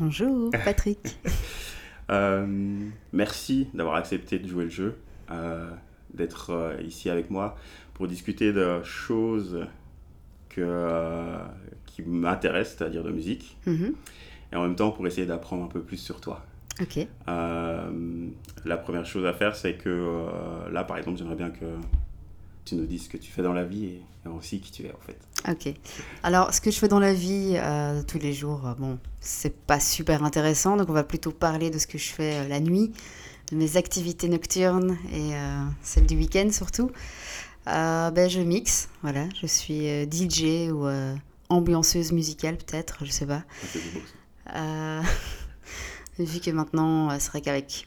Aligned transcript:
Bonjour 0.00 0.50
Patrick. 0.64 0.98
Euh, 2.10 2.46
merci 3.12 3.68
d'avoir 3.74 3.96
accepté 3.96 4.38
de 4.38 4.48
jouer 4.48 4.64
le 4.64 4.70
jeu, 4.70 4.96
euh, 5.30 5.70
d'être 6.14 6.50
euh, 6.50 6.76
ici 6.82 7.10
avec 7.10 7.30
moi 7.30 7.56
pour 7.94 8.08
discuter 8.08 8.52
de 8.52 8.82
choses 8.82 9.66
que, 10.48 11.36
qui 11.86 12.02
m'intéressent, 12.02 12.78
c'est-à-dire 12.78 13.02
de 13.04 13.10
musique, 13.10 13.56
Mhm. 13.66 13.94
et 14.52 14.56
en 14.56 14.62
même 14.62 14.74
temps 14.76 14.90
pour 14.90 15.06
essayer 15.06 15.26
d'apprendre 15.26 15.64
un 15.64 15.68
peu 15.68 15.80
plus 15.82 15.98
sur 15.98 16.20
toi. 16.20 16.44
Ok. 16.80 17.06
la 17.26 18.76
première 18.78 19.04
chose 19.04 19.26
à 19.26 19.34
faire, 19.34 19.54
c'est 19.54 19.74
que 19.74 20.26
là, 20.72 20.82
par 20.82 20.96
exemple, 20.96 21.18
j'aimerais 21.18 21.36
bien 21.36 21.50
que 21.50 21.66
tu 22.64 22.74
nous 22.74 22.86
dises 22.86 23.04
ce 23.04 23.08
que 23.10 23.18
tu 23.18 23.30
fais 23.30 23.42
dans 23.42 23.52
la 23.52 23.64
vie 23.64 23.84
et, 23.84 24.02
et 24.24 24.28
aussi 24.28 24.60
qui 24.60 24.72
tu 24.72 24.84
es 24.84 24.92
en 24.92 25.00
fait. 25.00 25.18
Ok. 25.48 25.72
Alors, 26.22 26.52
ce 26.52 26.60
que 26.60 26.70
je 26.70 26.78
fais 26.78 26.88
dans 26.88 26.98
la 27.00 27.14
vie 27.14 27.54
euh, 27.56 28.02
tous 28.02 28.18
les 28.18 28.32
jours, 28.32 28.66
euh, 28.66 28.74
bon, 28.74 28.98
c'est 29.20 29.56
pas 29.56 29.80
super 29.80 30.22
intéressant, 30.22 30.76
donc 30.76 30.90
on 30.90 30.92
va 30.92 31.04
plutôt 31.04 31.32
parler 31.32 31.70
de 31.70 31.78
ce 31.78 31.86
que 31.86 31.96
je 31.98 32.10
fais 32.10 32.34
euh, 32.34 32.48
la 32.48 32.60
nuit, 32.60 32.92
de 33.50 33.56
mes 33.56 33.76
activités 33.76 34.28
nocturnes 34.28 34.98
et 35.12 35.34
euh, 35.34 35.64
celles 35.82 36.06
du 36.06 36.16
week-end 36.16 36.48
surtout. 36.50 36.90
Ben, 37.66 38.28
je 38.28 38.40
mixe, 38.40 38.88
voilà, 39.02 39.28
je 39.40 39.46
suis 39.46 39.86
DJ 40.10 40.70
ou 40.72 40.88
ambianceuse 41.48 42.10
musicale 42.10 42.56
peut-être, 42.56 43.04
je 43.04 43.12
sais 43.12 43.26
pas. 43.26 43.44
Vu 46.18 46.40
que 46.40 46.50
maintenant, 46.50 47.16
c'est 47.20 47.30
vrai 47.30 47.40
qu'avec 47.40 47.86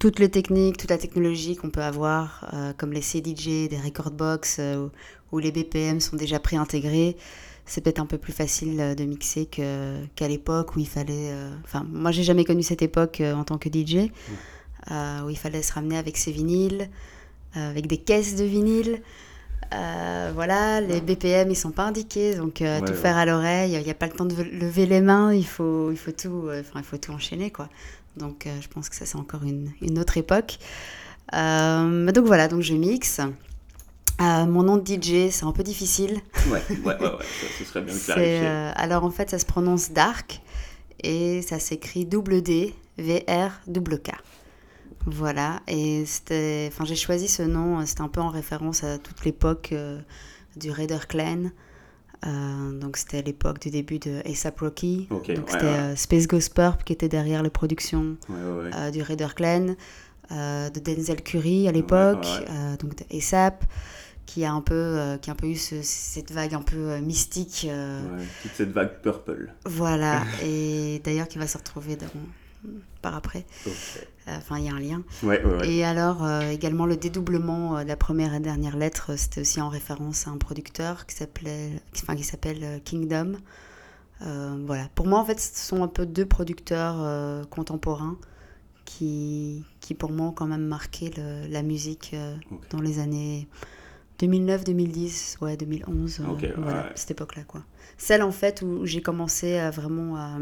toutes 0.00 0.18
les 0.18 0.28
techniques, 0.30 0.76
toute 0.76 0.90
la 0.90 0.98
technologie 0.98 1.56
qu'on 1.56 1.70
peut 1.70 1.82
avoir, 1.82 2.48
euh, 2.52 2.72
comme 2.76 2.92
les 2.92 3.00
CDJ, 3.02 3.68
des 3.68 3.78
record 3.82 4.10
box, 4.10 4.56
euh, 4.60 4.88
où, 5.32 5.38
les 5.38 5.50
BPM 5.52 6.00
sont 6.00 6.16
déjà 6.16 6.38
préintégrés, 6.38 7.16
c'est 7.66 7.80
peut-être 7.82 7.98
un 7.98 8.06
peu 8.06 8.18
plus 8.18 8.32
facile 8.32 8.78
euh, 8.80 8.94
de 8.94 9.04
mixer 9.04 9.46
que- 9.46 10.04
qu'à 10.14 10.28
l'époque 10.28 10.76
où 10.76 10.78
il 10.78 10.88
fallait. 10.88 11.30
euh, 11.32 11.50
Enfin, 11.64 11.86
moi, 11.90 12.10
j'ai 12.12 12.22
jamais 12.22 12.44
connu 12.44 12.62
cette 12.62 12.82
époque 12.82 13.20
euh, 13.20 13.34
en 13.34 13.44
tant 13.44 13.58
que 13.58 13.68
DJ, 13.68 14.10
euh, 14.90 15.22
où 15.26 15.30
il 15.30 15.36
fallait 15.38 15.62
se 15.62 15.72
ramener 15.72 15.96
avec 15.98 16.16
ses 16.16 16.32
vinyles, 16.32 16.88
euh, 17.56 17.70
avec 17.70 17.86
des 17.86 17.98
caisses 17.98 18.36
de 18.36 18.44
vinyles. 18.44 19.00
Euh, 19.74 20.30
voilà, 20.34 20.80
les 20.80 21.02
BPM 21.02 21.50
ils 21.50 21.56
sont 21.56 21.72
pas 21.72 21.82
indiqués, 21.84 22.34
donc 22.36 22.62
euh, 22.62 22.76
Ouais, 22.80 22.86
tout 22.86 22.92
ouais. 22.92 22.98
faire 22.98 23.18
à 23.18 23.26
l'oreille, 23.26 23.72
il 23.74 23.82
n'y 23.82 23.90
a 23.90 23.94
pas 23.94 24.06
le 24.06 24.12
temps 24.12 24.24
de 24.24 24.32
ve- 24.32 24.50
lever 24.50 24.86
les 24.86 25.02
mains, 25.02 25.34
il 25.34 25.44
faut, 25.44 25.90
il 25.90 25.98
faut 25.98 26.12
tout, 26.12 26.44
euh, 26.48 26.62
il 26.74 26.82
faut 26.82 26.96
tout 26.96 27.12
enchaîner 27.12 27.50
quoi. 27.50 27.68
Donc 28.18 28.46
euh, 28.46 28.60
je 28.60 28.68
pense 28.68 28.88
que 28.88 28.96
ça 28.96 29.06
c'est 29.06 29.16
encore 29.16 29.44
une, 29.44 29.72
une 29.80 29.98
autre 29.98 30.16
époque. 30.16 30.58
Euh, 31.34 32.12
donc 32.12 32.26
voilà, 32.26 32.48
donc 32.48 32.62
je 32.62 32.74
mixe. 32.74 33.20
Euh, 34.20 34.46
mon 34.46 34.64
nom 34.64 34.76
de 34.76 34.84
DJ 34.84 35.30
c'est 35.30 35.44
un 35.44 35.52
peu 35.52 35.62
difficile. 35.62 36.20
Ouais, 36.50 36.62
ouais, 36.70 36.78
ouais, 36.84 37.00
ouais, 37.00 37.08
ça, 37.20 37.46
ce 37.58 37.64
serait 37.64 37.82
bien 37.82 37.94
de 37.94 38.00
euh, 38.18 38.72
alors 38.74 39.04
en 39.04 39.10
fait 39.10 39.30
ça 39.30 39.38
se 39.38 39.46
prononce 39.46 39.92
Dark 39.92 40.40
et 41.04 41.40
ça 41.42 41.60
s'écrit 41.60 42.04
double 42.04 42.42
D 42.42 42.74
V 42.98 43.24
R 43.28 43.52
double 43.68 44.00
K. 44.00 44.10
Voilà 45.06 45.60
et 45.68 46.04
c'était, 46.04 46.68
enfin 46.72 46.84
j'ai 46.84 46.96
choisi 46.96 47.28
ce 47.28 47.42
nom, 47.42 47.86
c'était 47.86 48.02
un 48.02 48.08
peu 48.08 48.20
en 48.20 48.28
référence 48.28 48.82
à 48.84 48.98
toute 48.98 49.24
l'époque 49.24 49.72
du 50.56 50.70
Raider 50.70 50.98
Clan. 51.08 51.50
Euh, 52.26 52.72
donc 52.78 52.96
c'était 52.96 53.22
l'époque 53.22 53.60
du 53.60 53.70
début 53.70 53.98
de 53.98 54.20
ASAP 54.28 54.58
Rocky. 54.60 55.06
Donc 55.10 55.28
ouais, 55.28 55.36
c'était 55.46 55.64
ouais. 55.66 55.70
euh, 55.72 55.96
Space 55.96 56.26
Ghost 56.26 56.52
Purp 56.54 56.82
qui 56.84 56.92
était 56.92 57.08
derrière 57.08 57.42
les 57.42 57.50
productions 57.50 58.16
Ouais, 58.28 58.70
euh, 58.74 58.90
du 58.90 59.02
Raider 59.02 59.28
Clan, 59.36 59.74
de 60.30 60.80
Denzel 60.80 61.22
Curry 61.22 61.68
à 61.68 61.72
l'époque, 61.72 62.26
donc 62.80 62.96
de 62.96 63.16
ASAP, 63.16 63.64
qui 64.26 64.44
a 64.44 64.52
un 64.52 64.60
peu, 64.60 65.16
qui 65.22 65.30
a 65.30 65.32
un 65.32 65.36
peu 65.36 65.46
eu 65.46 65.56
ce- 65.56 65.80
cette 65.82 66.32
vague 66.32 66.54
un 66.54 66.60
peu 66.62 66.98
mystique. 66.98 67.66
Ouais, 67.68 68.24
toute 68.42 68.52
cette 68.54 68.72
vague 68.72 69.00
purple. 69.00 69.52
Voilà, 69.64 70.22
et 70.44 71.00
d'ailleurs 71.04 71.28
qui 71.28 71.38
va 71.38 71.46
se 71.46 71.56
retrouver 71.56 71.96
dans, 71.96 72.06
par 73.02 73.14
après. 73.16 73.44
Euh, 73.66 73.70
Enfin, 74.36 74.58
il 74.58 74.66
y 74.66 74.68
a 74.68 74.74
un 74.74 74.78
lien. 74.80 75.02
Ouais, 75.22 75.42
ouais, 75.42 75.54
ouais. 75.60 75.70
Et 75.70 75.84
alors, 75.84 76.22
euh, 76.22 76.50
également, 76.50 76.84
le 76.84 76.98
dédoublement 76.98 77.78
euh, 77.78 77.82
de 77.84 77.88
la 77.88 77.96
première 77.96 78.34
et 78.34 78.40
dernière 78.40 78.76
lettre, 78.76 79.16
c'était 79.16 79.40
aussi 79.40 79.58
en 79.60 79.70
référence 79.70 80.26
à 80.26 80.30
un 80.30 80.36
producteur 80.36 81.06
qui 81.06 81.16
s'appelait, 81.16 81.80
enfin, 81.96 82.14
qui 82.14 82.24
s'appelle 82.24 82.82
Kingdom. 82.84 83.36
Euh, 84.20 84.62
voilà. 84.66 84.88
Pour 84.94 85.06
moi, 85.06 85.18
en 85.20 85.24
fait, 85.24 85.40
ce 85.40 85.66
sont 85.66 85.82
un 85.82 85.88
peu 85.88 86.04
deux 86.04 86.26
producteurs 86.26 86.96
euh, 86.98 87.44
contemporains 87.44 88.18
qui, 88.84 89.64
qui, 89.80 89.94
pour 89.94 90.10
moi, 90.12 90.26
ont 90.28 90.32
quand 90.32 90.46
même 90.46 90.66
marqué 90.66 91.10
le- 91.16 91.46
la 91.48 91.62
musique 91.62 92.14
dans 92.70 92.80
les 92.80 92.98
années 92.98 93.48
2009, 94.18 94.64
2010, 94.64 95.38
ouais, 95.40 95.56
2011. 95.56 96.20
euh, 96.20 96.24
Ok, 96.32 96.42
ouais, 96.42 96.52
voilà, 96.56 96.90
cette 96.96 97.12
époque-là, 97.12 97.44
quoi. 97.44 97.62
Celle, 97.96 98.22
en 98.22 98.32
fait, 98.32 98.62
où 98.62 98.84
j'ai 98.84 99.00
commencé 99.02 99.56
à 99.56 99.70
vraiment 99.70 100.16
à... 100.16 100.38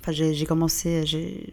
Enfin, 0.00 0.12
j'ai 0.12 0.44
commencé, 0.46 1.04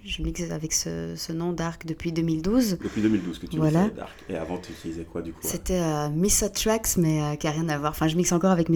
je 0.05 0.21
mixe 0.21 0.51
avec 0.51 0.73
ce, 0.73 1.13
ce 1.15 1.31
nom 1.31 1.53
d'Arc 1.53 1.85
depuis 1.85 2.11
2012. 2.11 2.77
Depuis 2.83 3.01
2012 3.01 3.39
que 3.39 3.45
tu 3.45 3.57
Voilà. 3.57 3.87
Dark. 3.89 4.11
Et 4.29 4.35
avant, 4.35 4.57
tu 4.57 4.71
utilisais 4.73 5.03
quoi 5.03 5.21
du 5.21 5.31
coup 5.31 5.39
C'était 5.41 5.79
euh, 5.79 6.09
Tracks, 6.53 6.97
mais 6.97 7.21
euh, 7.21 7.35
qui 7.35 7.47
n'a 7.47 7.53
rien 7.53 7.69
à 7.69 7.77
voir. 7.77 7.91
Enfin, 7.91 8.07
je 8.07 8.15
mixe 8.17 8.31
encore 8.33 8.51
avec 8.51 8.69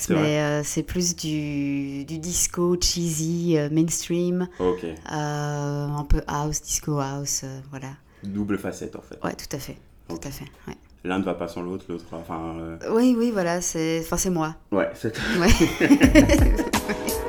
C'est 0.00 0.14
mais 0.14 0.38
euh, 0.40 0.62
c'est 0.64 0.82
plus 0.82 1.14
du, 1.14 2.04
du 2.04 2.18
disco, 2.18 2.76
cheesy, 2.80 3.56
euh, 3.56 3.68
mainstream, 3.70 4.48
Ok. 4.58 4.84
un 5.06 6.04
peu 6.08 6.22
house, 6.26 6.60
disco 6.62 6.98
house, 6.98 7.44
voilà. 7.70 7.88
Double 8.24 8.58
facette 8.58 8.96
en 8.96 9.02
fait. 9.02 9.18
Ouais, 9.24 9.34
tout 9.34 9.54
à 9.56 9.58
fait. 9.58 9.76
Tout 10.08 10.18
à 10.24 10.30
fait. 10.30 10.44
Ouais. 10.66 10.74
L'un 11.04 11.18
ne 11.20 11.24
va 11.24 11.32
pas 11.34 11.48
sans 11.48 11.62
l'autre, 11.62 11.86
l'autre. 11.88 12.04
Enfin. 12.12 12.56
euh, 12.60 12.76
Oui, 12.90 13.14
oui, 13.16 13.30
voilà, 13.32 13.60
c'est 13.62 14.00
enfin, 14.00 14.16
c'est 14.18 14.28
moi. 14.28 14.56
Ouais, 14.72 14.90
c'est. 14.94 15.14
Ouais. 15.38 15.48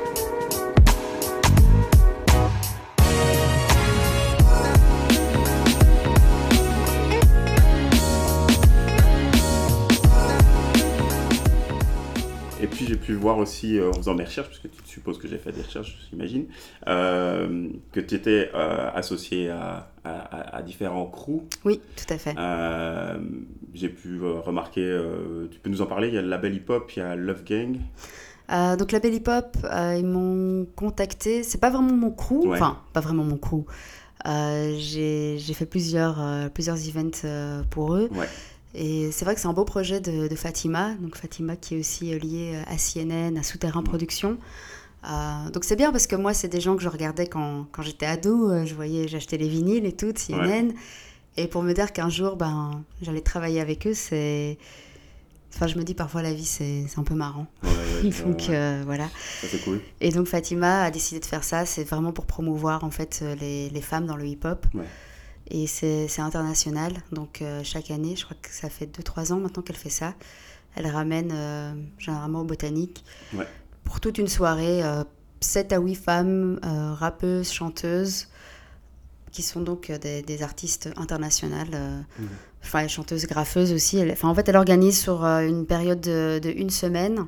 pu 13.02 13.12
voir 13.14 13.38
aussi 13.38 13.78
euh, 13.78 13.90
en 13.90 13.94
faisant 13.94 14.14
mes 14.14 14.24
recherches, 14.24 14.48
parce 14.48 14.58
que 14.60 14.68
tu 14.68 14.80
supposes 14.86 15.18
que 15.18 15.28
j'ai 15.28 15.38
fait 15.38 15.52
des 15.52 15.62
recherches, 15.62 15.96
j'imagine, 16.10 16.46
euh, 16.88 17.68
que 17.92 18.00
tu 18.00 18.14
étais 18.14 18.50
euh, 18.54 18.90
associé 18.94 19.50
à, 19.50 19.90
à- 20.04 20.10
à- 20.10 20.56
à 20.56 20.62
différents 20.62 21.06
crews. 21.06 21.44
oui, 21.64 21.80
tout 21.96 22.12
à 22.14 22.18
fait. 22.18 22.34
Euh, 22.38 23.18
j'ai 23.74 23.88
pu 23.88 24.18
euh, 24.22 24.40
remarquer, 24.40 24.82
tu 25.50 25.58
peux 25.60 25.70
nous 25.70 25.82
en 25.82 25.86
parler, 25.86 26.08
il 26.08 26.14
y 26.14 26.18
a 26.18 26.22
le 26.22 26.28
label 26.28 26.54
hip-hop, 26.54 26.90
il 26.96 26.98
y 27.00 27.02
a 27.02 27.14
Love 27.16 27.44
Gang. 27.44 27.76
Euh, 28.50 28.76
donc 28.76 28.92
la 28.92 28.98
Belle 28.98 29.14
Hip 29.14 29.28
Hop, 29.28 29.56
euh, 29.64 29.96
ils 29.98 30.04
m'ont 30.04 30.66
contacté. 30.76 31.42
C'est 31.42 31.58
pas 31.60 31.70
vraiment 31.70 31.92
mon 31.94 32.10
crew, 32.10 32.44
Ouais. 32.46 32.56
enfin 32.56 32.78
pas 32.92 33.00
vraiment 33.00 33.24
mon 33.24 33.38
crew. 33.38 33.64
Euh, 34.26 34.74
j'ai 34.78 35.38
j'ai 35.38 35.54
fait 35.54 35.64
plusieurs, 35.66 36.18
plusieurs 36.52 36.76
events 36.88 37.26
pour 37.70 37.94
eux. 37.94 38.08
Ouais. 38.12 38.28
Et 38.74 39.10
c'est 39.12 39.24
vrai 39.24 39.34
que 39.34 39.40
c'est 39.40 39.48
un 39.48 39.52
beau 39.52 39.64
projet 39.64 40.00
de, 40.00 40.28
de 40.28 40.34
Fatima. 40.34 40.94
Donc 41.00 41.16
Fatima 41.16 41.56
qui 41.56 41.74
est 41.74 41.78
aussi 41.78 42.14
euh, 42.14 42.18
liée 42.18 42.58
à 42.66 42.76
CNN, 42.76 43.36
à 43.38 43.42
Souterrain. 43.42 43.82
Productions. 43.82 44.38
Euh, 45.04 45.50
donc 45.50 45.64
c'est 45.64 45.74
bien 45.76 45.90
parce 45.90 46.06
que 46.06 46.14
moi 46.14 46.32
c'est 46.32 46.48
des 46.48 46.60
gens 46.60 46.76
que 46.76 46.82
je 46.82 46.88
regardais 46.88 47.26
quand, 47.26 47.66
quand 47.72 47.82
j'étais 47.82 48.06
ado. 48.06 48.50
Euh, 48.50 48.64
Je 48.64 48.74
voyais, 48.74 49.08
j'achetais 49.08 49.36
les 49.36 49.48
vinyles 49.48 49.84
et 49.84 49.92
tout, 49.92 50.12
de 50.12 50.18
CNN. 50.18 50.72
Et 51.36 51.48
pour 51.48 51.62
me 51.62 51.72
dire 51.72 51.92
qu'un 51.92 52.08
jour 52.10 52.36
ben 52.36 52.82
j'allais 53.00 53.20
travailler 53.22 53.60
avec 53.60 53.86
eux, 53.86 53.94
c'est 53.94 54.58
Enfin, 55.54 55.66
je 55.66 55.76
me 55.76 55.82
dis 55.82 55.92
parfois 55.94 56.22
la 56.22 56.32
vie 56.32 56.46
c'est 56.46 56.86
un 56.96 57.02
peu 57.02 57.14
marrant. 57.14 57.46
Ouais, 57.62 57.68
ouais, 57.68 58.10
ouais, 58.10 58.22
Donc 58.24 58.48
euh, 58.48 58.82
voilà. 58.86 59.04
ça 59.40 59.48
c'est 59.50 59.62
cool. 59.64 59.80
Et 60.00 60.10
donc 60.10 60.26
Fatima 60.26 60.82
a 60.84 60.90
décidé 60.90 61.20
de 61.20 61.26
faire 61.26 61.44
ça, 61.44 61.66
c'est 61.66 61.84
vraiment 61.84 62.12
pour 62.12 62.24
promouvoir 62.26 62.84
en 62.84 62.90
fait 62.90 63.20
euh, 63.22 63.34
les, 63.38 63.68
les 63.68 63.80
femmes 63.82 64.06
dans 64.06 64.16
le 64.16 64.24
hip-hop. 64.26 64.66
Ouais. 64.72 64.84
Et 65.50 65.66
c'est 65.66 66.08
international, 66.20 66.92
donc 67.10 67.42
euh, 67.42 67.60
chaque 67.64 67.90
année, 67.90 68.16
je 68.16 68.24
crois 68.24 68.36
que 68.40 68.48
ça 68.50 68.70
fait 68.70 68.86
2-3 68.86 69.32
ans 69.32 69.36
maintenant 69.40 69.62
qu'elle 69.62 69.76
fait 69.76 69.90
ça. 69.90 70.14
Elle 70.76 70.86
ramène 70.86 71.30
euh, 71.32 71.74
généralement 71.98 72.40
au 72.40 72.44
botanique 72.44 73.04
Ouais. 73.34 73.46
pour 73.84 74.00
toute 74.00 74.16
une 74.18 74.28
soirée 74.28 74.80
7 75.40 75.72
à 75.72 75.78
8 75.78 75.94
femmes, 75.96 76.58
euh, 76.64 76.94
rappeuses, 76.94 77.50
chanteuses, 77.52 78.28
qui 79.32 79.42
sont 79.42 79.60
donc 79.60 79.90
euh, 79.90 79.98
des, 79.98 80.22
des 80.22 80.42
artistes 80.42 80.88
internationales. 80.96 81.68
euh, 81.74 82.00
Mhm. 82.18 82.28
Enfin, 82.64 82.86
chanteuses, 82.86 83.26
graffeuses 83.26 83.72
aussi. 83.72 83.98
Elle, 83.98 84.12
enfin, 84.12 84.28
en 84.28 84.34
fait, 84.36 84.48
elle 84.48 84.56
organise 84.56 85.00
sur 85.00 85.24
euh, 85.24 85.40
une 85.46 85.66
période 85.66 86.00
de, 86.00 86.38
de 86.40 86.48
une 86.50 86.70
semaine 86.70 87.26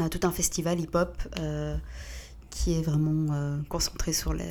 euh, 0.00 0.08
tout 0.10 0.20
un 0.24 0.30
festival 0.30 0.78
hip-hop 0.78 1.16
euh, 1.40 1.76
qui 2.56 2.78
est 2.78 2.82
vraiment 2.82 3.34
euh, 3.34 3.56
concentré 3.68 4.12
sur 4.12 4.32
les, 4.32 4.44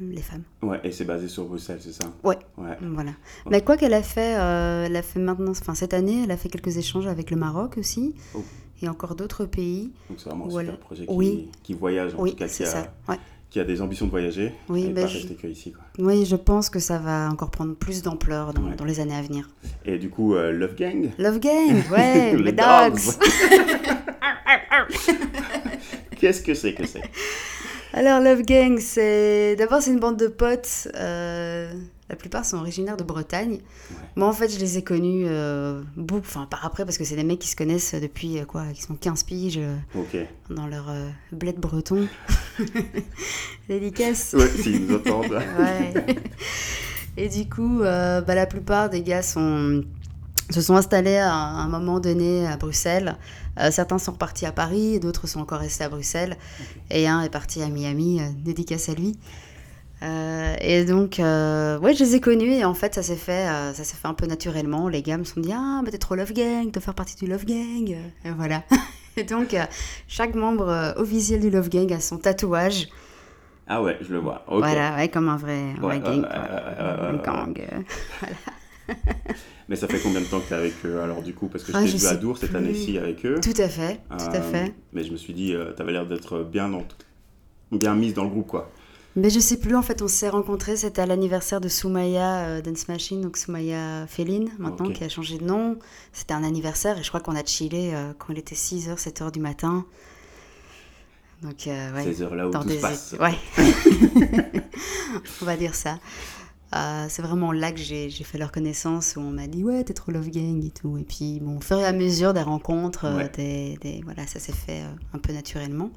les 0.00 0.22
femmes. 0.22 0.44
Ouais, 0.62 0.80
et 0.84 0.92
c'est 0.92 1.04
basé 1.04 1.26
sur 1.26 1.44
Bruxelles, 1.46 1.80
c'est 1.80 1.92
ça? 1.92 2.08
Ouais. 2.22 2.38
Ouais. 2.56 2.76
Voilà. 2.80 3.10
Mais 3.50 3.62
quoi 3.62 3.76
qu'elle 3.76 3.94
a 3.94 4.02
fait, 4.02 4.36
euh, 4.38 4.86
elle 4.86 4.94
a 4.94 5.02
fait 5.02 5.18
maintenant, 5.18 5.50
enfin 5.50 5.74
cette 5.74 5.92
année, 5.92 6.22
elle 6.22 6.30
a 6.30 6.36
fait 6.36 6.48
quelques 6.48 6.76
échanges 6.76 7.08
avec 7.08 7.32
le 7.32 7.36
Maroc 7.36 7.76
aussi 7.76 8.14
Oh. 8.36 8.44
et 8.80 8.88
encore 8.88 9.16
d'autres 9.16 9.44
pays. 9.44 9.90
Donc 10.08 10.18
c'est 10.20 10.28
vraiment 10.28 10.46
un 10.46 10.50
super 10.50 10.74
elle- 10.74 10.78
projet 10.78 11.06
qui, 11.06 11.12
Oui. 11.12 11.48
qui 11.64 11.74
voyage, 11.74 12.14
en 12.14 12.22
oui, 12.22 12.30
tout 12.30 12.36
cas, 12.36 12.46
qui 12.48 12.62
a, 12.62 12.66
ça. 12.66 12.92
Ouais. 13.08 13.16
qui 13.50 13.58
a 13.58 13.64
des 13.64 13.82
ambitions 13.82 14.06
de 14.06 14.12
voyager 14.12 14.52
Oui, 14.68 14.84
et 14.84 14.88
ben, 14.90 15.02
pas 15.02 15.08
je- 15.08 15.18
rester 15.18 15.34
que 15.34 15.48
ici. 15.48 15.72
Quoi. 15.72 15.82
Oui, 15.98 16.26
je 16.26 16.36
pense 16.36 16.70
que 16.70 16.78
ça 16.78 16.98
va 16.98 17.28
encore 17.28 17.50
prendre 17.50 17.74
plus 17.74 18.02
d'ampleur 18.02 18.54
dans, 18.54 18.62
Ouais. 18.68 18.76
dans 18.76 18.84
les 18.84 19.00
années 19.00 19.16
à 19.16 19.22
venir. 19.22 19.50
Et 19.84 19.98
du 19.98 20.10
coup, 20.10 20.34
euh, 20.36 20.52
Love 20.52 20.76
Gang? 20.76 21.10
Love 21.18 21.40
Gang, 21.40 21.82
ouais, 21.90 22.36
Les 22.36 22.42
les 22.44 22.52
dogs. 22.52 23.00
Qu'est-ce 26.18 26.42
que 26.42 26.54
c'est 26.54 26.74
que 26.74 26.86
c'est 26.86 27.02
Alors, 27.94 28.20
Love 28.20 28.42
Gang, 28.42 28.78
c'est. 28.78 29.56
D'abord, 29.56 29.80
c'est 29.80 29.90
une 29.90 29.98
bande 30.00 30.18
de 30.18 30.26
potes. 30.28 30.88
euh, 30.94 31.72
La 32.10 32.16
plupart 32.16 32.44
sont 32.44 32.58
originaires 32.58 32.96
de 32.98 33.02
Bretagne. 33.04 33.60
Moi, 34.14 34.28
en 34.28 34.32
fait, 34.32 34.48
je 34.48 34.58
les 34.58 34.76
ai 34.78 34.82
connus 34.82 35.24
euh, 35.26 35.80
beaucoup, 35.96 36.20
enfin, 36.26 36.46
par 36.50 36.64
après, 36.66 36.84
parce 36.84 36.98
que 36.98 37.04
c'est 37.04 37.16
des 37.16 37.24
mecs 37.24 37.38
qui 37.38 37.48
se 37.48 37.56
connaissent 37.56 37.94
depuis, 37.94 38.38
euh, 38.38 38.44
quoi, 38.44 38.64
qui 38.74 38.82
sont 38.82 38.94
15 38.94 39.22
piges 39.22 39.58
euh, 39.58 39.74
Ok. 39.94 40.16
dans 40.50 40.66
leur 40.66 40.90
euh, 40.90 41.08
bled 41.32 41.56
breton. 41.56 42.06
Dédicace. 43.68 44.34
Ouais, 44.38 44.48
s'ils 44.48 44.86
nous 44.86 44.96
entendent. 44.96 45.38
Ouais. 45.58 45.94
Et 47.16 47.28
du 47.28 47.48
coup, 47.48 47.78
bah, 47.80 48.22
la 48.34 48.46
plupart 48.46 48.90
des 48.90 49.02
gars 49.02 49.22
sont, 49.22 49.82
se 50.50 50.60
sont 50.62 50.76
installés 50.76 51.16
à 51.18 51.32
un 51.34 51.68
moment 51.68 52.00
donné 52.00 52.46
à 52.46 52.56
Bruxelles. 52.56 53.16
Euh, 53.60 53.70
certains 53.70 53.98
sont 53.98 54.12
repartis 54.12 54.46
à 54.46 54.52
Paris, 54.52 54.98
d'autres 55.00 55.26
sont 55.26 55.40
encore 55.40 55.60
restés 55.60 55.84
à 55.84 55.88
Bruxelles. 55.88 56.36
Et 56.90 57.06
un 57.08 57.22
est 57.22 57.28
parti 57.30 57.62
à 57.62 57.68
Miami, 57.68 58.20
euh, 58.20 58.24
dédicace 58.44 58.88
à 58.88 58.94
lui. 58.94 59.18
Euh, 60.02 60.54
et 60.60 60.84
donc, 60.84 61.18
euh, 61.18 61.78
ouais, 61.80 61.92
je 61.92 62.04
les 62.04 62.14
ai 62.14 62.20
connus 62.20 62.52
et 62.52 62.64
en 62.64 62.74
fait, 62.74 62.94
ça 62.94 63.02
s'est 63.02 63.16
fait, 63.16 63.46
ça 63.74 63.82
s'est 63.84 63.96
fait 63.96 64.06
un 64.08 64.14
peu 64.14 64.26
naturellement. 64.26 64.88
Les 64.88 65.02
gars 65.02 65.18
me 65.18 65.24
sont 65.24 65.40
dit, 65.40 65.52
ah, 65.52 65.80
mais 65.84 65.90
t'es 65.90 65.98
trop 65.98 66.14
Love 66.14 66.32
Gang, 66.32 66.70
de 66.70 66.78
faire 66.80 66.94
partie 66.94 67.16
du 67.16 67.26
Love 67.26 67.44
Gang. 67.44 67.96
Et 68.24 68.30
voilà. 68.36 68.62
Et 69.16 69.24
donc, 69.24 69.56
chaque 70.06 70.36
membre 70.36 70.94
officiel 70.96 71.40
du 71.40 71.50
Love 71.50 71.68
Gang 71.68 71.92
a 71.92 71.98
son 71.98 72.18
tatouage. 72.18 72.88
Ah 73.66 73.82
ouais, 73.82 73.98
je 74.00 74.12
le 74.12 74.20
vois. 74.20 74.44
Voilà, 74.48 74.94
ouais, 74.94 75.08
comme 75.08 75.28
un 75.28 75.36
vrai, 75.36 75.60
un 75.76 75.80
vrai 75.80 75.96
Ouais, 75.96 76.00
gang. 76.00 76.22
quoi. 77.22 77.32
gang. 77.34 77.58
euh. 77.58 78.26
Mais 79.68 79.76
ça 79.76 79.86
fait 79.86 80.00
combien 80.00 80.20
de 80.20 80.26
temps 80.26 80.40
que 80.40 80.48
tu 80.48 80.54
es 80.54 80.56
avec 80.56 80.74
eux 80.84 81.00
alors 81.00 81.22
du 81.22 81.34
coup? 81.34 81.48
Parce 81.48 81.62
que 81.64 81.72
je 81.72 81.76
Ah, 81.76 81.82
t'ai 81.82 81.88
je 81.88 81.96
vu 81.96 82.06
à 82.06 82.14
Dour 82.16 82.38
cette 82.38 82.54
année-ci 82.54 82.96
avec 82.98 83.24
eux. 83.26 83.38
Tout 83.42 83.60
à 83.60 83.68
fait, 83.68 84.00
tout 84.10 84.24
à 84.24 84.36
Euh, 84.36 84.52
fait. 84.52 84.74
Mais 84.92 85.04
je 85.04 85.12
me 85.12 85.16
suis 85.16 85.34
dit, 85.34 85.54
tu 85.76 85.82
avais 85.82 85.92
l'air 85.92 86.06
d'être 86.06 86.42
bien, 86.42 86.68
dans 86.68 86.84
bien 87.70 87.94
mise 87.94 88.14
dans 88.14 88.24
le 88.24 88.30
groupe 88.30 88.46
quoi. 88.46 88.70
Mais 89.16 89.30
je 89.30 89.40
sais 89.40 89.58
plus, 89.58 89.74
en 89.74 89.82
fait, 89.82 90.00
on 90.00 90.06
s'est 90.06 90.28
rencontrés, 90.28 90.76
c'était 90.76 91.00
à 91.02 91.06
l'anniversaire 91.06 91.60
de 91.60 91.68
Soumaya 91.68 92.46
euh, 92.46 92.60
Dance 92.62 92.86
Machine, 92.86 93.20
donc 93.20 93.36
Soumaya 93.36 94.06
Féline, 94.06 94.50
maintenant, 94.58 94.90
qui 94.90 95.02
a 95.02 95.08
changé 95.08 95.38
de 95.38 95.44
nom. 95.44 95.76
C'était 96.12 96.34
un 96.34 96.44
anniversaire 96.44 96.96
et 96.98 97.02
je 97.02 97.08
crois 97.08 97.18
qu'on 97.18 97.34
a 97.34 97.44
chillé 97.44 97.92
euh, 97.94 98.12
quand 98.16 98.32
il 98.32 98.38
était 98.38 98.54
6h, 98.54 98.96
7h 98.96 99.32
du 99.32 99.40
matin. 99.40 99.84
Donc, 101.42 101.66
euh, 101.66 101.94
ouais. 101.94 102.04
Ces 102.04 102.22
heures-là 102.22 102.46
où 102.48 102.50
dans 102.52 102.62
tout 102.62 102.68
des 102.68 102.76
se 102.76 102.80
passe. 102.80 103.16
Ouais. 103.18 103.34
on 105.42 105.44
va 105.44 105.56
dire 105.56 105.74
ça. 105.74 105.98
Euh, 106.76 107.06
c'est 107.08 107.22
vraiment 107.22 107.50
là 107.52 107.72
que 107.72 107.78
j'ai 107.78 108.10
fait 108.10 108.36
leur 108.38 108.52
connaissance, 108.52 109.14
où 109.16 109.20
on 109.20 109.30
m'a 109.30 109.46
dit 109.46 109.64
ouais 109.64 109.82
t'es 109.84 109.94
trop 109.94 110.12
love 110.12 110.28
gang 110.28 110.62
et 110.64 110.70
tout. 110.70 110.98
Et 110.98 111.02
puis 111.04 111.40
bon, 111.40 111.56
au 111.56 111.60
fur 111.60 111.78
et 111.78 111.84
à 111.86 111.92
mesure 111.92 112.34
des 112.34 112.42
rencontres, 112.42 113.06
euh, 113.06 113.16
Ouais. 113.16 113.30
des, 113.34 113.78
des- 113.80 114.02
voilà, 114.04 114.26
ça 114.26 114.38
s'est 114.38 114.52
fait 114.52 114.82
euh, 114.82 114.88
un 115.14 115.18
peu 115.18 115.32
naturellement. 115.32 115.90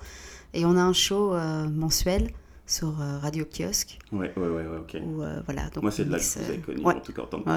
Et 0.53 0.65
on 0.65 0.77
a 0.77 0.81
un 0.81 0.93
show 0.93 1.33
mensuel 1.69 2.29
sur 2.65 2.93
Radio 3.21 3.45
Kiosque 3.45 3.99
Ouais, 4.13 4.31
ouais, 4.37 4.47
ouais, 4.47 4.65
ouais, 4.67 4.77
ok. 4.79 4.97
où 5.03 5.21
voilà. 5.45 5.69
Donc 5.73 5.83
Moi, 5.83 5.91
c'est 5.91 6.05
de 6.05 6.11
là 6.11 6.19
que 6.19 6.23
vous 6.23 6.51
euh, 6.51 6.57
connu, 6.65 6.85
en 6.85 6.99
tout 7.01 7.13
cas 7.13 7.21
en 7.23 7.25
tant 7.25 7.41
que. 7.41 7.49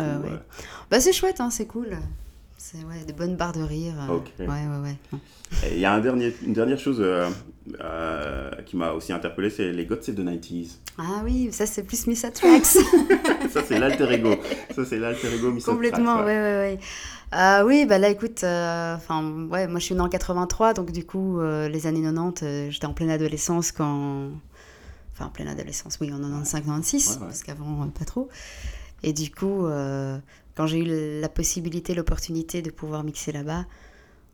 Bah 0.91 1.01
c'est 1.01 1.13
chouette, 1.13 1.41
hein, 1.41 1.51
c'est 1.51 1.67
cool. 1.67 1.97
C'est 2.57 2.79
ouais, 2.79 3.05
des 3.07 3.13
bonnes 3.13 3.37
barres 3.37 3.53
de 3.53 3.63
rire. 3.63 3.95
euh. 4.09 4.19
Ouais, 4.41 4.47
ouais, 4.47 4.79
ouais. 4.83 4.97
Non. 5.13 5.21
Et 5.67 5.75
Il 5.75 5.81
y 5.81 5.85
a 5.85 5.93
un 5.93 6.01
dernier, 6.01 6.35
une 6.45 6.55
dernière 6.55 6.79
chose 6.79 6.99
euh, 7.01 7.29
euh, 7.81 8.51
qui 8.65 8.77
m'a 8.77 8.93
aussi 8.93 9.13
interpellé, 9.13 9.51
c'est 9.51 9.71
les 9.73 9.85
God 9.85 10.03
Save 10.03 10.15
the 10.15 10.21
90s. 10.21 10.77
Ah 10.99 11.21
oui, 11.25 11.49
ça 11.53 11.67
c'est 11.67 11.83
plus 11.83 12.07
Missa 12.07 12.31
Tracks. 12.31 12.65
Ça, 13.51 13.63
c'est 13.69 13.79
l'alter 13.79 14.11
ego. 14.11 14.35
Ça, 14.75 14.85
c'est 14.85 14.99
l'alter 14.99 15.33
ego 15.33 15.53
Miss 15.53 15.65
Complètement, 15.65 16.15
Tracks, 16.15 16.27
ouais, 16.27 16.37
ouais, 16.41 16.79
ouais. 16.79 16.79
Euh, 17.37 17.65
oui, 17.65 17.85
bah 17.87 17.99
là, 17.99 18.09
écoute, 18.09 18.39
enfin, 18.43 19.47
ouais, 19.51 19.67
moi 19.69 19.79
je 19.79 19.85
suis 19.85 19.95
née 19.95 20.01
en 20.01 20.09
83, 20.09 20.73
donc 20.75 20.91
du 20.91 21.05
coup, 21.05 21.41
les 21.41 21.87
années 21.87 22.03
90, 22.03 22.41
euh, 22.43 22.71
j'étais 22.71 22.87
en 22.87 22.95
pleine 22.95 23.11
adolescence 23.11 23.71
quand. 23.73 24.31
Enfin, 25.13 25.27
en 25.27 25.31
pleine 25.31 25.47
adolescence, 25.49 25.99
oui, 26.01 26.13
en 26.13 26.19
95-96, 26.19 26.65
Ouais, 26.65 27.13
ouais. 27.15 27.19
parce 27.27 27.43
qu'avant, 27.45 27.87
pas 27.97 28.05
trop. 28.05 28.29
Et 29.05 29.13
du 29.13 29.31
coup, 29.31 29.67
euh, 29.67 30.19
quand 30.57 30.67
j'ai 30.67 30.79
eu 30.79 31.21
la 31.21 31.29
possibilité, 31.29 31.95
l'opportunité 31.95 32.63
de 32.63 32.71
pouvoir 32.71 33.03
mixer 33.05 33.33
là-bas, 33.33 33.65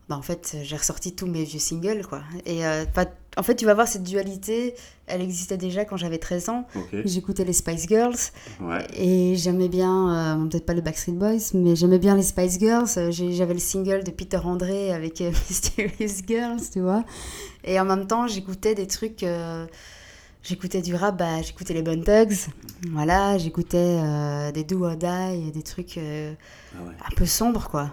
bah, 0.09 0.17
en 0.17 0.21
fait, 0.21 0.57
j'ai 0.63 0.75
ressorti 0.75 1.13
tous 1.13 1.25
mes 1.27 1.43
vieux 1.43 1.59
singles, 1.59 2.05
quoi. 2.05 2.21
Et 2.45 2.65
euh, 2.65 2.85
pas- 2.85 3.05
en 3.37 3.43
fait, 3.43 3.55
tu 3.55 3.65
vas 3.65 3.73
voir, 3.73 3.87
cette 3.87 4.03
dualité, 4.03 4.75
elle 5.07 5.21
existait 5.21 5.55
déjà 5.55 5.85
quand 5.85 5.95
j'avais 5.95 6.17
13 6.17 6.49
ans. 6.49 6.67
J'écoutais 7.05 7.45
les 7.45 7.53
Spice 7.53 7.87
Girls. 7.87 8.17
ouais. 8.59 8.85
Et 8.97 9.35
j'aimais 9.37 9.69
bien, 9.69 10.35
euh, 10.43 10.45
peut-être 10.49 10.65
pas 10.65 10.73
le 10.73 10.81
Backstreet 10.81 11.13
Boys, 11.13 11.51
mais 11.53 11.77
j'aimais 11.77 11.99
bien 11.99 12.15
les 12.17 12.23
Spice 12.23 12.59
Girls. 12.59 12.89
Euh, 12.97 13.09
J'avais 13.11 13.53
le 13.53 13.59
single 13.59 14.03
de 14.03 14.11
Peter 14.11 14.37
André 14.43 14.91
avec 14.93 15.21
euh, 15.21 15.31
Mysterious 15.49 16.23
Girls, 16.27 16.59
tu 16.73 16.81
vois. 16.81 17.05
Et 17.63 17.79
en 17.79 17.85
même 17.85 18.05
temps, 18.05 18.27
j'écoutais 18.27 18.75
des 18.75 18.87
trucs. 18.87 19.23
J'écoutais 20.43 20.81
du 20.81 20.95
rap, 20.95 21.17
bah, 21.17 21.41
j'écoutais 21.41 21.73
les 21.73 21.81
Bone 21.81 22.03
Thugs. 22.03 22.49
Voilà, 22.91 23.37
j'écoutais 23.37 23.77
euh, 24.01 24.51
des 24.51 24.63
Do 24.63 24.83
or 24.85 24.95
Die, 24.95 25.51
des 25.51 25.63
trucs 25.63 25.97
euh, 25.97 26.33
Ah 26.75 26.83
ouais. 26.83 26.93
un 27.11 27.15
peu 27.15 27.25
sombres, 27.25 27.69
quoi. 27.69 27.89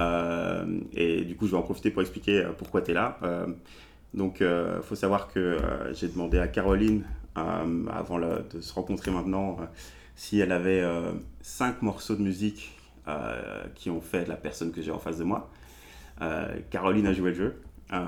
Euh, 0.00 0.64
et 0.92 1.22
du 1.24 1.34
coup, 1.36 1.46
je 1.46 1.52
vais 1.52 1.56
en 1.56 1.62
profiter 1.62 1.90
pour 1.90 2.02
expliquer 2.02 2.46
pourquoi 2.56 2.82
tu 2.82 2.92
es 2.92 2.94
là. 2.94 3.18
Donc, 4.14 4.38
il 4.40 4.82
faut 4.82 4.94
savoir 4.94 5.28
que 5.28 5.38
euh, 5.38 5.92
j'ai 5.94 6.08
demandé 6.08 6.38
à 6.38 6.48
Caroline, 6.48 7.02
avant 7.90 8.18
le- 8.18 8.44
de 8.54 8.60
se 8.60 8.72
rencontrer 8.72 9.10
maintenant, 9.10 9.56
euh, 9.60 9.64
si 10.16 10.40
elle 10.40 10.52
avait 10.52 10.80
euh, 10.80 11.12
cinq 11.42 11.82
morceaux 11.82 12.16
de 12.16 12.22
musique 12.22 12.76
euh, 13.08 13.64
qui 13.74 13.90
ont 13.90 14.00
fait 14.00 14.26
la 14.26 14.36
personne 14.36 14.72
que 14.72 14.82
j'ai 14.82 14.90
en 14.90 14.98
face 14.98 15.18
de 15.18 15.24
moi. 15.24 15.50
Euh, 16.20 16.46
Caroline 16.70 17.06
a 17.06 17.12
joué 17.12 17.30
le 17.30 17.36
jeu. 17.36 17.62
Euh, 17.92 17.98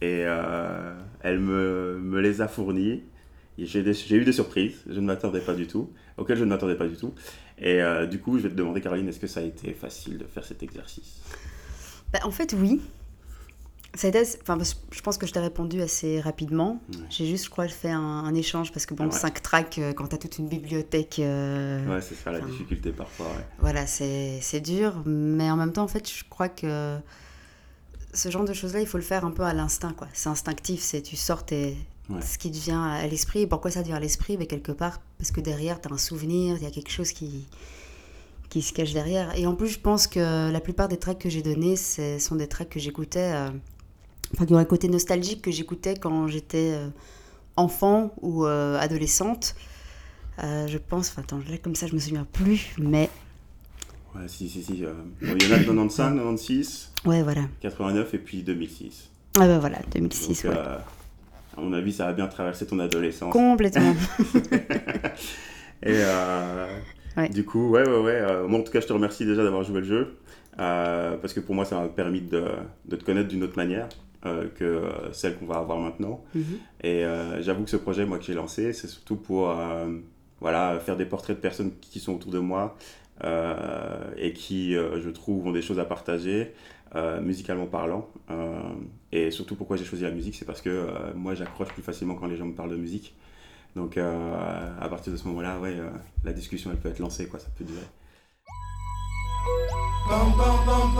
et 0.00 0.22
euh, 0.24 0.94
elle 1.20 1.40
me, 1.40 2.20
les 2.20 2.40
a 2.40 2.48
fournis. 2.48 3.02
J'ai 3.58 3.80
eu 3.80 4.24
des 4.24 4.32
surprises, 4.32 4.84
je 4.88 5.00
ne 5.00 5.06
m'attendais 5.06 5.40
pas 5.40 5.54
du 5.54 5.66
tout, 5.66 5.90
auxquelles 6.16 6.38
je 6.38 6.44
ne 6.44 6.50
m'attendais 6.50 6.76
pas 6.76 6.86
du 6.86 6.96
tout. 6.96 7.12
Et 7.58 7.82
euh, 7.82 8.06
du 8.06 8.20
coup, 8.20 8.38
je 8.38 8.44
vais 8.44 8.50
te 8.50 8.54
demander, 8.54 8.80
Caroline, 8.80 9.08
est-ce 9.08 9.18
que 9.18 9.26
ça 9.26 9.40
a 9.40 9.42
été 9.42 9.72
facile 9.72 10.16
de 10.16 10.24
faire 10.24 10.44
cet 10.44 10.62
exercice? 10.62 11.20
Bah, 12.12 12.20
en 12.22 12.30
fait, 12.30 12.54
oui. 12.56 12.80
Ça 13.94 14.08
été 14.08 14.22
enfin, 14.42 14.58
je 14.92 15.00
pense 15.00 15.16
que 15.18 15.26
je 15.26 15.32
t'ai 15.32 15.40
répondu 15.40 15.80
assez 15.80 16.20
rapidement. 16.20 16.80
Ouais. 16.92 16.98
J'ai 17.10 17.26
juste, 17.26 17.46
je 17.46 17.50
crois, 17.50 17.66
fait 17.68 17.90
un, 17.90 17.98
un 18.00 18.34
échange 18.34 18.70
parce 18.70 18.84
que, 18.86 18.94
bon, 18.94 19.04
Ouais. 19.06 19.10
5 19.10 19.42
tracks, 19.42 19.78
euh, 19.78 19.92
quand 19.94 20.06
t'as 20.08 20.18
toute 20.18 20.38
une 20.38 20.46
bibliothèque, 20.48 21.18
euh, 21.20 21.86
Ouais, 21.88 22.00
c'est 22.02 22.14
ça 22.14 22.30
la 22.30 22.40
difficulté 22.40 22.90
parfois. 22.92 23.26
Ouais. 23.26 23.46
voilà, 23.60 23.86
c'est 23.86 24.60
dur. 24.60 25.02
Mais 25.06 25.50
en 25.50 25.56
même 25.56 25.72
temps, 25.72 25.84
en 25.84 25.88
fait, 25.88 26.08
je 26.08 26.22
crois 26.28 26.48
que 26.50 26.98
ce 28.12 28.30
genre 28.30 28.44
de 28.44 28.52
choses-là, 28.52 28.80
il 28.80 28.86
faut 28.86 28.98
le 28.98 29.04
faire 29.04 29.24
un 29.24 29.30
peu 29.30 29.42
à 29.42 29.52
l'instinct, 29.54 29.92
quoi. 29.96 30.08
C'est 30.12 30.28
instinctif, 30.28 30.80
c'est 30.82 31.02
tu 31.02 31.16
sors 31.16 31.44
tes- 31.44 31.76
ce 32.22 32.38
qui 32.38 32.50
te 32.50 32.56
vient 32.58 32.84
à 32.84 33.06
l'esprit. 33.06 33.46
Pourquoi 33.46 33.70
ça 33.70 33.82
te 33.82 33.86
vient 33.86 33.96
à 33.96 34.00
l'esprit? 34.00 34.36
Ben, 34.36 34.46
Quelque 34.46 34.72
part, 34.72 35.00
parce 35.18 35.30
que 35.30 35.40
derrière, 35.40 35.80
t'as 35.80 35.92
un 35.92 35.98
souvenir, 35.98 36.56
il 36.58 36.62
y 36.62 36.66
a 36.66 36.70
quelque 36.70 36.90
chose 36.90 37.12
qui 37.12 37.46
qui 38.50 38.62
se 38.62 38.72
cache 38.72 38.94
derrière. 38.94 39.36
Et 39.38 39.46
en 39.46 39.54
plus, 39.54 39.68
je 39.68 39.78
pense 39.78 40.06
que 40.06 40.50
la 40.50 40.60
plupart 40.60 40.88
des 40.88 40.96
tracks 40.96 41.18
que 41.18 41.28
j'ai 41.28 41.42
donnés, 41.42 41.76
ce 41.76 42.18
sont 42.18 42.34
des 42.34 42.46
tracks 42.46 42.70
que 42.70 42.80
j'écoutais, 42.80 43.30
euh, 43.34 43.50
enfin, 44.34 44.46
qui 44.46 44.54
ont 44.54 44.58
un 44.58 44.64
côté 44.64 44.88
nostalgique 44.88 45.42
que 45.42 45.50
j'écoutais 45.50 45.94
quand 45.96 46.26
j'étais 46.28 46.72
euh, 46.74 46.88
enfant 47.56 48.12
ou 48.20 48.44
euh, 48.46 48.78
adolescente. 48.78 49.54
Euh, 50.42 50.66
je 50.68 50.78
pense, 50.78 51.10
enfin, 51.10 51.22
attends, 51.22 51.40
là, 51.50 51.58
comme 51.58 51.74
ça, 51.74 51.86
je 51.86 51.94
me 51.94 51.98
souviens 51.98 52.26
plus, 52.32 52.74
mais 52.78 53.10
Ouais, 54.14 54.26
si, 54.26 54.48
si, 54.48 54.62
si. 54.62 54.84
euh, 54.84 54.92
bon, 55.20 55.34
il 55.36 55.42
y 55.44 55.46
en 55.46 55.52
a 55.52 55.58
de 55.58 55.64
95, 55.64 56.14
96, 56.14 56.92
ouais, 57.04 57.22
voilà. 57.22 57.42
89 57.60 58.14
et 58.14 58.18
puis 58.18 58.42
2006. 58.42 59.10
Ah 59.38 59.46
ben 59.46 59.58
voilà, 59.58 59.78
2006, 59.94 60.44
Donc, 60.44 60.52
ouais. 60.54 60.58
euh, 60.58 60.78
à 61.56 61.60
mon 61.60 61.72
avis, 61.74 61.92
ça 61.92 62.06
a 62.08 62.12
bien 62.12 62.26
traversé 62.26 62.66
ton 62.66 62.78
adolescence. 62.78 63.32
Complètement. 63.32 63.94
Et 65.82 65.92
euh, 65.94 66.66
Ouais. 67.16 67.28
du 67.28 67.44
coup, 67.44 67.68
ouais, 67.70 67.86
ouais, 67.88 67.98
ouais. 68.00 68.22
moi, 68.48 68.60
en 68.60 68.62
tout 68.62 68.70
cas, 68.72 68.80
je 68.80 68.86
te 68.86 68.92
remercie 68.92 69.24
déjà 69.26 69.42
d'avoir 69.42 69.64
joué 69.64 69.80
le 69.80 69.86
jeu. 69.86 70.16
parce 70.56 71.32
que 71.32 71.40
pour 71.40 71.54
moi, 71.54 71.64
ça 71.64 71.80
m'a 71.80 71.88
permis 71.88 72.20
de, 72.20 72.44
de 72.86 72.96
te 72.96 73.04
connaître 73.04 73.28
d'une 73.28 73.42
autre 73.42 73.56
manière 73.56 73.88
euh, 74.26 74.48
que 74.54 74.64
euh, 74.64 75.12
celle 75.12 75.36
qu'on 75.36 75.46
va 75.46 75.56
avoir 75.56 75.78
maintenant. 75.78 76.24
Mhm. 76.34 76.42
Et 76.82 77.04
euh, 77.04 77.42
j'avoue 77.42 77.64
que 77.64 77.70
ce 77.70 77.76
projet, 77.76 78.04
moi, 78.04 78.18
que 78.18 78.24
j'ai 78.24 78.34
lancé, 78.34 78.72
c'est 78.72 78.88
surtout 78.88 79.16
pour 79.16 79.50
euh, 79.50 79.86
voilà, 80.40 80.78
faire 80.80 80.96
des 80.96 81.06
portraits 81.06 81.36
de 81.36 81.40
personnes 81.40 81.72
qui 81.80 82.00
sont 82.00 82.14
autour 82.14 82.32
de 82.32 82.38
moi 82.38 82.76
euh, 83.24 84.10
et 84.16 84.32
qui, 84.32 84.76
euh, 84.76 85.00
je 85.00 85.10
trouve, 85.10 85.46
ont 85.46 85.52
des 85.52 85.62
choses 85.62 85.78
à 85.78 85.84
partager, 85.84 86.52
euh, 86.94 87.20
musicalement 87.20 87.66
parlant. 87.66 88.08
Euh, 88.30 88.60
et 89.12 89.30
surtout, 89.30 89.56
pourquoi 89.56 89.76
j'ai 89.76 89.84
choisi 89.84 90.04
la 90.04 90.10
musique, 90.10 90.34
c'est 90.34 90.44
parce 90.44 90.62
que 90.62 90.70
euh, 90.70 90.88
moi, 91.14 91.34
j'accroche 91.34 91.68
plus 91.68 91.82
facilement 91.82 92.14
quand 92.14 92.26
les 92.26 92.36
gens 92.36 92.46
me 92.46 92.54
parlent 92.54 92.70
de 92.70 92.76
musique. 92.76 93.14
Donc, 93.76 93.96
euh, 93.96 94.70
à 94.80 94.88
partir 94.88 95.12
de 95.12 95.16
ce 95.16 95.28
moment-là, 95.28 95.60
ouais, 95.60 95.76
euh, 95.78 95.90
la 96.24 96.32
discussion, 96.32 96.70
elle 96.72 96.78
peut 96.78 96.88
être 96.88 96.98
lancée, 96.98 97.26
quoi, 97.26 97.38
ça 97.38 97.48
peut 97.56 97.64
durer. 97.64 97.86
Boom, 100.08 100.32
boom, 100.32 100.64
boom, 100.64 100.94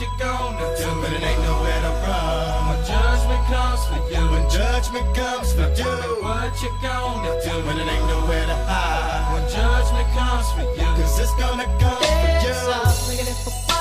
you 0.00 0.06
gonna 0.18 0.76
do? 0.76 0.88
But 1.00 1.12
it 1.12 1.22
ain't 1.22 1.40
nowhere 1.40 1.80
to 1.80 1.92
run. 2.04 2.68
When 2.68 2.84
judgment 2.84 3.44
comes 3.46 3.80
for 3.86 4.00
you. 4.12 4.22
When 4.30 4.50
judgment 4.50 5.16
comes 5.16 5.52
for 5.54 5.68
you. 5.72 6.22
What 6.22 6.62
you 6.62 6.70
gonna 6.82 7.40
do? 7.42 7.66
When 7.66 7.78
it 7.78 7.88
ain't 7.88 8.06
nowhere 8.06 8.46
to 8.46 8.56
hide. 8.68 9.32
When 9.32 9.48
judgment 9.48 10.08
comes 10.12 10.50
for 10.52 10.62
you. 10.78 10.88
Cause 11.00 11.18
it's 11.18 11.34
gonna 11.36 11.64
come 11.80 11.96
for 11.96 13.12
you. 13.12 13.75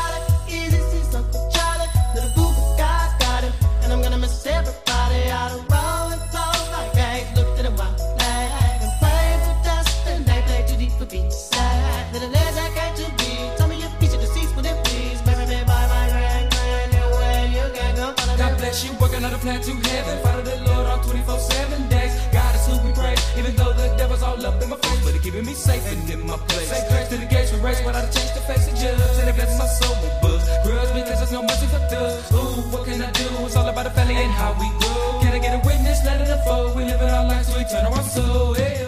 On 19.24 19.34
a 19.34 19.38
plan 19.38 19.62
to 19.62 19.72
heaven. 19.90 20.16
Follow 20.24 20.42
the 20.44 20.56
Lord 20.68 20.86
all 20.88 21.00
24 21.04 21.40
7 21.40 21.90
days. 21.90 22.12
God 22.34 22.56
is 22.56 22.66
who 22.68 22.76
we 22.86 22.92
praise, 22.94 23.22
even 23.38 23.56
though 23.56 23.74
the 23.74 23.88
devil's 23.98 24.22
all 24.24 24.40
up 24.46 24.62
in 24.62 24.70
my 24.70 24.78
face. 24.78 25.02
But 25.06 25.14
he 25.14 25.20
keeping 25.20 25.46
me 25.46 25.54
safe 25.54 25.86
and 25.92 26.10
in 26.10 26.26
my 26.28 26.38
place. 26.50 26.70
Say 26.70 26.82
grace 26.90 27.10
to 27.10 27.18
the 27.18 27.26
gates 27.28 27.52
we 27.54 27.60
race 27.62 27.80
without 27.86 28.04
a 28.04 28.12
change 28.12 28.32
to 28.34 28.42
face 28.50 28.66
the 28.68 28.74
judge. 28.76 29.20
And 29.22 29.30
it 29.30 29.36
blesses 29.36 29.58
my 29.60 29.68
soul 29.68 29.96
with 30.02 30.16
buzz. 30.22 30.44
Grudge 30.66 30.92
because 30.98 31.18
there's 31.20 31.32
no 31.32 31.44
mercy 31.44 31.68
for 31.68 31.80
thugs. 31.88 32.32
Ooh, 32.34 32.62
what 32.74 32.86
can 32.86 33.02
I 33.02 33.12
do? 33.12 33.28
It's 33.46 33.56
all 33.56 33.68
about 33.70 33.84
the 33.86 33.92
family 33.92 34.16
and 34.16 34.32
how 34.32 34.52
we 34.60 34.68
grow. 34.80 35.20
Can 35.22 35.32
I 35.34 35.40
get 35.40 35.54
a 35.56 35.62
witness? 35.68 36.04
Let 36.04 36.22
it 36.22 36.30
unfold. 36.30 36.76
We 36.76 36.84
live 36.86 37.02
in 37.02 37.10
our 37.10 37.28
lives, 37.28 37.48
so 37.48 37.58
we 37.58 37.64
turn 37.66 37.86
our 37.86 38.04
soul. 38.04 38.54
Hey, 38.56 38.86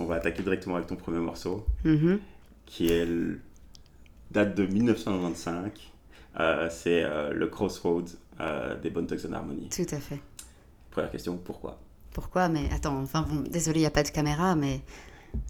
On 0.00 0.06
va 0.06 0.16
attaquer 0.16 0.42
directement 0.42 0.76
avec 0.76 0.88
ton 0.88 0.96
premier 0.96 1.20
morceau, 1.20 1.66
Mhm. 1.84 2.20
qui 2.66 2.90
est 2.92 3.04
le- 3.04 3.40
date 4.30 4.54
de 4.56 4.64
1995. 4.66 5.70
Euh, 6.38 6.68
c'est 6.70 7.02
euh, 7.04 7.32
le 7.32 7.46
Crossroads 7.48 8.16
euh, 8.40 8.76
des 8.80 8.90
and 9.26 9.32
Harmony. 9.32 9.68
Tout 9.68 9.94
à 9.94 9.98
fait. 9.98 10.20
Première 10.90 11.10
question, 11.10 11.36
pourquoi? 11.36 11.78
Pourquoi? 12.12 12.48
Mais 12.48 12.68
attends, 12.74 12.98
enfin 13.02 13.24
bon, 13.28 13.44
désolé, 13.48 13.78
il 13.78 13.82
n'y 13.82 13.86
a 13.86 13.90
pas 13.90 14.02
de 14.02 14.08
caméra, 14.08 14.56
mais 14.56 14.80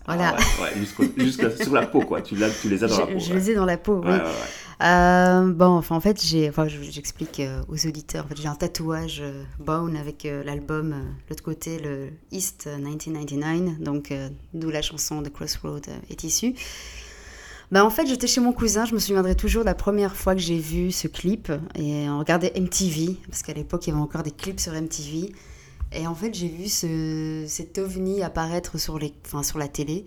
voilà. 0.04 0.34
Ah 0.36 0.40
ouais, 0.62 0.64
ouais, 0.74 0.78
jusqu'au- 0.78 1.04
jusqu'à- 1.16 1.56
sur 1.56 1.72
la 1.72 1.86
peau, 1.86 2.00
quoi. 2.02 2.20
Tu, 2.20 2.36
l'as- 2.36 2.50
tu 2.50 2.68
les 2.68 2.84
as 2.84 2.88
dans 2.88 2.98
la 2.98 3.06
peau. 3.06 3.18
je, 3.18 3.28
ouais. 3.30 3.34
les 3.38 3.50
ai 3.50 3.54
dans 3.54 3.64
la 3.64 3.78
peau, 3.78 4.02
oui. 4.04 4.12
Euh, 4.82 5.52
bon, 5.52 5.66
enfin, 5.76 5.94
en 5.96 6.00
fait, 6.00 6.22
j'ai, 6.22 6.48
enfin, 6.48 6.66
je- 6.68 6.80
j'explique 6.82 7.40
euh, 7.40 7.62
aux 7.68 7.86
auditeurs. 7.86 8.24
En 8.24 8.28
fait, 8.28 8.36
j'ai 8.40 8.48
un 8.48 8.54
tatouage 8.54 9.20
euh, 9.22 9.42
Bone 9.58 9.94
avec 9.96 10.24
l'album, 10.44 10.94
l'autre 11.28 11.42
côté, 11.42 11.78
le 11.78 12.08
East 12.30 12.66
euh, 12.66 12.76
1999, 12.78 13.78
donc 13.80 14.10
euh, 14.10 14.28
d'où 14.54 14.70
la 14.70 14.80
chanson 14.82 15.22
The 15.22 15.30
Crossroad 15.32 15.86
est 16.10 16.24
issue. 16.24 16.54
Bah, 17.70 17.84
en 17.84 17.90
fait, 17.90 18.06
j'étais 18.06 18.26
chez 18.26 18.40
mon 18.40 18.52
cousin, 18.52 18.84
je 18.84 18.94
me 18.94 18.98
souviendrai 18.98 19.36
toujours 19.36 19.62
de 19.62 19.66
la 19.66 19.74
première 19.76 20.16
fois 20.16 20.34
que 20.34 20.40
j'ai 20.40 20.58
vu 20.58 20.90
ce 20.90 21.06
clip, 21.06 21.52
et 21.76 22.08
on 22.08 22.18
regardait 22.18 22.52
MTV, 22.58 23.16
parce 23.28 23.42
qu'à 23.42 23.52
l'époque, 23.52 23.86
il 23.86 23.90
y 23.90 23.92
avait 23.92 24.02
encore 24.02 24.24
des 24.24 24.32
clips 24.32 24.58
sur 24.58 24.72
MTV. 24.72 25.32
Et 25.92 26.06
en 26.06 26.14
fait, 26.14 26.34
j'ai 26.34 26.48
vu 26.48 26.68
ce, 26.68 27.44
cet 27.46 27.78
ovni 27.78 28.22
apparaître 28.22 28.78
sur, 28.78 28.98
les, 28.98 29.12
enfin, 29.26 29.42
sur 29.44 29.58
la 29.58 29.68
télé. 29.68 30.04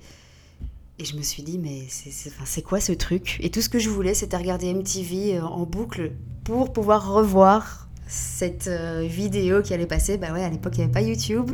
Et 1.00 1.06
je 1.06 1.16
me 1.16 1.22
suis 1.22 1.42
dit, 1.44 1.58
mais 1.58 1.84
c'est 1.90 2.12
c'est- 2.12 2.30
enfin, 2.30 2.44
c'est 2.46 2.62
quoi 2.62 2.80
ce 2.80 2.92
truc? 2.92 3.38
Et 3.42 3.50
tout 3.50 3.62
ce 3.62 3.70
que 3.70 3.80
je 3.80 3.90
voulais, 3.90 4.14
c'était 4.14 4.38
regarder 4.38 4.68
MTV 4.74 5.38
euh, 5.38 5.44
en 5.44 5.66
boucle 5.66 6.12
pour 6.44 6.72
pouvoir 6.72 7.12
revoir 7.12 7.88
cette 8.08 8.68
euh, 8.68 9.06
vidéo 9.10 9.62
qui 9.62 9.74
allait 9.74 9.88
passer. 9.88 10.18
Bah 10.18 10.32
ouais, 10.34 10.44
à 10.44 10.50
l'époque, 10.50 10.74
il 10.76 10.80
n'y 10.80 10.84
avait 10.84 10.94
pas 10.94 11.02
YouTube. 11.02 11.50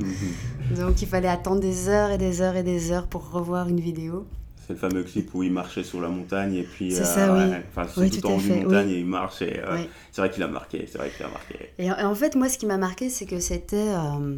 Mhm. 0.71 0.77
Donc 0.77 1.01
il 1.01 1.07
fallait 1.07 1.27
attendre 1.29 1.61
des 1.61 1.87
heures 1.87 2.11
et 2.11 2.17
des 2.17 2.41
heures 2.41 2.55
et 2.57 2.63
des 2.63 2.91
heures 2.91 3.07
pour 3.07 3.31
revoir 3.31 3.69
une 3.69 3.79
vidéo. 3.79 4.27
C'est 4.69 4.73
le 4.73 4.79
fameux 4.79 5.01
clip 5.01 5.33
où 5.33 5.41
il 5.41 5.51
marchait 5.51 5.83
sur 5.83 5.99
la 5.99 6.09
montagne 6.09 6.53
et 6.53 6.61
puis. 6.61 6.91
C'est 6.91 7.03
ça, 7.03 7.33
oui. 7.33 7.55
Enfin, 7.75 7.87
Oui, 7.97 8.11
tout 8.11 8.21
tout 8.21 8.27
en 8.27 8.35
haut 8.35 8.39
d'une 8.39 8.61
montagne 8.65 8.87
oui. 8.89 8.93
et 8.93 8.99
il 8.99 9.05
marche 9.07 9.41
et. 9.41 9.59
euh, 9.59 9.77
Oui. 9.77 9.89
C'est 10.11 10.21
vrai 10.21 10.29
qu'il 10.29 10.43
a 10.43 10.47
marqué, 10.47 10.87
c'est 10.87 10.99
vrai 10.99 11.09
qu'il 11.09 11.25
a 11.25 11.29
marqué. 11.29 11.71
Et 11.79 11.91
en, 11.91 12.13
fait, 12.13 12.35
moi, 12.35 12.47
ce 12.49 12.59
qui 12.59 12.67
m'a 12.67 12.77
marqué, 12.77 13.09
c'est 13.09 13.25
que 13.25 13.39
c'était. 13.39 13.77
euh, 13.89 14.37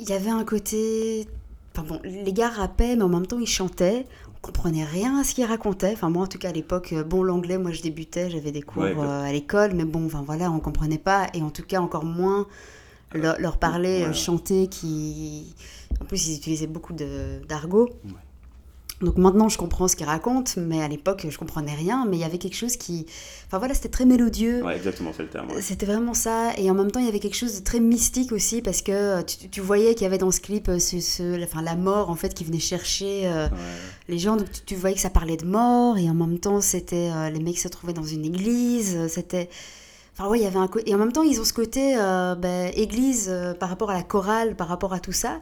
Il 0.00 0.06
y 0.06 0.12
avait 0.12 0.28
un 0.28 0.44
côté. 0.44 1.26
Enfin 1.74 1.86
bon, 1.88 1.98
les 2.04 2.32
gars 2.34 2.50
rappaient, 2.50 2.94
mais 2.94 3.02
en 3.04 3.08
même 3.08 3.26
temps, 3.26 3.38
ils 3.40 3.46
chantaient. 3.46 4.04
On 4.36 4.40
comprenait 4.42 4.84
rien 4.84 5.18
à 5.18 5.24
ce 5.24 5.34
qu'ils 5.34 5.46
racontaient. 5.46 5.92
Enfin, 5.94 6.10
moi, 6.10 6.24
en 6.24 6.26
tout 6.26 6.36
cas, 6.38 6.50
à 6.50 6.52
l'époque, 6.52 6.92
euh, 6.92 7.02
bon, 7.02 7.22
l'anglais, 7.22 7.56
moi, 7.56 7.70
je 7.72 7.80
débutais, 7.80 8.28
j'avais 8.28 8.52
des 8.52 8.60
cours 8.60 8.82
Ouais, 8.82 8.94
euh, 8.94 9.22
à 9.24 9.32
l'école, 9.32 9.72
mais 9.72 9.84
bon, 9.86 10.04
enfin 10.04 10.22
voilà, 10.26 10.50
on 10.50 10.60
comprenait 10.60 10.98
pas. 10.98 11.28
Et 11.32 11.40
en 11.40 11.48
tout 11.48 11.62
cas, 11.62 11.80
encore 11.80 12.04
moins 12.04 12.46
leur, 13.14 13.40
leur 13.40 13.56
parler, 13.56 14.02
Ouais. 14.02 14.08
euh, 14.08 14.12
chanter, 14.12 14.66
qui. 14.66 15.54
En 16.02 16.04
plus, 16.04 16.28
ils 16.28 16.36
utilisaient 16.36 16.66
beaucoup 16.66 16.92
d'argot. 17.48 17.88
Ouais. 18.04 18.12
Donc 19.02 19.18
maintenant, 19.18 19.48
je 19.48 19.58
comprends 19.58 19.88
ce 19.88 19.96
qu'ils 19.96 20.06
racontent, 20.06 20.52
mais 20.58 20.80
à 20.82 20.88
l'époque, 20.88 21.26
je 21.28 21.36
comprenais 21.36 21.74
rien. 21.74 22.06
Mais 22.08 22.16
il 22.16 22.20
y 22.20 22.24
avait 22.24 22.38
quelque 22.38 22.56
chose 22.56 22.76
qui. 22.76 23.04
Enfin 23.46 23.58
voilà, 23.58 23.74
c'était 23.74 23.88
très 23.88 24.04
mélodieux. 24.04 24.62
Ouais, 24.64 24.76
exactement, 24.76 25.10
c'est 25.16 25.24
le 25.24 25.28
terme. 25.28 25.50
ouais. 25.50 25.60
C'était 25.60 25.86
vraiment 25.86 26.14
ça. 26.14 26.52
Et 26.56 26.70
en 26.70 26.74
même 26.74 26.90
temps, 26.90 27.00
il 27.00 27.06
y 27.06 27.08
avait 27.08 27.18
quelque 27.18 27.36
chose 27.36 27.58
de 27.58 27.64
très 27.64 27.80
mystique 27.80 28.32
aussi, 28.32 28.62
parce 28.62 28.80
que 28.80 28.92
euh, 28.92 29.22
tu, 29.22 29.48
tu 29.48 29.60
voyais 29.60 29.94
qu'il 29.94 30.04
y 30.04 30.06
avait 30.06 30.18
dans 30.18 30.30
ce 30.30 30.40
clip 30.40 30.68
euh, 30.68 30.78
ce, 30.78 31.00
ce- 31.00 31.42
enfin, 31.44 31.62
la 31.62 31.74
mort, 31.74 32.10
en 32.10 32.14
fait, 32.14 32.32
qui 32.32 32.44
venait 32.44 32.58
chercher 32.60 33.22
euh, 33.26 33.48
Ouais. 33.48 33.56
les 34.08 34.18
gens. 34.18 34.36
Donc 34.36 34.50
tu, 34.52 34.60
tu 34.64 34.74
voyais 34.76 34.94
que 34.94 35.02
ça 35.02 35.10
parlait 35.10 35.36
de 35.36 35.44
mort, 35.46 35.98
et 35.98 36.08
en 36.08 36.14
même 36.14 36.38
temps, 36.38 36.60
c'était 36.60 37.10
euh, 37.12 37.28
les 37.30 37.40
mecs 37.40 37.58
se 37.58 37.68
trouvaient 37.68 37.92
dans 37.92 38.04
une 38.04 38.24
église. 38.24 39.08
C'était. 39.08 39.48
Enfin, 40.16 40.28
ouais, 40.28 40.38
il 40.38 40.42
y 40.42 40.46
avait 40.46 40.58
un 40.58 40.68
côté. 40.68 40.90
Et 40.90 40.94
en 40.94 40.98
même 40.98 41.10
temps, 41.12 41.22
ils 41.22 41.40
ont 41.40 41.44
ce 41.44 41.54
côté 41.54 41.96
euh, 41.98 42.34
ben, 42.34 42.70
église 42.76 43.34
par 43.58 43.68
rapport 43.70 43.90
à 43.90 43.94
la 43.94 44.02
chorale, 44.02 44.54
par 44.56 44.68
rapport 44.68 44.92
à 44.92 45.00
tout 45.00 45.10
ça. 45.12 45.40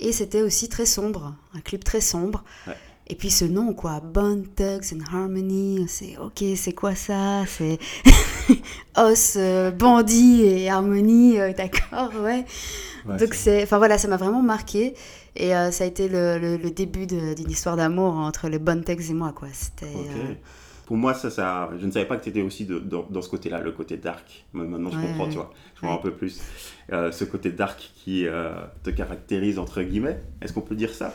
Et 0.00 0.12
c'était 0.12 0.42
aussi 0.42 0.68
très 0.68 0.86
sombre, 0.86 1.34
un 1.54 1.60
clip 1.60 1.82
très 1.84 2.00
sombre. 2.00 2.44
Ouais. 2.66 2.74
Et 3.10 3.14
puis 3.14 3.30
ce 3.30 3.44
nom, 3.46 3.72
quoi, 3.72 4.00
Bone 4.00 4.46
Thugs 4.54 4.92
and 4.94 5.00
Harmony, 5.12 5.86
c'est 5.88 6.16
ok, 6.18 6.44
c'est 6.56 6.72
quoi 6.74 6.94
ça? 6.94 7.44
C'est 7.46 7.78
os, 8.96 9.34
euh, 9.36 9.70
bandit 9.70 10.42
et 10.42 10.68
harmonie, 10.70 11.40
euh, 11.40 11.52
d'accord, 11.52 12.12
ouais. 12.22 12.44
Ouais, 13.06 13.16
Donc 13.16 13.34
c'est- 13.34 13.62
enfin 13.62 13.78
voilà, 13.78 13.96
ça 13.98 14.08
m'a 14.08 14.16
vraiment 14.16 14.42
marqué. 14.42 14.94
Et 15.36 15.54
euh, 15.54 15.70
ça 15.70 15.84
a 15.84 15.86
été 15.86 16.08
le, 16.08 16.38
le- 16.38 16.56
le 16.56 16.70
début 16.70 17.06
d'une 17.06 17.50
histoire 17.50 17.76
d'amour 17.76 18.14
entre 18.14 18.48
les 18.48 18.58
Bone 18.58 18.82
Thugs 18.84 19.10
et 19.10 19.14
moi, 19.14 19.32
quoi. 19.32 19.48
C'était. 19.52 19.86
Euh, 19.94 20.34
Pour 20.86 20.96
moi, 20.96 21.14
ça, 21.14 21.30
ça, 21.30 21.70
je 21.78 21.86
ne 21.86 21.90
savais 21.92 22.06
pas 22.06 22.16
que 22.16 22.24
tu 22.24 22.30
étais 22.30 22.42
aussi 22.42 22.64
de- 22.64 22.78
dans, 22.78 23.06
dans 23.08 23.22
ce 23.22 23.28
côté-là, 23.28 23.60
le 23.60 23.72
côté 23.72 23.96
dark. 23.98 24.44
Maintenant, 24.52 24.90
je 24.90 24.96
Ouais, 24.98 25.06
comprends, 25.06 25.28
tu 25.28 25.36
vois. 25.36 25.50
Vois 25.82 25.92
un 25.92 25.98
peu 25.98 26.12
plus 26.12 26.40
euh, 26.92 27.12
ce 27.12 27.24
côté 27.24 27.52
dark 27.52 27.92
qui 27.94 28.26
euh, 28.26 28.52
te 28.82 28.90
caractérise, 28.90 29.58
entre 29.58 29.82
guillemets. 29.82 30.20
Est-ce 30.42 30.52
qu'on 30.52 30.60
peut 30.60 30.74
dire 30.74 30.92
ça? 30.92 31.14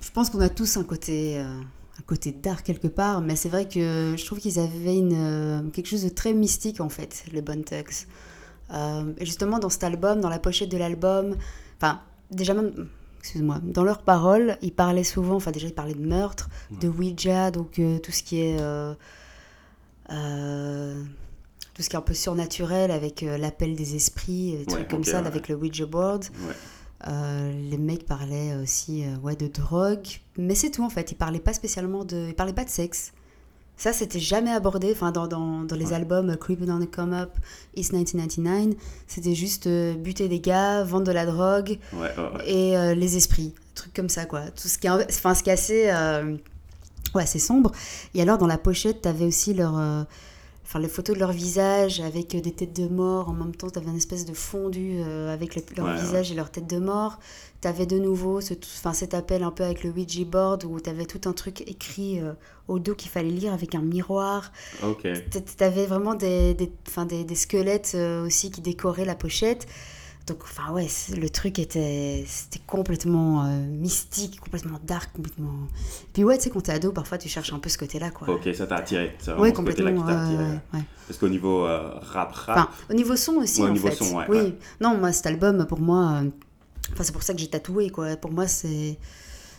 Je 0.00 0.10
pense 0.10 0.30
qu'on 0.30 0.40
a 0.40 0.48
tous 0.48 0.76
un 0.76 0.84
côté, 0.84 1.38
euh, 1.38 1.44
un 1.44 2.02
côté 2.06 2.32
dark 2.32 2.64
quelque 2.64 2.88
part, 2.88 3.20
mais 3.20 3.34
c'est 3.36 3.48
vrai 3.48 3.68
que 3.68 4.14
je 4.16 4.24
trouve 4.26 4.38
qu'ils 4.38 4.58
avaient 4.58 4.96
une, 4.96 5.14
euh, 5.14 5.62
quelque 5.70 5.88
chose 5.88 6.04
de 6.04 6.08
très 6.08 6.32
mystique 6.34 6.80
en 6.80 6.88
fait, 6.88 7.24
les 7.32 7.42
Bone. 7.42 7.64
Euh, 8.72 9.12
et 9.18 9.26
justement, 9.26 9.58
dans 9.58 9.68
cet 9.70 9.84
album, 9.84 10.20
dans 10.20 10.28
la 10.30 10.38
pochette 10.38 10.70
de 10.70 10.76
l'album, 10.78 11.36
enfin, 11.76 12.00
déjà 12.30 12.54
même, 12.54 12.88
excuse-moi, 13.20 13.60
dans 13.62 13.84
leurs 13.84 14.02
paroles, 14.02 14.56
ils 14.62 14.72
parlaient 14.72 15.04
souvent, 15.04 15.36
enfin, 15.36 15.50
déjà, 15.50 15.66
ils 15.66 15.74
parlaient 15.74 15.94
de 15.94 16.06
meurtre, 16.06 16.48
de 16.80 16.88
Ouija, 16.88 17.50
donc 17.50 17.78
euh, 17.78 17.98
tout 17.98 18.12
ce 18.12 18.22
qui 18.22 18.40
est. 18.40 18.60
euh, 18.60 18.94
euh, 20.10 21.02
tout 21.74 21.82
ce 21.82 21.88
qui 21.88 21.96
est 21.96 21.98
un 21.98 22.02
peu 22.02 22.14
surnaturel 22.14 22.90
avec 22.90 23.22
euh, 23.22 23.38
l'appel 23.38 23.74
des 23.76 23.94
esprits, 23.96 24.56
des 24.58 24.66
trucs 24.66 24.88
comme 24.88 25.04
ça, 25.04 25.20
ouais. 25.20 25.26
avec 25.26 25.48
le 25.48 25.54
Ouija 25.56 25.86
board. 25.86 26.24
Euh, 27.08 27.52
les 27.70 27.78
mecs 27.78 28.06
parlaient 28.06 28.54
aussi 28.62 29.02
euh, 29.04 29.16
ouais, 29.24 29.34
de 29.34 29.48
drogue, 29.48 30.06
mais 30.38 30.54
c'est 30.54 30.70
tout 30.70 30.84
en 30.84 30.88
fait. 30.90 31.10
Ils 31.10 31.16
parlaient 31.16 31.40
pas 31.40 31.52
spécialement 31.52 32.04
de, 32.04 32.26
ils 32.28 32.34
parlaient 32.34 32.52
pas 32.52 32.64
de 32.64 32.70
sexe. 32.70 33.12
Ça, 33.76 33.92
c'était 33.92 34.20
jamais 34.20 34.52
abordé. 34.52 34.92
Enfin, 34.92 35.10
dans, 35.10 35.26
dans, 35.26 35.62
dans 35.64 35.74
les 35.74 35.86
Ouais. 35.86 35.94
albums 35.94 36.30
euh, 36.30 36.36
Creeping 36.36 36.70
on 36.70 36.78
the 36.78 36.88
Come 36.88 37.12
Up, 37.14 37.30
East 37.74 37.92
1999, 37.92 38.76
c'était 39.08 39.34
juste 39.34 39.66
euh, 39.66 39.94
buter 39.94 40.28
des 40.28 40.38
gars, 40.38 40.84
vendre 40.84 41.06
de 41.06 41.10
la 41.12 41.26
drogue 41.26 41.78
Ouais, 41.92 41.98
ouais, 42.16 42.22
ouais. 42.36 42.48
et 42.52 42.76
euh, 42.76 42.94
les 42.94 43.16
esprits, 43.16 43.52
trucs 43.74 43.94
comme 43.94 44.08
ça 44.10 44.24
quoi. 44.26 44.42
Tout 44.52 44.68
ce 44.68 44.78
qui 44.78 44.86
est, 44.86 44.90
enfin, 44.90 45.34
ce 45.34 45.42
qui 45.42 45.50
est 45.50 45.54
assez, 45.54 45.90
euh, 45.90 46.36
ouais, 47.16 47.24
assez 47.24 47.40
sombre. 47.40 47.72
Et 48.14 48.22
alors 48.22 48.38
dans 48.38 48.46
la 48.46 48.58
pochette, 48.58 49.00
t'avais 49.02 49.24
aussi 49.24 49.54
leur, 49.54 49.76
euh, 49.76 50.04
enfin 50.64 50.78
les 50.78 50.88
photos 50.88 51.14
de 51.16 51.20
leur 51.20 51.32
visage 51.32 52.00
avec 52.00 52.34
euh, 52.34 52.40
des 52.40 52.52
têtes 52.52 52.74
de 52.74 52.88
mort. 52.88 53.28
En 53.28 53.32
même 53.32 53.54
temps, 53.54 53.68
t'avais 53.70 53.90
une 53.90 53.96
espèce 53.96 54.24
de 54.24 54.32
fondu 54.34 54.98
euh, 55.00 55.32
avec 55.32 55.54
le- 55.56 55.62
leur 55.76 55.86
Ouais, 55.86 55.92
ouais. 55.92 56.00
visage 56.00 56.30
et 56.32 56.34
leur 56.34 56.50
tête 56.50 56.66
de 56.68 56.78
mort. 56.78 57.18
T'avais 57.60 57.86
de 57.86 57.98
nouveau 57.98 58.40
ce, 58.40 58.54
enfin 58.78 58.92
cet 58.92 59.14
appel 59.14 59.42
un 59.44 59.50
peu 59.52 59.62
avec 59.64 59.84
le 59.84 59.90
Ouija 59.90 60.24
board 60.24 60.64
où 60.64 60.80
t'avais 60.80 61.04
tout 61.06 61.28
un 61.28 61.32
truc 61.32 61.60
écrit 61.68 62.20
euh, 62.20 62.32
au 62.68 62.78
dos 62.78 62.94
qu'il 62.94 63.10
fallait 63.10 63.28
lire 63.30 63.52
avec 63.52 63.74
un 63.74 63.82
miroir. 63.82 64.50
Ok. 64.82 65.02
T- 65.02 65.42
T'avais 65.56 65.86
vraiment 65.86 66.14
des, 66.14 66.54
des, 66.54 66.72
des, 67.08 67.24
des 67.24 67.34
squelettes 67.36 67.92
euh, 67.94 68.26
aussi 68.26 68.50
qui 68.50 68.60
décoraient 68.60 69.04
la 69.04 69.14
pochette. 69.14 69.66
Donc, 70.26 70.38
enfin, 70.44 70.72
ouais, 70.72 70.86
le 71.16 71.28
truc 71.28 71.58
était, 71.58 72.24
c'était 72.28 72.60
complètement 72.64 73.44
euh, 73.44 73.66
mystique, 73.66 74.38
complètement 74.40 74.78
dark, 74.84 75.12
complètement. 75.12 75.52
Puis, 76.12 76.22
ouais, 76.22 76.36
tu 76.38 76.44
sais, 76.44 76.50
quand 76.50 76.60
t'es 76.60 76.72
ado, 76.72 76.92
parfois 76.92 77.18
tu 77.18 77.28
cherches 77.28 77.52
un 77.52 77.58
peu 77.58 77.68
ce 77.68 77.76
côté-là, 77.76 78.10
quoi. 78.10 78.28
Ok, 78.30 78.48
ça 78.54 78.66
t'a 78.68 78.76
attiré. 78.76 79.16
C'est 79.18 79.34
ouais, 79.34 79.50
ce 79.50 79.54
complètement. 79.54 80.00
qui 80.00 80.06
t'a 80.06 80.28
euh, 80.30 80.54
ouais. 80.74 80.80
Parce 81.08 81.18
qu'au 81.18 81.28
niveau 81.28 81.66
euh, 81.66 81.98
rap, 82.00 82.32
rap, 82.32 82.56
Enfin, 82.56 82.68
au 82.88 82.94
niveau 82.94 83.16
son 83.16 83.32
aussi, 83.34 83.60
Ouais, 83.62 83.66
au 83.66 83.70
en 83.70 83.72
niveau 83.72 83.88
fait. 83.88 83.96
son, 83.96 84.16
ouais, 84.16 84.26
oui. 84.28 84.54
Non, 84.80 84.96
moi, 84.96 85.10
cet 85.12 85.26
album, 85.26 85.66
pour 85.66 85.80
moi, 85.80 86.22
enfin, 86.92 87.02
c'est 87.02 87.12
pour 87.12 87.24
ça 87.24 87.34
que 87.34 87.40
j'ai 87.40 87.48
tatoué, 87.48 87.90
quoi. 87.90 88.16
Pour 88.16 88.30
moi, 88.32 88.46
c'est. 88.46 88.98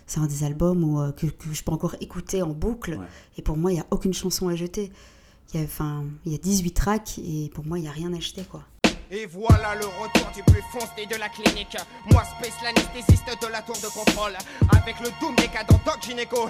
C'est 0.05 0.19
un 0.19 0.27
des 0.27 0.43
albums 0.43 0.83
où, 0.83 0.99
euh, 1.01 1.11
que, 1.13 1.27
que 1.27 1.53
je 1.53 1.63
peux 1.63 1.71
encore 1.71 1.95
écouter 2.01 2.41
en 2.41 2.49
boucle. 2.49 2.91
Ouais. 2.95 3.05
Et 3.37 3.41
pour 3.41 3.55
moi, 3.55 3.71
il 3.71 3.75
n'y 3.75 3.79
a 3.79 3.85
aucune 3.89 4.13
chanson 4.13 4.49
à 4.49 4.55
jeter. 4.55 4.91
Il 5.53 5.59
y 5.59 5.63
a, 5.63 5.65
enfin, 5.65 6.03
il 6.25 6.33
y 6.33 6.35
a 6.35 6.37
18 6.37 6.71
tracks 6.71 7.19
et 7.19 7.49
pour 7.53 7.65
moi, 7.65 7.79
il 7.79 7.83
n'y 7.83 7.87
a 7.87 7.91
rien 7.91 8.13
à 8.13 8.19
jeter, 8.19 8.43
quoi. 8.43 8.63
Et 9.15 9.27
voilà 9.27 9.75
le 9.75 9.85
retour 9.85 10.25
du 10.33 10.41
plus 10.41 10.63
foncé 10.71 11.05
de 11.05 11.15
la 11.17 11.29
clinique. 11.29 11.77
Moi, 12.11 12.23
Space, 12.23 12.57
l'anesthésiste 12.63 13.29
de 13.43 13.47
la 13.47 13.61
tour 13.61 13.75
de 13.75 13.87
contrôle. 13.87 14.35
Avec 14.75 14.99
le 15.01 15.09
doom 15.21 15.35
cadres 15.35 15.79
Doc 15.85 15.99
Gynéco. 16.01 16.49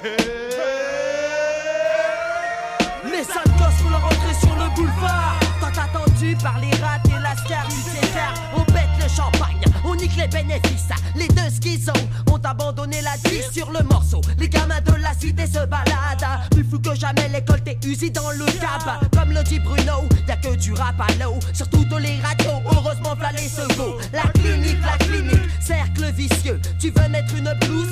Les 3.03 3.23
sales 3.25 3.43
gosses 3.57 3.81
font 3.83 3.89
leur 3.89 4.05
entrée 4.05 4.33
sur 4.39 4.55
le 4.55 4.75
boulevard 4.75 5.39
Tant 5.59 6.12
par 6.41 6.59
les 6.59 6.71
rats 6.81 6.99
et 7.05 7.21
lascar 7.21 7.67
du 7.67 7.75
César. 7.75 8.33
On 8.55 8.63
pète 8.63 8.89
le 9.01 9.09
champagne, 9.09 9.61
on 9.85 9.95
nique 9.95 10.15
les 10.15 10.27
bénéfices. 10.27 10.89
Les 11.15 11.27
deux 11.27 11.49
schizos 11.61 11.91
ont 12.31 12.39
abandonné 12.43 13.01
la 13.01 13.15
vie 13.29 13.41
sur 13.51 13.69
le 13.71 13.83
morceau. 13.83 14.21
Les 14.39 14.47
gamins 14.49 14.81
de 14.81 14.93
la 15.01 15.13
cité 15.13 15.45
se 15.45 15.65
baladent. 15.65 16.49
Plus 16.51 16.63
fou 16.63 16.79
que 16.79 16.95
jamais 16.95 17.27
l'école 17.29 17.61
t'es 17.61 17.77
usée 17.85 18.09
dans 18.09 18.31
le 18.31 18.45
cab 18.45 19.09
Comme 19.15 19.31
le 19.31 19.43
dit 19.43 19.59
Bruno, 19.59 20.07
y'a 20.27 20.37
que 20.37 20.55
du 20.55 20.73
rap 20.73 20.95
à 20.99 21.23
l'eau. 21.23 21.35
Sur 21.53 21.69
toutes 21.69 21.99
les 21.99 22.19
radios, 22.21 22.61
heureusement 22.71 23.15
v'là 23.15 23.31
les 23.33 23.49
secours 23.49 23.99
La 24.13 24.23
clinique, 24.39 24.77
la 24.81 25.05
clinique, 25.05 25.49
cercle 25.61 26.11
vicieux. 26.13 26.59
Tu 26.79 26.89
veux 26.89 27.09
mettre 27.09 27.35
une 27.35 27.53
blouse, 27.61 27.82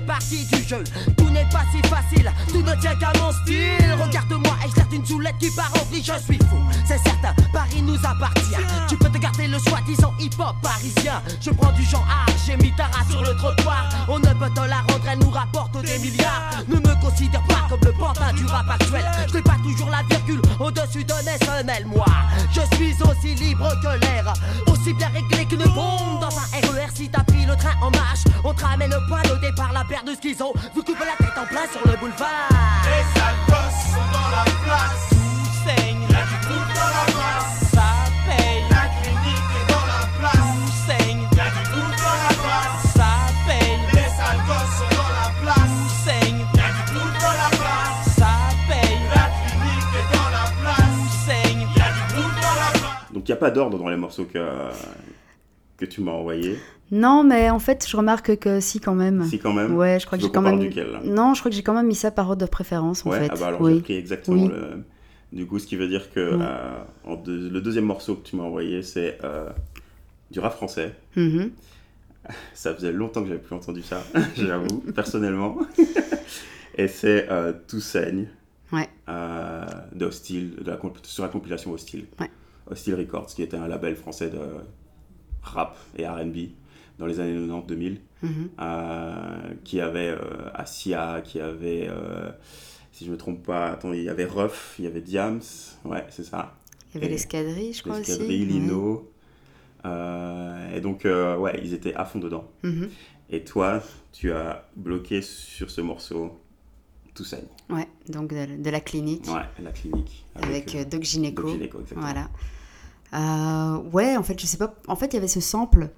partie 0.00 0.44
du 0.46 0.62
jeu. 0.62 0.82
Tout 1.16 1.30
n'est 1.30 1.48
pas 1.50 1.64
si 1.72 1.80
facile, 1.88 2.30
tout 2.48 2.62
ne 2.62 2.74
tient 2.76 2.94
qu'à 2.96 3.12
mon 3.18 3.32
style. 3.32 3.96
Regarde-moi 4.00 4.54
et 4.64 4.68
je 4.68 4.96
une 4.96 5.04
soulette 5.04 5.36
qui 5.38 5.50
part 5.50 5.70
en 5.74 5.84
vrille, 5.86 6.04
je 6.04 6.18
suis 6.24 6.38
fou. 6.38 6.58
C'est 6.86 6.98
certain, 6.98 7.34
Paris 7.52 7.82
nous 7.82 7.96
appartient. 7.96 8.62
Tu 8.88 8.96
peux 8.96 9.08
te 9.08 9.18
garder 9.18 9.48
le 9.48 9.58
soi-disant 9.58 10.12
hip-hop 10.20 10.54
parisien. 10.62 11.22
Je 11.40 11.50
prends 11.50 11.72
du 11.72 11.82
genre 11.84 12.06
art, 12.08 12.34
j'ai 12.46 12.56
mis 12.56 12.72
ta 12.76 12.88
sur 13.10 13.22
le 13.22 13.34
trottoir. 13.36 13.88
On 14.08 14.18
ne 14.18 14.32
peut 14.34 14.50
te 14.54 14.60
la 14.60 14.78
rendre, 14.78 15.04
elle 15.10 15.18
nous 15.18 15.30
rapporte 15.30 15.80
des 15.82 15.98
milliards. 15.98 16.50
Ne 16.68 16.76
me 16.76 17.00
considère 17.00 17.42
pas 17.44 17.66
comme 17.68 17.80
le 17.84 17.92
pantin 17.92 18.32
du 18.34 18.46
rap 18.46 18.70
actuel. 18.70 19.04
Je 19.28 19.34
n'ai 19.34 19.42
pas 19.42 19.56
toujours 19.62 19.90
la 19.90 20.02
virgule 20.08 20.40
au-dessus 20.60 21.04
de 21.04 21.14
mes 21.24 21.38
semelles 21.44 21.86
Moi, 21.86 22.06
je 22.52 22.76
suis 22.76 22.94
aussi 23.02 23.34
libre 23.34 23.68
que 23.82 23.98
l'air 24.00 24.32
Aussi 24.66 24.92
bien 24.94 25.08
réglé 25.08 25.44
qu'une 25.46 25.64
bombe. 25.64 26.20
Dans 26.20 26.28
un 26.28 26.72
RER 26.72 26.88
Si 26.94 27.08
t'as 27.08 27.24
pris 27.24 27.44
le 27.46 27.56
train 27.56 27.74
en 27.82 27.90
marche 27.90 28.24
On 28.44 28.52
te 28.52 28.64
ramène 28.64 28.90
le 28.90 29.06
poil 29.08 29.24
au 29.32 29.36
départ, 29.38 29.72
paire 29.88 30.04
de 30.04 30.12
schizo 30.14 30.52
Vous 30.74 30.82
coupez 30.82 31.04
la 31.04 31.16
tête 31.24 31.36
en 31.38 31.46
plein 31.46 31.66
sur 31.70 31.80
le 31.86 31.96
boulevard 31.98 32.48
Les 32.84 33.04
sales 33.20 33.42
gosses 33.48 33.92
sont 33.92 34.08
dans 34.12 34.30
la 34.30 34.44
place. 34.64 35.08
Tout 35.10 35.68
saigne, 35.68 36.00
Y'a 36.10 36.24
du 36.24 36.38
tout 36.46 36.64
dans 36.74 36.90
la 36.94 37.04
place. 37.12 37.70
ça 37.72 37.88
paye 38.26 38.62
La 38.70 38.84
clinique 39.00 39.50
est 39.60 39.68
dans 39.72 39.86
la 39.86 40.02
place. 40.18 40.50
Tout 40.58 40.72
saigne, 40.86 41.22
Y'a 41.36 41.48
du 41.50 41.62
tout 41.70 41.90
dans 42.02 42.18
la 42.24 42.32
place. 42.44 42.92
ça 42.94 43.10
paye 43.46 43.78
Les 43.92 44.08
sales 44.16 44.42
gosses 44.46 44.74
sont 44.78 44.92
dans 44.96 45.12
la 45.20 45.28
place. 45.42 45.72
Tout 45.78 45.94
saigne, 46.04 46.40
Y'a 46.54 46.68
du 46.72 46.84
tout 46.92 47.10
dans 47.20 47.36
la 47.42 47.50
place. 47.50 48.14
ça 48.16 48.32
paye 48.68 48.98
La 49.14 49.26
clinique 49.36 49.92
est 50.00 50.08
dans 50.16 50.30
la 50.30 50.46
place. 50.62 50.94
Tout 51.00 51.30
saigne 51.30 51.60
Y'a 51.76 51.88
du 51.92 52.14
tout 52.14 52.30
dans 52.40 52.56
la 52.62 52.70
place. 52.78 53.12
Donc 53.12 53.28
il 53.28 53.30
n'y 53.30 53.32
a 53.32 53.40
pas 53.40 53.50
d'ordre 53.50 53.78
dans 53.78 53.88
les 53.88 53.96
morceaux 53.96 54.24
que, 54.24 54.44
que 55.76 55.84
tu 55.84 56.00
m'as 56.00 56.12
envoyés. 56.12 56.58
Non, 56.90 57.24
mais 57.24 57.50
en 57.50 57.58
fait, 57.58 57.86
je 57.88 57.96
remarque 57.96 58.36
que 58.36 58.60
si, 58.60 58.78
quand 58.78 58.94
même. 58.94 59.24
Si 59.24 59.38
quand 59.38 59.52
même. 59.52 59.74
Ouais, 59.74 59.98
je 59.98 60.06
crois 60.06 60.18
que 60.18 60.24
j'ai 60.24 60.30
quand 60.30 60.42
même. 60.42 60.58
duquel, 60.60 61.00
non, 61.04 61.34
je 61.34 61.40
crois 61.40 61.50
que 61.50 61.56
j'ai 61.56 61.62
quand 61.62 61.74
même 61.74 61.86
mis 61.86 61.94
ça 61.94 62.10
par 62.10 62.28
ordre 62.28 62.42
de 62.44 62.50
préférence, 62.50 63.04
en 63.06 63.10
Ouais, 63.10 63.20
fait. 63.20 63.28
ah 63.30 63.36
bah 63.40 63.46
alors 63.48 63.66
j'ai 63.66 63.74
oui. 63.74 63.80
pris 63.80 63.94
exactement 63.94 64.42
Oui. 64.42 64.48
le. 64.48 64.84
Du 65.32 65.46
coup, 65.46 65.58
ce 65.58 65.66
qui 65.66 65.74
veut 65.76 65.88
dire 65.88 66.12
que 66.12 66.36
Ouais. 66.36 66.44
euh, 66.46 67.16
deux- 67.24 67.48
le 67.48 67.60
deuxième 67.60 67.86
morceau 67.86 68.14
que 68.14 68.26
tu 68.28 68.36
m'as 68.36 68.44
envoyé, 68.44 68.82
c'est 68.82 69.18
euh, 69.24 69.48
du 70.30 70.38
rap 70.40 70.52
français. 70.52 70.94
Mhm. 71.16 71.50
Ça 72.54 72.74
faisait 72.74 72.92
longtemps 72.92 73.22
que 73.22 73.28
j'avais 73.28 73.40
plus 73.40 73.54
entendu 73.56 73.82
ça, 73.82 74.02
j'avoue, 74.36 74.80
personnellement. 74.94 75.56
Et 76.76 76.86
c'est 76.88 77.28
euh, 77.30 77.52
Tout 77.66 77.80
saigne 77.80 78.28
Ouais. 78.72 78.88
euh, 79.08 79.64
de 79.94 80.06
Hostile, 80.06 80.56
de 80.62 80.70
la 80.70 80.78
sur 81.02 81.22
la 81.22 81.28
compilation 81.30 81.72
Hostile. 81.72 82.06
Ouais. 82.20 82.30
Hostile 82.70 82.94
Records, 82.94 83.26
qui 83.26 83.42
était 83.42 83.56
un 83.56 83.68
label 83.68 83.94
français 83.96 84.30
de 84.30 84.38
rap 85.42 85.76
et 85.96 86.06
RB 86.08 86.36
dans 86.98 87.06
les 87.06 87.20
années 87.20 87.34
90-2000, 87.36 87.98
Mhm. 88.22 88.48
euh, 88.60 89.54
qui 89.64 89.80
avait 89.80 90.08
euh, 90.10 90.48
Asia, 90.54 91.20
qui 91.22 91.40
avait, 91.40 91.86
euh, 91.88 92.30
si 92.92 93.04
je 93.04 93.10
me 93.10 93.16
trompe 93.16 93.44
pas, 93.44 93.72
attends, 93.72 93.92
il 93.92 94.02
y 94.02 94.08
avait 94.08 94.24
Ruff, 94.24 94.76
il 94.78 94.84
y 94.84 94.88
avait 94.88 95.00
Diams, 95.00 95.40
ouais, 95.84 96.04
c'est 96.10 96.24
ça. 96.24 96.54
Il 96.94 97.00
y 97.00 97.04
avait 97.04 97.12
l'escadrille, 97.12 97.72
je 97.72 97.82
crois 97.82 97.98
aussi. 97.98 98.12
Ouais. 98.20 98.28
Lino. 98.28 99.10
Et 99.84 100.80
donc, 100.80 101.02
ouais, 101.04 101.60
ils 101.62 101.74
étaient 101.74 101.94
à 101.94 102.04
fond 102.04 102.18
dedans. 102.18 102.48
Mhm. 102.62 102.88
Et 103.30 103.42
toi, 103.44 103.82
tu 104.12 104.32
as 104.32 104.66
bloqué 104.76 105.20
sur 105.22 105.70
ce 105.70 105.80
morceau 105.80 106.38
Tout 107.14 107.24
saigne. 107.24 107.46
Ouais, 107.70 107.86
donc 108.08 108.30
de, 108.34 108.56
de 108.62 108.70
la 108.70 108.80
clinique. 108.80 109.26
Ouais, 109.28 109.42
la 109.62 109.70
clinique. 109.72 110.24
Avec, 110.34 110.74
euh, 110.74 110.84
Doc 110.84 111.02
Gynéco. 111.02 111.42
Doc 111.42 111.52
Gynéco, 111.52 111.78
exactement. 111.80 112.06
Voilà. 112.10 112.28
Euh, 113.12 113.78
ouais, 113.92 114.16
en 114.16 114.22
fait, 114.24 114.38
je 114.40 114.46
sais 114.46 114.56
pas. 114.56 114.74
En 114.88 114.96
fait, 114.96 115.06
il 115.06 115.14
y 115.14 115.16
avait 115.18 115.28
ce 115.28 115.40
sample. 115.40 115.90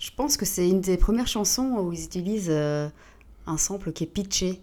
Je 0.00 0.10
pense 0.14 0.36
que 0.36 0.44
c'est 0.44 0.68
une 0.68 0.80
des 0.80 0.96
premières 0.96 1.26
chansons 1.28 1.78
où 1.80 1.92
ils 1.92 2.04
utilisent 2.04 2.48
euh, 2.50 2.88
un 3.46 3.56
sample 3.58 3.92
qui 3.92 4.04
est 4.04 4.08
pitché. 4.08 4.60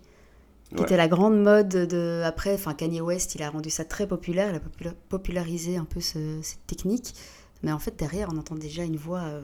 Qui 0.69 0.75
Ouais. 0.79 0.83
était 0.83 0.97
la 0.97 1.07
grande 1.07 1.39
mode 1.41 1.69
de. 1.69 2.21
Après, 2.25 2.53
enfin, 2.55 2.73
Kanye 2.73 3.01
West, 3.01 3.35
il 3.35 3.43
a 3.43 3.49
rendu 3.49 3.69
ça 3.69 3.85
très 3.85 4.07
populaire. 4.07 4.49
Il 4.49 4.55
a 4.55 4.59
popula- 4.59 4.95
popularisé 5.09 5.77
un 5.77 5.85
peu 5.85 6.01
ce- 6.01 6.39
cette 6.41 6.65
technique. 6.65 7.13
Mais 7.61 7.71
en 7.71 7.79
fait, 7.79 7.97
derrière, 7.97 8.29
on 8.33 8.37
entend 8.37 8.55
déjà 8.55 8.83
une 8.83 8.95
voix 8.97 9.19
euh, 9.21 9.41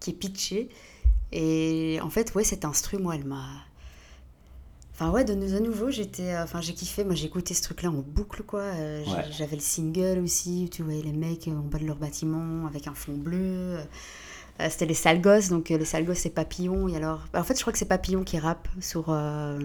qui 0.00 0.10
est 0.10 0.14
pitchée. 0.14 0.68
Et 1.30 1.98
en 2.02 2.10
fait, 2.10 2.34
ouais, 2.34 2.44
cet 2.44 2.64
instru, 2.64 2.98
moi, 2.98 3.14
elle 3.14 3.24
m'a. 3.24 3.46
Enfin, 4.94 5.10
ouais, 5.10 5.24
de, 5.24 5.34
de 5.34 5.58
nouveau, 5.60 5.90
j'étais. 5.90 6.34
euh, 6.34 6.42
Enfin, 6.44 6.60
j'ai 6.60 6.74
kiffé. 6.74 7.04
Moi, 7.04 7.14
j'ai 7.14 7.26
écouté 7.26 7.54
ce 7.54 7.62
truc-là 7.62 7.90
en 7.90 8.02
boucle, 8.06 8.42
quoi. 8.42 8.60
Euh, 8.60 9.04
Ouais. 9.04 9.24
J'avais 9.30 9.56
le 9.56 9.62
single 9.62 10.18
aussi, 10.22 10.68
tu 10.70 10.82
voyais 10.82 11.02
les 11.02 11.12
mecs 11.12 11.48
en 11.48 11.60
bas 11.60 11.78
de 11.78 11.86
leur 11.86 11.96
bâtiment 11.96 12.66
avec 12.66 12.86
un 12.88 12.94
fond 12.94 13.14
bleu. 13.14 13.78
Euh, 14.60 14.66
C'était 14.70 14.86
les 14.86 14.94
sales 14.94 15.20
gosses, 15.20 15.48
donc 15.48 15.70
euh, 15.70 15.78
les 15.78 15.84
sales 15.84 16.04
gosses, 16.04 16.18
c'est 16.18 16.30
Papillon. 16.30 16.88
Et 16.88 16.96
alors. 16.96 17.26
bah, 17.32 17.40
en 17.40 17.44
fait, 17.44 17.54
je 17.56 17.60
crois 17.62 17.72
que 17.72 17.78
c'est 17.78 17.84
Papillon 17.88 18.22
qui 18.24 18.38
rappe 18.38 18.68
sur. 18.80 19.06
euh, 19.08 19.58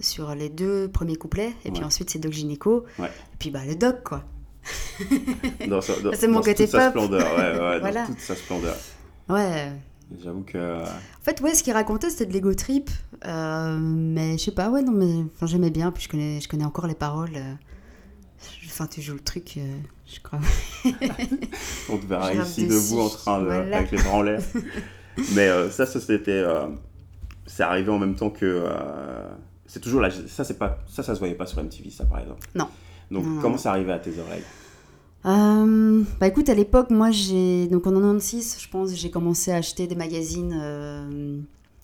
sur 0.00 0.34
les 0.34 0.48
deux 0.48 0.88
premiers 0.88 1.16
couplets, 1.16 1.52
et 1.66 1.70
puis 1.70 1.84
ensuite 1.84 2.08
c'est 2.08 2.18
Doc 2.18 2.32
Gynéco, 2.32 2.86
Ouais. 2.98 3.08
et 3.08 3.36
puis 3.38 3.50
bah 3.50 3.60
le 3.66 3.74
Doc 3.74 4.02
quoi. 4.02 4.24
C'est 6.14 6.26
mon 6.26 6.36
dans 6.36 6.40
côté 6.42 6.64
toute 6.64 6.68
sa 6.70 6.90
pop. 6.90 7.02
splendeur, 7.04 7.36
ouais, 7.36 7.58
ouais, 7.60 7.78
Voilà. 7.80 8.02
dans 8.02 8.06
toute 8.14 8.20
sa 8.20 8.34
splendeur. 8.34 8.76
Ouais, 9.28 9.72
J'avoue 10.22 10.42
que. 10.42 10.82
En 10.82 11.22
fait, 11.22 11.40
ouais, 11.40 11.54
ce 11.54 11.62
qu'il 11.62 11.72
racontait, 11.72 12.10
c'était 12.10 12.26
de 12.26 12.32
l'ego 12.32 12.52
trip. 12.54 12.90
euh, 13.26 13.76
mais 13.78 14.38
je 14.38 14.44
sais 14.44 14.50
pas, 14.52 14.70
ouais, 14.70 14.82
non, 14.82 14.92
mais 14.92 15.24
enfin, 15.34 15.46
j'aimais 15.46 15.70
bien, 15.70 15.92
puis 15.92 16.04
je 16.04 16.08
connais, 16.08 16.40
je 16.40 16.48
connais 16.48 16.64
encore 16.64 16.86
les 16.86 16.94
paroles. 16.94 17.36
euh, 17.36 17.54
Enfin, 18.70 18.86
tu 18.86 19.02
joues 19.02 19.14
le 19.14 19.20
truc, 19.20 19.54
euh, 19.56 19.76
je 20.06 20.20
crois. 20.20 20.38
On 21.88 21.98
te 21.98 22.06
verra 22.06 22.32
ici 22.34 22.66
debout 22.66 23.00
en 23.00 23.08
train 23.08 23.40
de, 23.40 23.44
voilà. 23.46 23.78
avec 23.78 23.90
les 23.90 23.98
bras 23.98 24.12
en 24.12 24.22
l'air. 24.22 24.40
Mais 25.34 25.48
euh, 25.48 25.70
ça, 25.70 25.86
ça 25.86 26.00
c'était. 26.00 26.30
euh, 26.30 26.66
c'est 27.46 27.62
arrivé 27.64 27.90
en 27.90 27.98
même 27.98 28.14
temps 28.14 28.30
que. 28.30 28.64
c'est 29.66 29.80
toujours 29.80 30.00
la. 30.00 30.10
Ça, 30.10 30.44
c'est 30.44 30.58
pas. 30.58 30.78
Ça, 30.88 31.02
ça 31.02 31.14
se 31.14 31.18
voyait 31.18 31.34
pas 31.34 31.46
sur 31.46 31.62
MTV, 31.62 31.90
ça, 31.90 32.04
par 32.04 32.20
exemple. 32.20 32.46
Non. 32.54 32.68
Donc, 33.10 33.24
Non, 33.24 33.40
comment 33.40 33.54
non. 33.56 33.58
c'est 33.58 33.68
arrivé 33.68 33.92
à 33.92 33.98
tes 33.98 34.12
oreilles? 34.18 34.44
Euh, 35.26 36.02
bah 36.18 36.28
écoute, 36.28 36.48
à 36.48 36.54
l'époque, 36.54 36.90
moi, 36.90 37.10
j'ai. 37.10 37.66
Donc 37.66 37.86
en 37.86 37.90
96, 37.92 38.56
je 38.60 38.68
pense, 38.68 38.94
j'ai 38.94 39.10
commencé 39.10 39.50
à 39.52 39.56
acheter 39.56 39.86
des 39.86 39.94
magazines. 39.96 40.56
euh, 40.58 41.38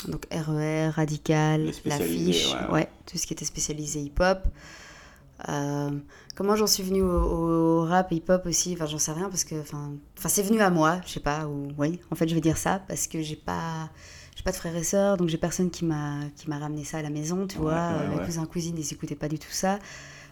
Donc 0.09 0.27
RER, 0.31 0.88
Radical, 0.90 1.64
Les 1.64 1.72
spécialisés, 1.72 2.27
L'Affiche, 2.27 2.55
ouais, 2.55 2.61
ouais, 2.66 2.72
ouais. 2.72 2.88
tout 3.11 3.18
ce 3.18 3.27
qui 3.27 3.33
était 3.35 3.44
spécialisé 3.44 4.01
hip-hop. 4.01 4.38
Euh, 5.49 5.90
comment 6.35 6.57
j'en 6.57 6.66
suis 6.66 6.83
venue 6.83 7.03
au, 7.03 7.09
au 7.81 7.85
rap 7.85 8.11
hip-hop 8.11 8.46
aussi 8.46 8.72
Enfin, 8.75 8.87
j'en 8.87 8.99
sais 8.99 9.12
rien 9.12 9.29
parce 9.29 9.44
que. 9.44 9.61
Enfin, 9.61 9.92
enfin 10.18 10.29
c'est 10.29 10.42
venu 10.42 10.61
à 10.61 10.70
moi, 10.70 11.01
je 11.07 11.12
sais 11.12 11.20
pas. 11.20 11.46
Ou, 11.46 11.68
oui, 11.79 12.01
en 12.11 12.14
fait, 12.14 12.27
je 12.29 12.35
vais 12.35 12.40
dire 12.40 12.57
ça 12.57 12.81
parce 12.88 13.07
que 13.07 13.20
j'ai 13.22 13.37
pas. 13.37 13.90
J'ai 14.35 14.42
pas 14.42 14.51
de 14.53 14.57
frères 14.57 14.77
et 14.77 14.85
sœurs, 14.85 15.16
donc 15.16 15.29
j'ai 15.31 15.38
personne 15.38 15.70
qui 15.70 15.85
m'a 15.87 16.18
qui 16.37 16.49
m'a 16.51 16.59
ramené 16.59 16.85
ça 16.85 16.99
à 16.99 17.03
la 17.03 17.09
maison, 17.11 17.46
tu 17.46 17.57
Ouais, 17.57 17.64
vois. 17.64 17.92
ouais, 17.99 18.09
Mes 18.09 18.16
ouais. 18.16 18.25
cousins, 18.27 18.44
cousines, 18.44 18.77
ils 18.79 18.92
écoutaient 18.92 19.14
pas 19.14 19.29
du 19.29 19.38
tout 19.38 19.51
ça. 19.51 19.79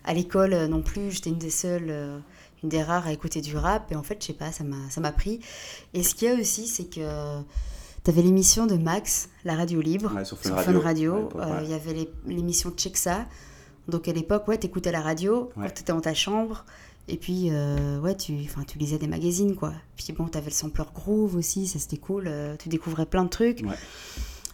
À 0.04 0.12
l'école 0.12 0.52
euh, 0.52 0.68
non 0.68 0.82
plus, 0.82 1.10
j'étais 1.10 1.30
une 1.30 1.38
des 1.38 1.48
seules, 1.48 1.86
euh, 1.88 2.18
une 2.62 2.68
des 2.68 2.82
rares 2.82 3.06
à 3.06 3.12
écouter 3.12 3.40
du 3.40 3.56
rap. 3.56 3.90
Et 3.92 3.96
en 3.96 4.02
fait, 4.02 4.18
je 4.20 4.26
sais 4.26 4.32
pas, 4.34 4.52
ça 4.52 4.62
m'a 4.64 4.76
ça 4.90 5.00
m'a 5.00 5.10
pris. 5.12 5.40
Et 5.94 6.02
ce 6.02 6.14
qu'il 6.14 6.28
y 6.28 6.30
a 6.30 6.34
aussi, 6.34 6.66
c'est 6.66 6.84
que 6.84 7.40
T'avais 8.02 8.20
l'émission 8.20 8.66
de 8.66 8.74
Max, 8.76 9.30
la 9.46 9.54
radio 9.56 9.80
libre, 9.80 10.12
Ouais, 10.14 10.26
sur 10.26 10.38
Fun 10.38 10.78
Radio. 10.80 11.30
Ouais, 11.34 11.40
Euh. 11.42 11.60
Il 11.64 11.70
y 11.70 11.72
avait 11.72 12.06
l'émission 12.26 12.70
Check 12.76 12.98
Ça. 12.98 13.24
Donc 13.88 14.08
à 14.08 14.12
l'époque, 14.12 14.48
ouais, 14.48 14.58
t'écoutais 14.58 14.92
la 14.92 15.00
radio 15.02 15.50
Ouais. 15.56 15.66
quand 15.68 15.74
t'étais 15.74 15.92
dans 15.92 16.00
ta 16.00 16.14
chambre. 16.14 16.64
Et 17.06 17.16
puis, 17.18 17.48
euh, 17.50 18.00
ouais, 18.00 18.16
tu, 18.16 18.34
tu 18.66 18.78
lisais 18.78 18.96
des 18.98 19.06
magazines, 19.08 19.54
quoi. 19.56 19.74
Puis 19.96 20.06
bon, 20.16 20.26
t'avais 20.26 20.46
le 20.46 20.52
sampler 20.52 20.84
Groove 20.94 21.36
aussi, 21.36 21.66
ça 21.66 21.78
c'était 21.78 21.98
cool. 21.98 22.24
euh, 22.26 22.56
tu 22.58 22.70
découvrais 22.70 23.04
plein 23.04 23.24
de 23.24 23.28
trucs. 23.28 23.60
Ouais. 23.60 23.76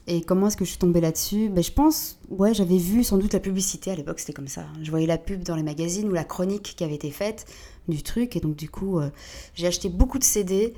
Et 0.08 0.22
comment 0.22 0.48
est-ce 0.48 0.56
que 0.56 0.64
je 0.64 0.70
suis 0.70 0.78
tombée 0.78 1.00
là-dessus? 1.00 1.48
Ben, 1.48 1.62
Je 1.62 1.70
pense, 1.70 2.18
ouais, 2.28 2.52
j'avais 2.52 2.78
vu 2.78 3.04
sans 3.04 3.18
doute 3.18 3.32
la 3.34 3.38
publicité 3.38 3.92
à 3.92 3.94
l'époque, 3.94 4.18
c'était 4.18 4.32
comme 4.32 4.48
ça. 4.48 4.64
Je 4.82 4.90
voyais 4.90 5.06
la 5.06 5.18
pub 5.18 5.44
dans 5.44 5.54
les 5.54 5.62
magazines 5.62 6.08
ou 6.08 6.12
la 6.12 6.24
chronique 6.24 6.74
qui 6.76 6.82
avait 6.82 6.96
été 6.96 7.12
faite 7.12 7.46
du 7.86 8.02
truc. 8.02 8.34
Et 8.34 8.40
donc, 8.40 8.56
du 8.56 8.68
coup, 8.68 8.98
euh, 8.98 9.10
j'ai 9.54 9.68
acheté 9.68 9.88
beaucoup 9.88 10.18
de 10.18 10.24
CD. 10.24 10.74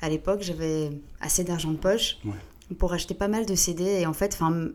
À 0.00 0.08
l'époque, 0.08 0.40
j'avais 0.42 0.90
assez 1.20 1.44
d'argent 1.44 1.70
de 1.70 1.76
poche 1.76 2.18
pour 2.78 2.92
acheter 2.92 3.14
pas 3.14 3.28
mal 3.28 3.46
de 3.46 3.54
CD. 3.54 3.84
Et 3.84 4.06
en 4.06 4.12
fait, 4.12 4.34
enfin, 4.34 4.70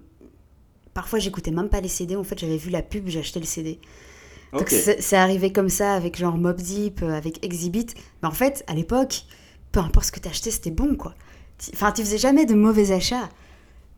parfois, 0.94 1.20
j'écoutais 1.20 1.52
même 1.52 1.70
pas 1.70 1.82
les 1.82 1.88
CD. 1.88 2.16
En 2.16 2.24
fait, 2.24 2.38
j'avais 2.40 2.58
vu 2.58 2.70
la 2.70 2.82
pub, 2.82 3.08
j'ai 3.08 3.20
acheté 3.20 3.40
le 3.40 3.46
CD. 3.46 3.80
Donc, 4.54 4.64
Ok. 4.64 4.70
c'est 5.00 5.16
arrivé 5.16 5.52
comme 5.54 5.70
ça 5.70 5.94
avec 5.94 6.18
genre 6.18 6.38
Mob 6.38 6.58
Deep, 6.58 7.02
euh, 7.04 7.14
avec 7.14 7.44
Exhibit. 7.46 7.88
Mais 8.22 8.28
en 8.28 8.34
fait, 8.34 8.64
à 8.68 8.74
l'époque, 8.74 9.24
peu 9.72 9.80
importe 9.80 10.08
ce 10.08 10.12
que 10.12 10.20
tu 10.20 10.28
achetais, 10.28 10.52
c'était 10.52 10.72
bon, 10.72 10.96
quoi. 10.96 11.16
Enfin, 11.74 11.92
tu 11.92 12.02
faisais 12.04 12.18
jamais 12.18 12.46
de 12.46 12.54
mauvais 12.56 12.92
achats. 12.92 13.30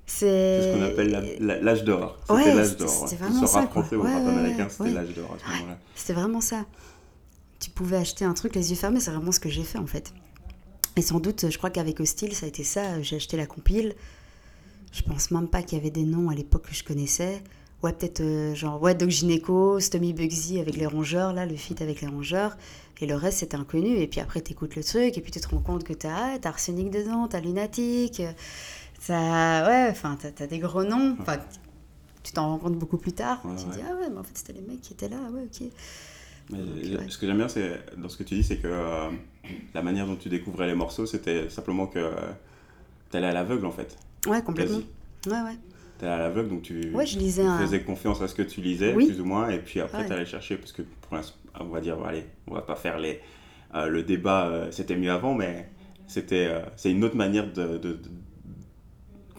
C'est 0.06 0.62
ce 0.62 0.78
qu'on 0.78 0.84
appelle 0.84 1.38
l'âge 1.40 1.84
d'or. 1.86 2.18
C'était 2.22 2.34
Ouais, 2.34 2.54
l'âge 2.56 2.76
d'or. 2.78 2.90
c'était 3.08 3.24
vraiment 3.24 3.48
ça, 3.48 3.62
rap 3.62 3.72
quoi. 3.72 3.82
français 3.84 3.96
ou 3.96 4.04
Ouais, 4.04 4.14
rap 4.14 4.24
ouais, 4.26 4.30
américain, 4.32 4.68
c'était 4.70 4.84
ouais. 4.84 4.92
l'âge 4.92 5.14
d'or 5.16 5.34
à 5.36 5.40
ce 5.40 5.52
moment-là. 5.60 5.78
C'était 5.96 6.14
vraiment 6.14 6.42
ça. 6.42 6.66
Tu 7.60 7.70
pouvais 7.70 7.96
acheter 7.98 8.26
un 8.26 8.34
truc 8.34 8.54
les 8.56 8.70
yeux 8.72 8.76
fermés, 8.76 9.00
c'est 9.00 9.12
vraiment 9.12 9.32
ce 9.32 9.40
que 9.40 9.48
j'ai 9.50 9.64
fait 9.64 9.78
en 9.80 9.88
fait. 9.88 10.14
Et 10.98 11.02
sans 11.02 11.20
doute, 11.22 11.50
je 11.50 11.58
crois 11.58 11.70
qu'avec 11.70 12.00
Hostile, 12.02 12.36
ça 12.36 12.46
a 12.46 12.50
été 12.50 12.64
ça. 12.66 13.02
J'ai 13.02 13.16
acheté 13.16 13.38
la 13.38 13.46
compile. 13.46 13.96
Je 14.94 15.02
pense 15.02 15.32
même 15.32 15.48
pas 15.48 15.64
qu'il 15.64 15.78
y 15.78 15.82
avait 15.82 15.90
des 15.90 16.04
noms 16.04 16.30
à 16.30 16.36
l'époque 16.36 16.68
que 16.70 16.76
je 16.76 16.84
connaissais. 16.84 17.42
Ouais, 17.82 17.92
peut-être 17.92 18.22
euh, 18.22 18.56
genre, 18.56 18.82
ouais, 18.82 18.96
Doc 18.96 19.10
Gynéco, 19.10 19.80
Stomy 19.80 20.14
Bugsy 20.14 20.60
avec 20.60 20.78
les 20.78 20.86
rongeurs, 20.86 21.34
là, 21.34 21.46
le 21.46 21.56
feat 21.56 21.82
avec 21.82 22.00
les 22.00 22.08
rongeurs. 22.08 22.56
Et 23.02 23.06
le 23.06 23.16
reste, 23.16 23.40
c'était 23.40 23.58
inconnu. 23.58 23.98
Et 23.98 24.08
puis 24.08 24.22
après, 24.22 24.40
t'écoutes 24.40 24.78
le 24.78 24.84
truc, 24.84 25.18
et 25.18 25.22
puis 25.22 25.32
tu 25.32 25.42
te 25.42 25.50
rends 25.50 25.60
compte 25.60 25.84
que 25.84 25.92
t'as, 25.92 26.36
ah, 26.36 26.40
t'as 26.40 26.50
Arsenic 26.50 26.90
dedans, 26.92 27.28
t'as 27.28 27.42
Lunatic, 27.42 28.22
euh, 28.22 28.32
t'as, 29.06 29.68
ouais, 29.68 29.90
enfin, 29.92 30.18
t'as, 30.18 30.48
des 30.48 30.60
gros 30.60 30.86
noms. 30.86 31.18
Enfin, 31.20 31.38
tu 32.24 32.32
t'en 32.32 32.48
rends 32.48 32.60
compte 32.60 32.78
beaucoup 32.78 32.98
plus 32.98 33.12
tard. 33.12 33.42
Ouais, 33.44 33.58
tu 33.58 33.66
te 33.66 33.72
dis, 33.72 33.80
ah 33.82 33.96
ouais, 33.96 34.10
mais 34.10 34.20
en 34.20 34.24
fait, 34.24 34.38
c'était 34.38 34.54
les 34.54 34.62
mecs 34.62 34.80
qui 34.80 34.94
étaient 34.94 35.10
là, 35.10 35.18
ouais, 35.34 35.42
ok. 35.44 35.68
Mais 36.52 36.58
Donc. 36.60 37.12
Ce 37.12 37.18
que 37.18 37.26
j'aime 37.26 37.38
bien 37.38 37.50
c'est, 37.50 37.82
dans 37.98 38.08
ce 38.08 38.16
que 38.16 38.24
tu 38.24 38.36
dis, 38.36 38.44
c'est 38.44 38.58
que 38.58 38.68
euh, 38.68 39.10
la 39.74 39.82
manière 39.82 40.06
dont 40.06 40.16
tu 40.16 40.30
découvrais 40.30 40.68
les 40.68 40.76
morceaux, 40.76 41.06
c'était 41.06 41.50
simplement 41.50 41.88
que 41.88 42.12
tu 43.12 43.18
allais 43.18 43.28
à 43.28 43.34
l'aveugle 43.34 43.66
en 43.66 43.72
fait. 43.72 43.98
Ouais, 44.28 44.42
complètement. 44.42 44.80
Quasi. 44.80 45.36
Ouais, 45.36 45.42
ouais. 45.50 45.58
Allais 46.02 46.12
à 46.12 46.18
l'aveugle, 46.18 46.50
donc 46.50 46.64
tu, 46.64 46.92
Ouais, 46.94 47.06
je 47.06 47.18
lisais 47.18 47.44
tu 47.44 47.48
un. 47.48 47.58
faisais 47.60 47.82
confiance 47.82 48.22
à 48.22 48.28
ce 48.28 48.36
que 48.36 48.42
tu 48.42 48.60
lisais, 48.60 48.94
Oui. 48.94 49.06
plus 49.08 49.22
ou 49.22 49.26
moins, 49.26 49.48
et 49.50 49.60
puis 49.60 49.80
après 49.80 50.00
Ouais. 50.00 50.08
tu 50.08 50.12
allais 50.12 50.26
chercher, 50.26 50.58
parce 50.58 50.74
que 50.74 50.82
pour 50.82 51.16
l'instant, 51.16 51.36
on 51.62 51.66
va 51.66 51.80
dire, 51.80 51.98
allez, 52.04 52.26
on 52.48 52.54
va 52.56 52.62
pas 52.62 52.76
faire 52.76 53.00
les, 53.00 53.22
euh, 53.76 53.88
le 53.88 54.04
débat, 54.04 54.48
euh, 54.48 54.68
c'était 54.72 54.98
mieux 54.98 55.12
avant, 55.12 55.34
mais 55.34 55.70
c'était, 56.08 56.48
euh, 56.50 56.60
c'est 56.76 56.92
une 56.92 57.04
autre 57.06 57.16
manière 57.16 57.48
de, 57.54 57.78
de- 57.78 57.94
de- 57.94 58.00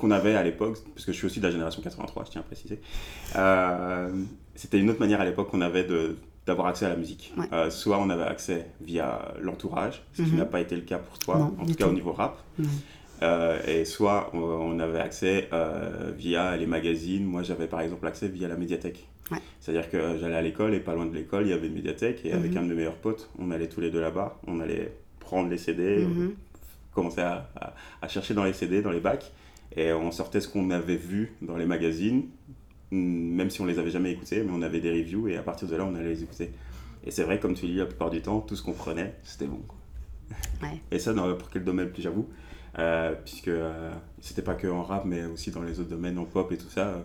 qu'on 0.00 0.10
avait 0.10 0.34
à 0.36 0.42
l'époque, 0.42 0.78
parce 0.94 1.04
que 1.04 1.12
je 1.12 1.16
suis 1.18 1.26
aussi 1.26 1.38
de 1.40 1.44
la 1.44 1.50
génération 1.50 1.82
83, 1.82 2.24
je 2.24 2.30
tiens 2.30 2.40
à 2.40 2.44
préciser. 2.44 2.80
Euh, 3.36 4.08
c'était 4.54 4.78
une 4.78 4.88
autre 4.88 5.00
manière 5.00 5.20
à 5.20 5.24
l'époque 5.26 5.50
qu'on 5.50 5.60
avait 5.60 5.84
de 5.84 6.16
d'avoir 6.46 6.66
accès 6.66 6.84
à 6.84 6.90
la 6.90 6.96
musique. 6.96 7.32
Ouais. 7.38 7.46
Euh, 7.54 7.70
soit 7.70 7.98
on 7.98 8.10
avait 8.10 8.24
accès 8.24 8.66
via 8.82 9.32
l'entourage, 9.40 10.02
ce 10.12 10.20
qui 10.22 10.30
Mhm. 10.32 10.38
n'a 10.38 10.44
pas 10.44 10.60
été 10.60 10.76
le 10.76 10.82
cas 10.82 10.98
pour 10.98 11.18
toi, 11.18 11.38
Non, 11.38 11.56
en 11.58 11.64
tout 11.64 11.74
cas 11.74 11.84
tout. 11.84 11.90
au 11.90 11.94
niveau 11.94 12.12
rap. 12.12 12.36
Euh, 13.24 13.58
et 13.66 13.84
soit 13.84 14.30
on, 14.34 14.38
on 14.38 14.78
avait 14.78 15.00
accès 15.00 15.48
euh, 15.52 16.12
via 16.16 16.56
les 16.56 16.66
magazines. 16.66 17.24
Moi, 17.24 17.42
j'avais 17.42 17.66
par 17.66 17.80
exemple 17.80 18.06
accès 18.06 18.28
via 18.28 18.46
la 18.48 18.56
médiathèque. 18.56 19.08
Ouais. 19.30 19.38
C'est-à-dire 19.60 19.90
que 19.90 20.18
j'allais 20.18 20.36
à 20.36 20.42
l'école 20.42 20.74
et 20.74 20.80
pas 20.80 20.94
loin 20.94 21.06
de 21.06 21.14
l'école, 21.14 21.44
il 21.46 21.50
y 21.50 21.52
avait 21.52 21.66
une 21.68 21.74
médiathèque. 21.74 22.20
Et 22.26 22.32
avec 22.32 22.52
Mhm. 22.52 22.58
un 22.58 22.62
de 22.62 22.68
mes 22.68 22.74
meilleurs 22.74 22.96
potes, 22.96 23.30
on 23.38 23.50
allait 23.50 23.68
tous 23.68 23.80
les 23.80 23.90
deux 23.90 24.00
là-bas. 24.00 24.38
On 24.46 24.60
allait 24.60 24.92
prendre 25.20 25.48
les 25.48 25.56
CD, 25.58 26.04
Mhm. 26.04 26.34
commencer 26.92 27.22
à, 27.22 27.48
à- 27.58 27.74
à 28.02 28.08
chercher 28.08 28.34
dans 28.34 28.44
les 28.44 28.52
CD, 28.52 28.82
dans 28.82 28.90
les 28.90 29.00
bacs. 29.00 29.32
Et 29.76 29.92
on 29.92 30.10
sortait 30.12 30.40
ce 30.40 30.48
qu'on 30.48 30.70
avait 30.70 30.96
vu 30.96 31.32
dans 31.40 31.56
les 31.56 31.64
magazines, 31.66 32.24
mm, 32.90 32.96
même 33.36 33.48
si 33.50 33.60
on 33.62 33.66
les 33.66 33.78
avait 33.78 33.90
jamais 33.90 34.12
écoutés, 34.12 34.42
mais 34.44 34.52
on 34.54 34.62
avait 34.62 34.80
des 34.80 34.90
reviews 34.92 35.28
et 35.28 35.36
à 35.36 35.42
partir 35.42 35.66
de 35.66 35.74
là, 35.76 35.84
on 35.84 35.94
allait 35.94 36.10
les 36.10 36.22
écouter. 36.22 36.50
Et 37.06 37.10
c'est 37.10 37.22
vrai, 37.24 37.40
comme 37.40 37.54
tu 37.54 37.66
dis, 37.66 37.76
la 37.76 37.86
plupart 37.86 38.10
du 38.10 38.20
temps, 38.20 38.40
tout 38.40 38.54
ce 38.56 38.62
qu'on 38.62 38.72
prenait, 38.72 39.14
c'était 39.24 39.46
bon. 39.46 39.60
Ouais. 40.62 40.80
Et 40.90 40.98
ça, 40.98 41.12
dans 41.12 41.26
n'importe 41.26 41.52
quel 41.52 41.64
domaine, 41.64 41.90
j'avoue, 41.98 42.28
euh, 42.30 42.43
puisque 43.24 43.48
euh, 43.48 43.92
c'était 44.20 44.42
pas 44.42 44.54
que 44.54 44.66
en 44.66 44.82
rap, 44.82 45.04
mais 45.04 45.24
aussi 45.24 45.50
dans 45.50 45.62
les 45.62 45.78
autres 45.80 45.90
domaines, 45.90 46.18
en 46.18 46.24
pop 46.24 46.50
et 46.52 46.56
tout 46.58 46.70
ça, 46.70 46.88
euh, 46.88 47.02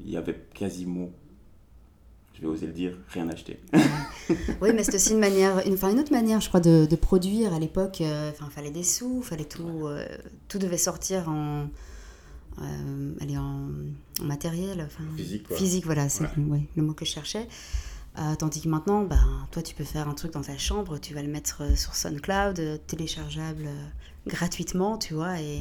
il 0.00 0.10
y 0.10 0.16
avait 0.16 0.40
quasiment, 0.54 1.10
je 2.34 2.40
vais 2.42 2.46
oser 2.46 2.66
le 2.66 2.72
dire, 2.72 2.96
rien 3.08 3.28
acheté. 3.28 3.60
Oui, 4.60 4.70
mais 4.74 4.84
c'était 4.84 4.96
aussi 4.96 5.12
une 5.12 5.20
manière, 5.20 5.66
une, 5.66 5.72
enfin 5.74 5.90
une 5.90 5.98
autre 6.00 6.12
manière, 6.12 6.40
je 6.42 6.48
crois, 6.48 6.60
de, 6.60 6.86
de 6.86 6.96
produire 6.96 7.54
à 7.54 7.58
l'époque. 7.58 8.00
euh, 8.02 8.30
Enfin, 8.30 8.48
fallait 8.50 8.70
des 8.70 8.82
sous, 8.82 9.22
fallait 9.22 9.44
tout, 9.46 9.86
euh, 9.86 10.06
tout 10.48 10.58
devait 10.58 10.76
sortir 10.76 11.28
en, 11.30 11.66
euh, 12.60 13.12
allez, 13.20 13.38
en, 13.38 13.68
en 14.20 14.24
matériel, 14.24 14.82
enfin 14.84 15.02
Physique, 15.16 15.48
quoi. 15.48 15.56
Physique, 15.56 15.84
voilà, 15.86 16.08
c'est 16.10 16.24
Ouais. 16.24 16.44
ouais, 16.48 16.62
le 16.76 16.82
mot 16.82 16.92
que 16.92 17.04
je 17.06 17.10
cherchais. 17.10 17.48
Euh, 18.18 18.34
tandis 18.36 18.60
que 18.60 18.68
maintenant, 18.68 19.02
ben, 19.04 19.18
toi, 19.52 19.62
tu 19.62 19.74
peux 19.74 19.84
faire 19.84 20.08
un 20.08 20.14
truc 20.14 20.32
dans 20.32 20.40
ta 20.42 20.58
chambre, 20.58 20.98
tu 20.98 21.14
vas 21.14 21.22
le 21.22 21.28
mettre 21.28 21.62
euh, 21.62 21.76
sur 21.76 21.94
SoundCloud, 21.94 22.58
euh, 22.58 22.76
téléchargeable 22.86 23.66
euh, 23.66 23.86
gratuitement, 24.26 24.98
tu 24.98 25.14
vois, 25.14 25.40
et 25.40 25.60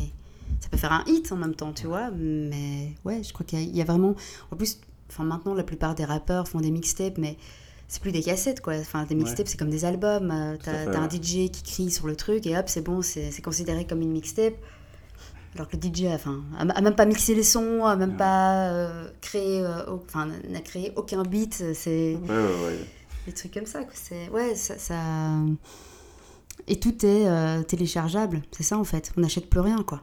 ça 0.60 0.70
peut 0.70 0.78
faire 0.78 0.92
un 0.92 1.04
hit 1.08 1.32
en 1.32 1.36
même 1.36 1.54
temps, 1.54 1.72
tu 1.74 1.86
vois. 1.88 2.10
Mais 2.12 2.94
ouais, 3.06 3.22
je 3.24 3.32
crois 3.32 3.46
qu'il 3.46 3.60
y, 3.60 3.62
a- 3.62 3.66
il 3.66 3.76
y 3.76 3.82
a 3.82 3.86
vraiment. 3.86 4.16
En 4.52 4.56
plus, 4.56 4.80
enfin, 5.10 5.24
maintenant, 5.24 5.54
la 5.54 5.64
plupart 5.64 5.94
des 5.94 6.06
rappeurs 6.06 6.48
font 6.48 6.60
des 6.60 6.72
mixtapes, 6.72 7.18
mais 7.20 7.38
c'est 7.88 8.02
plus 8.02 8.12
des 8.12 8.24
cassettes, 8.24 8.62
quoi. 8.62 8.74
Enfin, 8.76 9.04
des 9.04 9.14
mixtapes, 9.16 9.48
c'est 9.48 9.58
comme 9.58 9.70
des 9.70 9.86
albums. 9.86 10.32
euh, 10.32 10.58
T'as 10.64 10.86
un. 11.00 11.08
DJ 11.10 11.52
qui 11.52 11.62
crie 11.64 11.92
sur 11.92 12.08
le 12.08 12.16
truc, 12.16 12.48
et 12.48 12.58
hop, 12.58 12.66
c'est 12.70 12.82
bon, 12.82 13.02
c'est 13.04 13.42
considéré 13.44 13.86
comme 13.86 14.02
une 14.02 14.12
mixtape. 14.12 14.56
Alors 15.58 15.68
que 15.68 15.76
le 15.76 15.82
DJ, 15.82 16.06
enfin, 16.14 16.42
a, 16.58 16.82
même 16.82 16.96
pas 16.96 17.06
mixé 17.06 17.34
les 17.34 17.42
sons, 17.44 17.84
a 17.86 17.96
même 17.96 18.12
Ouais. 18.12 18.18
pas 18.18 18.70
euh, 18.70 19.08
créé, 19.22 19.62
euh, 19.64 19.96
enfin, 20.08 20.28
n'a 20.50 20.62
créé 20.62 20.94
aucun 20.96 21.24
beat. 21.24 21.64
C'est 21.74 22.16
Ouais, 22.16 22.30
ouais, 22.30 22.66
ouais. 22.66 22.80
des 23.26 23.34
trucs 23.34 23.54
comme 23.56 23.66
ça. 23.66 23.80
C'est 23.94 24.30
ouais, 24.30 24.54
ça, 24.56 24.78
ça- 24.78 25.42
Et 26.68 26.80
tout 26.80 27.06
est 27.06 27.28
euh, 27.28 27.64
téléchargeable. 27.64 28.42
C'est 28.52 28.64
ça 28.64 28.78
en 28.78 28.84
fait. 28.84 29.12
On 29.18 29.22
n'achète 29.22 29.50
plus 29.50 29.60
rien, 29.62 29.84
quoi. 29.84 30.02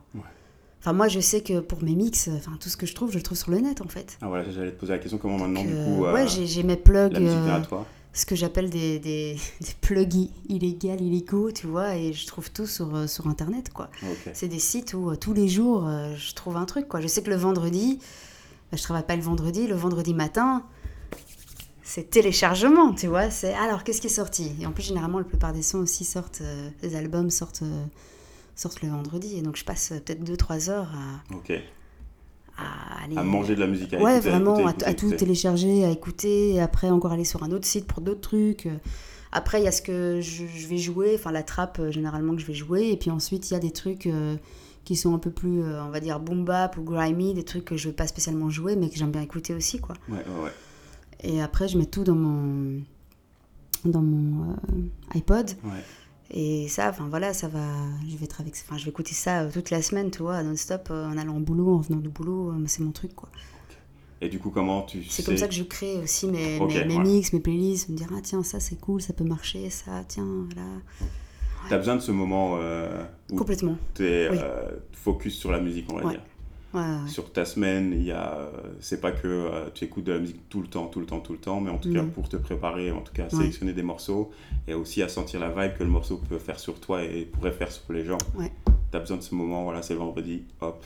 Enfin, 0.81 0.93
moi, 0.93 1.09
je 1.09 1.21
sais 1.21 1.41
que 1.43 1.61
pour 1.61 1.83
mes 1.83 1.95
mix, 1.95 2.29
enfin, 2.37 2.53
tout 2.61 2.69
ce 2.69 2.77
que 2.77 2.85
je 2.85 2.95
trouve, 2.95 3.11
je 3.11 3.17
le 3.17 3.23
trouve 3.23 3.39
sur 3.39 3.51
le 3.51 3.59
net, 3.59 3.81
en 3.81 3.89
fait. 3.89 4.19
Ah 4.21 4.29
voilà, 4.29 4.45
j'allais 4.51 4.71
te 4.73 4.79
poser 4.81 4.93
la 4.93 4.99
question, 4.99 5.17
comment 5.19 5.39
maintenant, 5.39 5.61
Donc, 5.63 5.71
du 5.71 5.77
euh, 5.77 5.85
coup, 5.97 6.05
euh, 6.05 6.13
ouais, 6.13 6.27
j'ai 6.29 6.63
mes 6.63 6.77
plugs. 6.77 7.13
la 7.13 7.21
musique 7.21 7.39
euh, 7.39 7.45
vient 7.45 7.55
à 7.55 7.61
toi 7.61 7.87
ce 8.15 8.25
que 8.25 8.35
j'appelle 8.35 8.71
des, 8.71 8.99
des, 8.99 9.37
des 9.61 9.75
plugs 9.81 10.31
illégaux, 10.49 10.95
illégaux, 10.99 11.53
tu 11.53 11.67
vois, 11.67 11.97
et 11.97 12.13
je 12.13 12.27
trouve 12.27 12.51
tout 12.51 12.67
sur, 12.67 12.95
euh, 12.95 13.07
sur 13.07 13.27
Internet, 13.27 13.71
quoi. 13.73 13.91
C'est 14.33 14.49
des 14.49 14.59
sites 14.59 14.95
où 14.95 15.11
euh, 15.11 15.17
tous 15.17 15.35
les 15.35 15.49
jours, 15.49 15.87
euh, 15.87 16.15
je 16.17 16.33
trouve 16.33 16.57
un 16.57 16.65
truc, 16.65 16.89
quoi. 16.89 17.01
Je 17.01 17.09
sais 17.09 17.23
que 17.23 17.31
le 17.31 17.37
vendredi, 17.37 17.99
bah, 18.71 18.79
je 18.79 18.83
travaille 18.83 19.05
pas 19.05 19.17
le 19.17 19.23
vendredi, 19.23 19.67
le 19.67 19.75
vendredi 19.75 20.15
matin, 20.15 20.65
c'est 21.85 22.09
téléchargement, 22.11 22.95
tu 22.95 23.07
vois. 23.09 23.31
C'est 23.31 23.53
alors, 23.55 23.85
qu'est-ce 23.85 24.01
qui 24.01 24.07
est 24.07 24.11
sorti? 24.11 24.53
Et 24.61 24.67
en 24.67 24.73
plus, 24.73 24.85
généralement, 24.85 25.19
la 25.19 25.25
plupart 25.25 25.53
des 25.53 25.63
sons 25.63 25.79
aussi 25.79 26.05
sortent, 26.05 26.41
euh, 26.41 26.71
les 26.83 26.97
albums 26.97 27.31
sortent, 27.31 27.63
euh, 27.63 27.85
sortent 28.57 28.81
le 28.83 28.89
vendredi, 28.89 29.37
et 29.37 29.43
donc 29.43 29.57
je 29.57 29.65
passe 29.65 29.91
peut-être 29.91 30.25
2-3 30.25 30.71
heures 30.71 30.91
à, 30.95 31.35
Ok. 31.35 31.53
À 32.57 33.05
aller... 33.05 33.17
À 33.17 33.23
manger 33.23 33.55
de 33.55 33.61
la 33.61 33.67
musique, 33.67 33.93
à 33.95 34.01
Ouais, 34.01 34.15
écouter, 34.15 34.29
à 34.29 34.33
vraiment, 34.33 34.59
écouter, 34.59 34.85
à, 34.85 34.91
écouter, 34.91 35.07
à 35.07 35.11
tout 35.11 35.17
télécharger, 35.17 35.85
à 35.85 35.91
écouter, 35.91 36.55
et 36.55 36.61
après 36.61 36.91
encore 36.91 37.13
aller 37.13 37.25
sur 37.25 37.43
un 37.43 37.51
autre 37.51 37.67
site 37.67 37.87
pour 37.87 38.01
d'autres 38.01 38.21
trucs. 38.21 38.69
Après, 39.33 39.61
il 39.61 39.65
y 39.65 39.69
a 39.69 39.73
ce 39.73 39.83
que 39.83 40.21
je, 40.21 40.47
je 40.47 40.67
vais 40.69 40.79
jouer, 40.79 41.17
enfin 41.17 41.33
la 41.33 41.43
trappe 41.43 41.79
euh, 41.81 41.91
généralement 41.91 42.35
que 42.37 42.41
je 42.41 42.47
vais 42.47 42.55
jouer, 42.55 42.91
et 42.91 42.97
puis 42.97 43.11
ensuite 43.11 43.51
il 43.51 43.55
y 43.55 43.57
a 43.57 43.61
des 43.61 43.73
trucs 43.73 44.07
euh, 44.07 44.37
qui 44.85 44.95
sont 44.95 45.13
un 45.13 45.19
peu 45.19 45.31
plus, 45.31 45.63
euh, 45.63 45.83
on 45.83 45.91
va 45.91 45.99
dire, 45.99 46.21
boom 46.21 46.45
bap 46.45 46.77
ou 46.79 46.83
grimy, 46.83 47.35
des 47.35 47.43
trucs 47.43 47.65
que 47.65 47.77
je 47.77 47.89
vais 47.89 47.95
pas 47.95 48.07
spécialement 48.07 48.49
jouer, 48.49 48.77
mais 48.77 48.89
que 48.89 48.97
j'aime 48.97 49.11
bien 49.11 49.23
écouter 49.23 49.53
aussi, 49.53 49.81
quoi. 49.81 49.97
Ouais, 50.09 50.19
ouais, 50.19 50.45
ouais. 50.45 50.53
Et 51.25 51.43
après, 51.43 51.67
je 51.67 51.79
mets 51.79 51.87
tout 51.87 52.05
dans 52.05 52.15
mon, 52.15 52.81
dans 53.85 54.03
mon 54.03 54.51
euh, 54.53 55.17
iPod, 55.17 55.51
Ouais. 55.65 55.71
Et 56.31 56.69
ça, 56.69 56.89
enfin 56.91 57.07
voilà, 57.09 57.33
ça 57.35 57.49
va, 57.49 57.61
je 58.09 58.17
vais, 58.17 58.25
être 58.25 58.41
avec, 58.41 58.55
enfin, 58.55 58.77
je 58.79 58.85
vais 58.85 58.91
écouter 58.91 59.15
ça 59.15 59.43
euh, 59.43 59.51
toute 59.53 59.71
la 59.71 59.83
semaine, 59.83 60.11
tu 60.11 60.23
vois, 60.23 60.43
non-stop, 60.43 60.89
euh, 60.91 61.07
en 61.07 61.19
allant 61.19 61.37
au 61.37 61.41
boulot, 61.41 61.75
en 61.77 61.81
venant 61.81 62.01
du 62.01 62.09
boulot, 62.09 62.51
euh, 62.53 62.65
c'est 62.67 62.83
mon 62.83 62.93
truc, 62.93 63.15
quoi. 63.15 63.29
Et 64.21 64.29
du 64.29 64.39
coup, 64.39 64.51
comment 64.51 64.83
tu 64.83 65.05
C'est 65.05 65.21
sais 65.21 65.23
comme 65.25 65.37
ça 65.37 65.49
que 65.49 65.55
je 65.55 65.65
crée 65.65 65.97
aussi 65.99 66.27
mes, 66.27 66.59
mes, 66.59 66.85
mes 66.87 66.97
ouais. 66.97 67.03
mix, 67.03 67.33
mes 67.35 67.41
playlists, 67.41 67.91
me 67.91 67.97
dire 67.97 68.09
ah 68.17 68.21
tiens 68.23 68.43
ça 68.43 68.59
c'est 68.59 68.81
cool, 68.81 69.03
ça 69.03 69.13
peut 69.13 69.25
marcher, 69.25 69.69
ça 69.69 70.03
tiens 70.09 70.25
voilà. 70.47 70.67
T'as 71.69 71.77
besoin 71.79 71.97
de 71.97 72.01
ce 72.01 72.11
moment 72.13 72.57
euh, 72.59 73.05
où 73.31 73.37
Complètement. 73.37 73.77
tu 73.95 74.07
es 74.07 74.31
Oui. 74.31 74.39
focus 74.93 75.35
sur 75.37 75.51
la 75.51 75.61
musique, 75.61 75.93
on 75.93 75.97
va 75.97 76.05
Ouais. 76.05 76.11
dire. 76.13 76.23
Ouais, 76.75 76.81
ouais, 76.81 76.87
ouais. 77.05 77.09
Sur 77.09 77.33
ta 77.33 77.45
semaine, 77.45 77.93
il 77.95 78.03
y 78.05 78.11
a, 78.13 78.33
euh, 78.39 78.51
c'est 78.81 79.01
pas 79.01 79.13
que 79.13 79.27
euh, 79.29 79.71
tu 79.75 79.85
écoutes 79.85 80.05
de 80.05 80.13
la 80.13 80.19
musique 80.19 80.49
tout 80.49 80.61
le 80.61 80.67
temps, 80.67 80.87
tout 80.87 80.99
le 81.01 81.07
temps, 81.07 81.21
tout 81.21 81.33
le 81.33 81.39
temps, 81.39 81.61
mais 81.61 81.71
en 81.71 81.79
tout 81.79 81.93
cas 81.93 82.03
Non. 82.03 82.11
pour 82.11 82.29
te 82.29 82.37
préparer, 82.37 82.91
en 82.91 83.01
tout 83.01 83.13
cas 83.13 83.25
Ouais. 83.25 83.31
sélectionner 83.31 83.73
des 83.73 83.83
morceaux 83.83 84.33
et 84.67 84.75
aussi 84.75 85.01
à 85.03 85.09
sentir 85.09 85.39
la 85.41 85.49
vibe 85.51 85.79
que 85.79 85.85
le 85.85 85.91
morceau 85.91 86.17
peut 86.29 86.39
faire 86.39 86.59
sur 86.59 86.81
toi 86.81 87.03
et 87.05 87.27
pourrait 87.27 87.53
faire 87.53 87.71
sur 87.71 87.93
les 87.93 88.05
gens. 88.05 88.19
Tu 88.39 88.97
as 88.97 89.01
besoin 89.01 89.17
de 89.19 89.23
ce 89.23 89.35
moment, 89.35 89.63
voilà, 89.65 89.83
c'est 89.83 89.95
vendredi, 89.95 90.43
hop, 90.61 90.85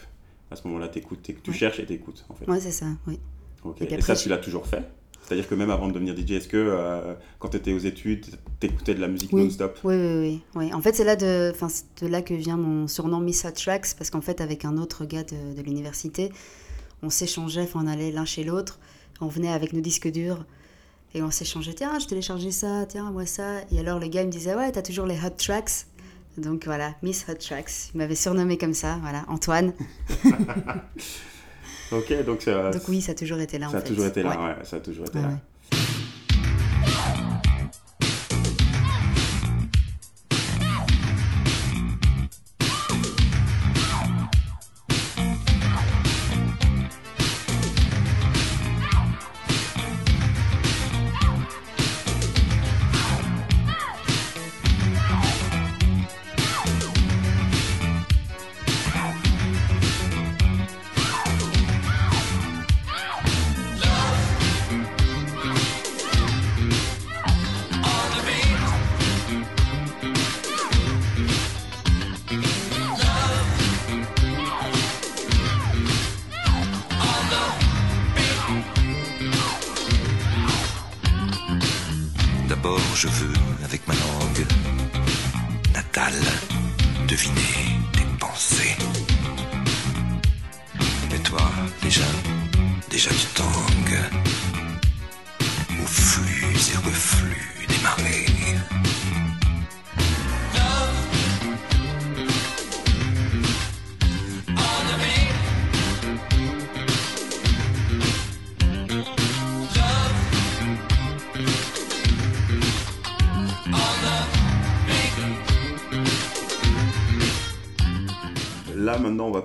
à 0.50 0.56
ce 0.56 0.66
moment-là, 0.68 0.88
t'écoutes, 0.88 1.30
tu 1.42 1.52
cherches 1.52 1.80
et 1.80 1.86
t'écoutes 1.86 2.24
en 2.28 2.34
fait. 2.34 2.48
Ouais, 2.50 2.60
c'est 2.60 2.70
ça, 2.70 2.86
oui. 3.06 3.18
Ok. 3.64 3.80
Et 3.80 3.84
Et, 3.84 3.86
puis 3.86 3.94
après, 3.96 4.14
ça, 4.14 4.22
tu 4.22 4.28
l'as 4.28 4.38
toujours 4.38 4.66
fait? 4.66 4.82
C'est-à-dire 5.28 5.46
que 5.46 5.54
même 5.54 5.70
avant 5.70 5.88
de 5.88 5.92
devenir 5.92 6.16
DJ, 6.16 6.30
est-ce 6.32 6.48
que 6.48 6.56
euh, 6.56 7.12
quand 7.38 7.50
tu 7.50 7.58
étais 7.58 7.74
aux 7.74 7.78
études, 7.78 8.24
t'écoutais 8.60 8.94
de 8.94 9.00
la 9.02 9.08
musique 9.08 9.30
Oui. 9.30 9.44
non-stop? 9.44 9.78
Oui, 9.84 9.94
oui, 9.94 10.18
oui, 10.22 10.42
oui. 10.54 10.72
En 10.72 10.80
fait, 10.80 10.94
c'est 10.94 11.04
là 11.04 11.16
de, 11.16 11.52
de 12.00 12.06
là 12.06 12.22
que 12.22 12.32
vient 12.32 12.56
mon 12.56 12.88
surnom 12.88 13.20
Miss 13.20 13.44
Hot 13.44 13.50
Tracks, 13.50 13.88
parce 13.98 14.08
qu'en 14.08 14.22
fait, 14.22 14.40
avec 14.40 14.64
un 14.64 14.78
autre 14.78 15.04
gars 15.04 15.24
de, 15.24 15.54
de 15.54 15.60
l'université, 15.62 16.32
on 17.02 17.10
s'échangeait, 17.10 17.68
on 17.74 17.86
allait 17.86 18.10
l'un 18.10 18.24
chez 18.24 18.42
l'autre, 18.42 18.78
on 19.20 19.26
venait 19.26 19.52
avec 19.52 19.74
nos 19.74 19.82
disques 19.82 20.10
durs, 20.10 20.46
et 21.12 21.20
on 21.20 21.30
s'échangeait, 21.30 21.74
tiens, 21.74 21.98
je 21.98 22.06
téléchargeais 22.06 22.50
ça, 22.50 22.86
tiens, 22.88 23.10
moi 23.10 23.26
ça. 23.26 23.60
Et 23.70 23.78
alors, 23.80 23.98
le 23.98 24.06
gars, 24.08 24.22
il 24.22 24.28
me 24.28 24.32
disait, 24.32 24.54
ouais, 24.54 24.72
t'as 24.72 24.80
toujours 24.80 25.04
les 25.04 25.16
Hot 25.16 25.36
Tracks. 25.36 25.84
Donc 26.38 26.64
voilà, 26.64 26.94
Miss 27.02 27.26
Hot 27.28 27.34
Tracks. 27.34 27.90
Il 27.94 27.98
m'avait 27.98 28.14
surnommé 28.14 28.56
comme 28.56 28.72
ça, 28.72 28.96
voilà, 29.02 29.26
Antoine. 29.28 29.74
Ok, 31.90 32.24
donc 32.24 32.42
ça, 32.42 32.70
Donc 32.70 32.82
oui, 32.88 33.00
ça 33.00 33.12
a 33.12 33.14
toujours 33.14 33.38
été 33.40 33.58
là, 33.58 33.68
ça 33.68 33.76
en 33.76 33.78
a 33.78 33.80
fait. 33.82 33.88
toujours 33.88 34.06
été 34.06 34.22
là, 34.22 34.30
Ouais. 34.30 34.36
ouais, 34.36 34.64
ça 34.64 34.76
a 34.76 34.80
toujours 34.80 35.06
été 35.06 35.18
là. 35.20 35.30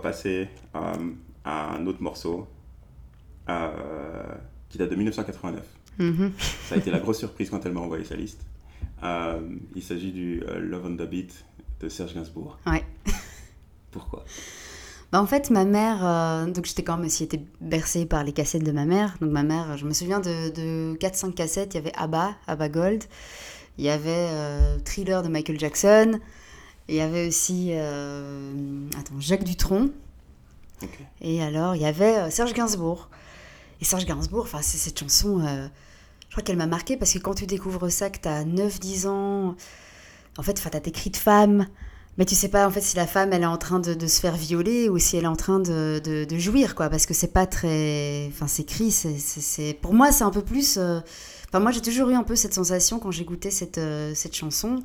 Passer 0.03 0.47
euh, 0.75 0.93
à 1.43 1.75
un 1.75 1.87
autre 1.87 2.01
morceau 2.01 2.47
euh, 3.49 4.35
qui 4.69 4.77
date 4.77 4.91
de 4.91 4.95
1989. 4.95 5.65
Mhm. 5.99 6.31
Ça 6.67 6.75
a 6.75 6.77
été 6.77 6.91
la 6.91 6.99
grosse 6.99 7.19
surprise 7.19 7.49
quand 7.49 7.65
elle 7.65 7.73
m'a 7.73 7.81
envoyé 7.81 8.03
sa 8.03 8.15
liste. 8.15 8.45
Euh, 9.03 9.39
il 9.75 9.81
s'agit 9.81 10.11
du 10.11 10.43
Love 10.59 10.85
on 10.85 10.95
the 10.95 11.09
Beat 11.09 11.45
de 11.79 11.89
Serge 11.89 12.13
Gainsbourg. 12.13 12.59
Ouais. 12.67 12.83
Pourquoi? 13.91 14.23
Bah, 15.13 15.21
en 15.21 15.27
fait, 15.27 15.51
ma 15.51 15.63
mère, 15.63 15.99
euh, 16.03 16.47
donc 16.47 16.65
j'étais 16.65 16.81
quand 16.81 16.97
même 16.97 17.05
aussi 17.05 17.23
été 17.23 17.39
bercée 17.61 18.07
par 18.07 18.23
les 18.23 18.33
cassettes 18.33 18.63
de 18.63 18.71
ma 18.71 18.85
mère. 18.85 19.15
Donc 19.21 19.29
ma 19.29 19.43
mère, 19.43 19.77
je 19.77 19.85
me 19.85 19.93
souviens 19.93 20.19
de, 20.19 20.49
de 20.49 20.97
4-5 20.97 21.35
cassettes. 21.35 21.75
Il 21.75 21.77
y 21.77 21.79
avait 21.81 21.93
ABBA, 21.95 22.35
ABBA 22.47 22.69
Gold. 22.69 23.03
Il 23.77 23.85
y 23.85 23.89
avait 23.89 24.09
euh, 24.31 24.79
Thriller 24.83 25.21
de 25.21 25.27
Michael 25.27 25.59
Jackson. 25.59 26.19
Il 26.89 26.95
y 26.95 27.01
avait 27.01 27.27
aussi 27.27 27.69
euh, 27.71 28.53
attends, 28.99 29.19
Jacques 29.19 29.43
Dutronc. 29.45 29.89
Et 31.21 31.41
alors, 31.41 31.75
il 31.75 31.81
y 31.81 31.85
avait 31.85 32.17
euh, 32.17 32.29
Serge 32.29 32.53
Gainsbourg. 32.53 33.09
Et 33.81 33.85
Serge 33.85 34.05
Gainsbourg, 34.05 34.43
enfin, 34.43 34.59
c'est 34.61 34.77
cette 34.77 34.99
chanson, 34.99 35.39
euh, 35.45 35.67
je 36.27 36.31
crois 36.35 36.43
qu'elle 36.43 36.57
m'a 36.57 36.67
marquée 36.67 36.97
parce 36.97 37.13
que 37.13 37.19
quand 37.19 37.35
tu 37.35 37.45
découvres 37.45 37.89
ça, 37.91 38.09
que 38.09 38.19
tu 38.19 38.27
as 38.27 38.43
9-10 38.43 39.07
ans, 39.07 39.55
en 40.37 40.43
fait, 40.43 40.53
tu 40.55 40.67
as 40.67 40.79
tes 40.79 40.91
cris 40.91 41.09
de 41.09 41.17
femme, 41.17 41.67
mais 42.17 42.25
tu 42.25 42.35
sais 42.35 42.47
pas 42.49 42.67
en 42.67 42.71
fait 42.71 42.81
si 42.81 42.95
la 42.95 43.07
femme 43.07 43.33
elle 43.33 43.41
est 43.43 43.45
en 43.47 43.57
train 43.57 43.79
de, 43.79 43.93
de 43.93 44.07
se 44.07 44.19
faire 44.19 44.35
violer 44.35 44.87
ou 44.89 44.99
si 44.99 45.17
elle 45.17 45.23
est 45.23 45.27
en 45.27 45.35
train 45.35 45.59
de, 45.59 45.99
de- 46.03 46.25
de 46.25 46.37
jouir, 46.37 46.75
quoi, 46.75 46.89
parce 46.89 47.05
que 47.05 47.13
c'est 47.13 47.31
pas 47.33 47.45
très. 47.47 48.27
Enfin, 48.29 48.47
ces 48.47 48.65
cris, 48.65 48.91
c'est- 48.91 49.73
Pour 49.81 49.93
moi, 49.93 50.11
c'est 50.11 50.23
un 50.23 50.31
peu 50.31 50.41
plus. 50.43 50.77
euh, 50.77 50.99
Enfin, 51.49 51.59
moi, 51.59 51.71
j'ai 51.71 51.81
toujours 51.81 52.09
eu 52.09 52.15
un 52.15 52.23
peu 52.23 52.35
cette 52.35 52.53
sensation 52.53 52.99
quand 52.99 53.11
j'écoutais 53.11 53.51
cette, 53.51 53.77
euh, 53.77 54.13
cette 54.15 54.35
chanson, 54.35 54.83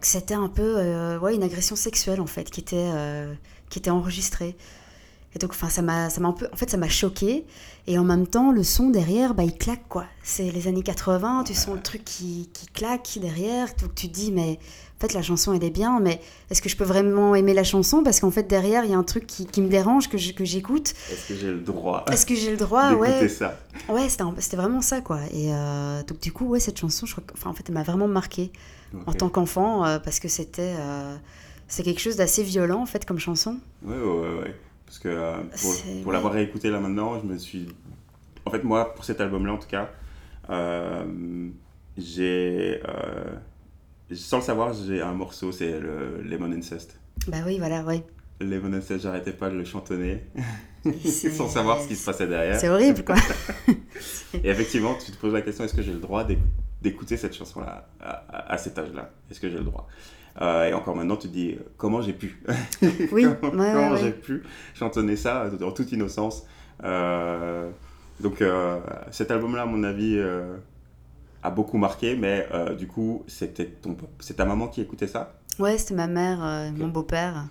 que 0.00 0.06
c'était 0.06 0.34
un 0.34 0.48
peu 0.48 0.74
euh, 0.78 1.18
ouais, 1.18 1.34
une 1.34 1.42
agression 1.42 1.76
sexuelle, 1.76 2.20
en 2.20 2.26
fait, 2.26 2.50
qui 2.50 2.60
était, 2.60 2.76
euh, 2.78 3.32
qui 3.68 3.78
était 3.78 3.90
enregistrée. 3.90 4.56
Et 5.34 5.38
donc, 5.38 5.50
enfin, 5.52 5.70
ça 5.70 5.80
m'a, 5.80 6.10
ça 6.10 6.20
m'a 6.20 6.28
un 6.28 6.32
peu, 6.32 6.46
en 6.52 6.56
fait, 6.56 6.68
ça 6.68 6.76
m'a 6.76 6.90
choqué. 6.90 7.46
Et 7.86 7.98
en 7.98 8.04
même 8.04 8.26
temps, 8.26 8.52
le 8.52 8.62
son 8.62 8.90
derrière, 8.90 9.32
bah, 9.34 9.44
il 9.44 9.56
claque, 9.56 9.88
quoi. 9.88 10.04
C'est 10.22 10.50
les 10.50 10.68
années 10.68 10.82
80, 10.82 11.44
tu 11.46 11.54
sens 11.54 11.74
le 11.74 11.80
truc 11.80 12.04
qui, 12.04 12.50
qui 12.52 12.66
claque 12.66 13.18
derrière. 13.20 13.68
Donc, 13.80 13.94
tu 13.94 14.08
te 14.08 14.12
dis, 14.14 14.30
mais 14.30 14.58
en 14.98 15.00
fait, 15.00 15.14
la 15.14 15.22
chanson, 15.22 15.54
elle 15.54 15.64
est 15.64 15.70
bien, 15.70 16.00
mais 16.00 16.20
est-ce 16.50 16.60
que 16.60 16.68
je 16.68 16.76
peux 16.76 16.84
vraiment 16.84 17.34
aimer 17.34 17.54
la 17.54 17.64
chanson? 17.64 18.02
Parce 18.02 18.20
qu'en 18.20 18.30
fait, 18.30 18.42
derrière, 18.46 18.84
il 18.84 18.90
y 18.90 18.94
a 18.94 18.98
un 18.98 19.02
truc 19.02 19.26
qui, 19.26 19.46
qui 19.46 19.62
me 19.62 19.68
dérange, 19.68 20.08
que, 20.10 20.18
je- 20.18 20.32
que 20.34 20.44
j'écoute. 20.44 20.92
Est-ce 21.10 21.26
que 21.26 21.34
j'ai 21.34 21.48
le 21.50 21.60
droit? 21.60 22.04
Est-ce 22.12 22.26
que 22.26 22.34
j'ai 22.34 22.50
le 22.50 22.56
droit? 22.58 22.92
Ouais, 22.98 23.28
ça 23.28 23.58
ouais 23.88 24.08
c'était, 24.10 24.24
c'était 24.38 24.56
vraiment 24.58 24.82
ça, 24.82 25.00
quoi. 25.00 25.20
Et 25.32 25.52
euh, 25.54 26.02
donc, 26.04 26.20
du 26.20 26.30
coup, 26.30 26.44
ouais, 26.46 26.60
cette 26.60 26.78
chanson, 26.78 27.06
je 27.06 27.12
crois 27.12 27.24
enfin, 27.32 27.48
en 27.50 27.54
fait, 27.54 27.64
elle 27.68 27.74
m'a 27.74 27.82
vraiment 27.82 28.06
en 29.06 29.12
tant 29.12 29.28
qu'enfant, 29.28 29.84
euh, 29.84 29.98
parce 29.98 30.20
que 30.20 30.28
c'était, 30.28 30.74
euh, 30.78 31.16
c'est 31.68 31.82
quelque 31.82 32.00
chose 32.00 32.16
d'assez 32.16 32.42
violent, 32.42 32.82
en 32.82 32.86
fait, 32.86 33.04
comme 33.04 33.18
chanson. 33.18 33.58
Ouais, 33.82 33.96
ouais, 33.96 34.40
ouais. 34.40 34.54
Parce 34.86 34.98
que 34.98 35.08
euh, 35.08 35.36
pour, 36.02 36.12
l'avoir 36.12 36.34
réécouté 36.34 36.70
là 36.70 36.78
maintenant, 36.80 37.18
je 37.18 37.26
me 37.26 37.38
suis. 37.38 37.68
En 38.44 38.50
fait, 38.50 38.62
moi, 38.62 38.94
pour 38.94 39.04
cet 39.04 39.20
album-là, 39.20 39.54
en 39.54 39.58
tout 39.58 39.68
cas, 39.68 39.90
j'ai. 41.96 42.80
sans 44.12 44.38
le 44.38 44.42
savoir, 44.42 44.74
j'ai 44.74 45.00
un 45.00 45.14
morceau, 45.14 45.52
c'est 45.52 45.80
le 45.80 46.20
Lemon 46.22 46.52
Incest. 46.52 46.98
Bah 47.28 47.38
oui, 47.46 47.58
voilà, 47.58 47.82
ouais. 47.84 48.04
Lemon 48.40 48.72
Incest, 48.74 49.02
j'arrêtais 49.02 49.32
pas 49.32 49.48
de 49.48 49.56
le 49.56 49.64
chantonner, 49.64 50.24
sans 51.04 51.48
savoir 51.48 51.80
ce 51.80 51.88
qui 51.88 51.96
se 51.96 52.04
passait 52.04 52.26
derrière. 52.26 52.58
C'est 52.58 52.68
horrible, 52.68 53.04
quoi. 53.04 53.14
Et 54.34 54.48
effectivement, 54.48 54.94
tu 54.94 55.12
te 55.12 55.16
poses 55.16 55.32
la 55.32 55.42
question 55.42 55.64
est-ce 55.64 55.74
que 55.74 55.82
j'ai 55.82 55.92
le 55.92 56.00
droit 56.00 56.24
d'éc- 56.24 56.38
d'écouter 56.82 57.16
cette 57.16 57.34
chanson-là 57.34 57.88
à, 58.00 58.10
à- 58.10 58.52
à 58.54 58.58
cet 58.58 58.78
âge-là 58.78 59.10
Est-ce 59.30 59.40
que 59.40 59.48
j'ai 59.48 59.58
le 59.58 59.64
droit? 59.64 59.86
Euh, 60.40 60.64
Et 60.68 60.72
encore 60.74 60.96
maintenant, 60.96 61.16
tu 61.16 61.28
te 61.28 61.32
dis 61.32 61.56
comment 61.76 62.00
j'ai 62.02 62.12
pu 62.14 62.42
Oui, 63.12 63.22
comment, 63.40 63.52
ouais, 63.54 63.58
ouais, 63.60 63.72
comment 63.72 63.90
ouais. 63.92 63.98
j'ai 63.98 64.12
pu 64.12 64.42
chantonner 64.74 65.16
ça 65.16 65.48
en 65.62 65.72
toute 65.72 65.92
innocence. 65.92 66.44
Euh, 66.84 67.70
donc 68.20 68.40
euh, 68.42 68.80
cet 69.10 69.30
album-là, 69.30 69.62
à 69.62 69.66
mon 69.66 69.84
avis, 69.84 70.16
euh, 70.18 70.56
a 71.42 71.50
beaucoup 71.50 71.76
marqué, 71.78 72.16
mais 72.16 72.46
euh, 72.52 72.74
du 72.74 72.86
coup, 72.86 73.24
c'était 73.26 73.66
ton, 73.66 73.96
c'est 74.20 74.34
ta 74.34 74.44
maman 74.44 74.68
qui 74.68 74.80
écoutait 74.80 75.08
ça? 75.08 75.34
Ouais, 75.58 75.76
c'était 75.76 75.94
ma 75.94 76.06
mère, 76.06 76.42
euh, 76.44 76.70
mon 76.70 76.88
beau-père 76.88 77.44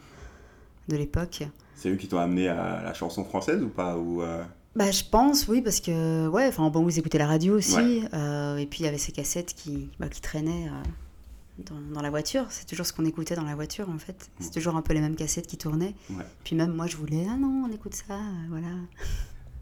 de 0.87 0.95
l'époque. 0.97 1.43
C'est 1.75 1.89
eux 1.89 1.95
qui 1.95 2.07
t'ont 2.07 2.19
amené 2.19 2.47
à 2.47 2.81
la 2.83 2.93
chanson 2.93 3.23
française 3.23 3.61
ou 3.61 3.69
pas? 3.69 3.95
Ou, 3.97 4.21
euh, 4.21 4.43
Bah, 4.75 4.89
je 4.89 5.03
pense, 5.03 5.47
oui, 5.49 5.61
parce 5.61 5.81
que, 5.81 6.27
ouais, 6.29 6.47
enfin, 6.47 6.69
bon, 6.69 6.83
vous 6.83 6.97
écoutez 6.97 7.17
la 7.17 7.27
radio 7.27 7.57
aussi. 7.57 7.75
Ouais. 7.75 8.09
euh, 8.13 8.55
et 8.57 8.65
puis, 8.65 8.79
il 8.79 8.85
y 8.85 8.87
avait 8.87 8.97
ces 8.97 9.11
cassettes 9.11 9.53
qui, 9.53 9.89
bah, 9.99 10.07
qui 10.07 10.21
traînaient 10.21 10.67
euh, 10.69 11.63
dans, 11.65 11.93
dans 11.93 12.01
la 12.01 12.09
voiture. 12.09 12.45
C'est 12.49 12.65
toujours 12.65 12.85
ce 12.85 12.93
qu'on 12.93 13.03
écoutait 13.03 13.35
dans 13.35 13.43
la 13.43 13.55
voiture, 13.55 13.89
en 13.89 13.97
fait. 13.97 14.29
C'est 14.39 14.53
toujours 14.53 14.77
un 14.77 14.81
peu 14.81 14.93
les 14.93 15.01
mêmes 15.01 15.17
cassettes 15.17 15.47
qui 15.47 15.57
tournaient. 15.57 15.93
Ouais. 16.09 16.23
Puis 16.45 16.55
même 16.55 16.73
moi, 16.73 16.87
je 16.87 16.95
voulais, 16.95 17.25
ah 17.29 17.35
non, 17.35 17.65
on 17.69 17.73
écoute 17.73 17.95
ça, 17.95 18.13
euh, 18.13 18.47
voilà. 18.49 18.67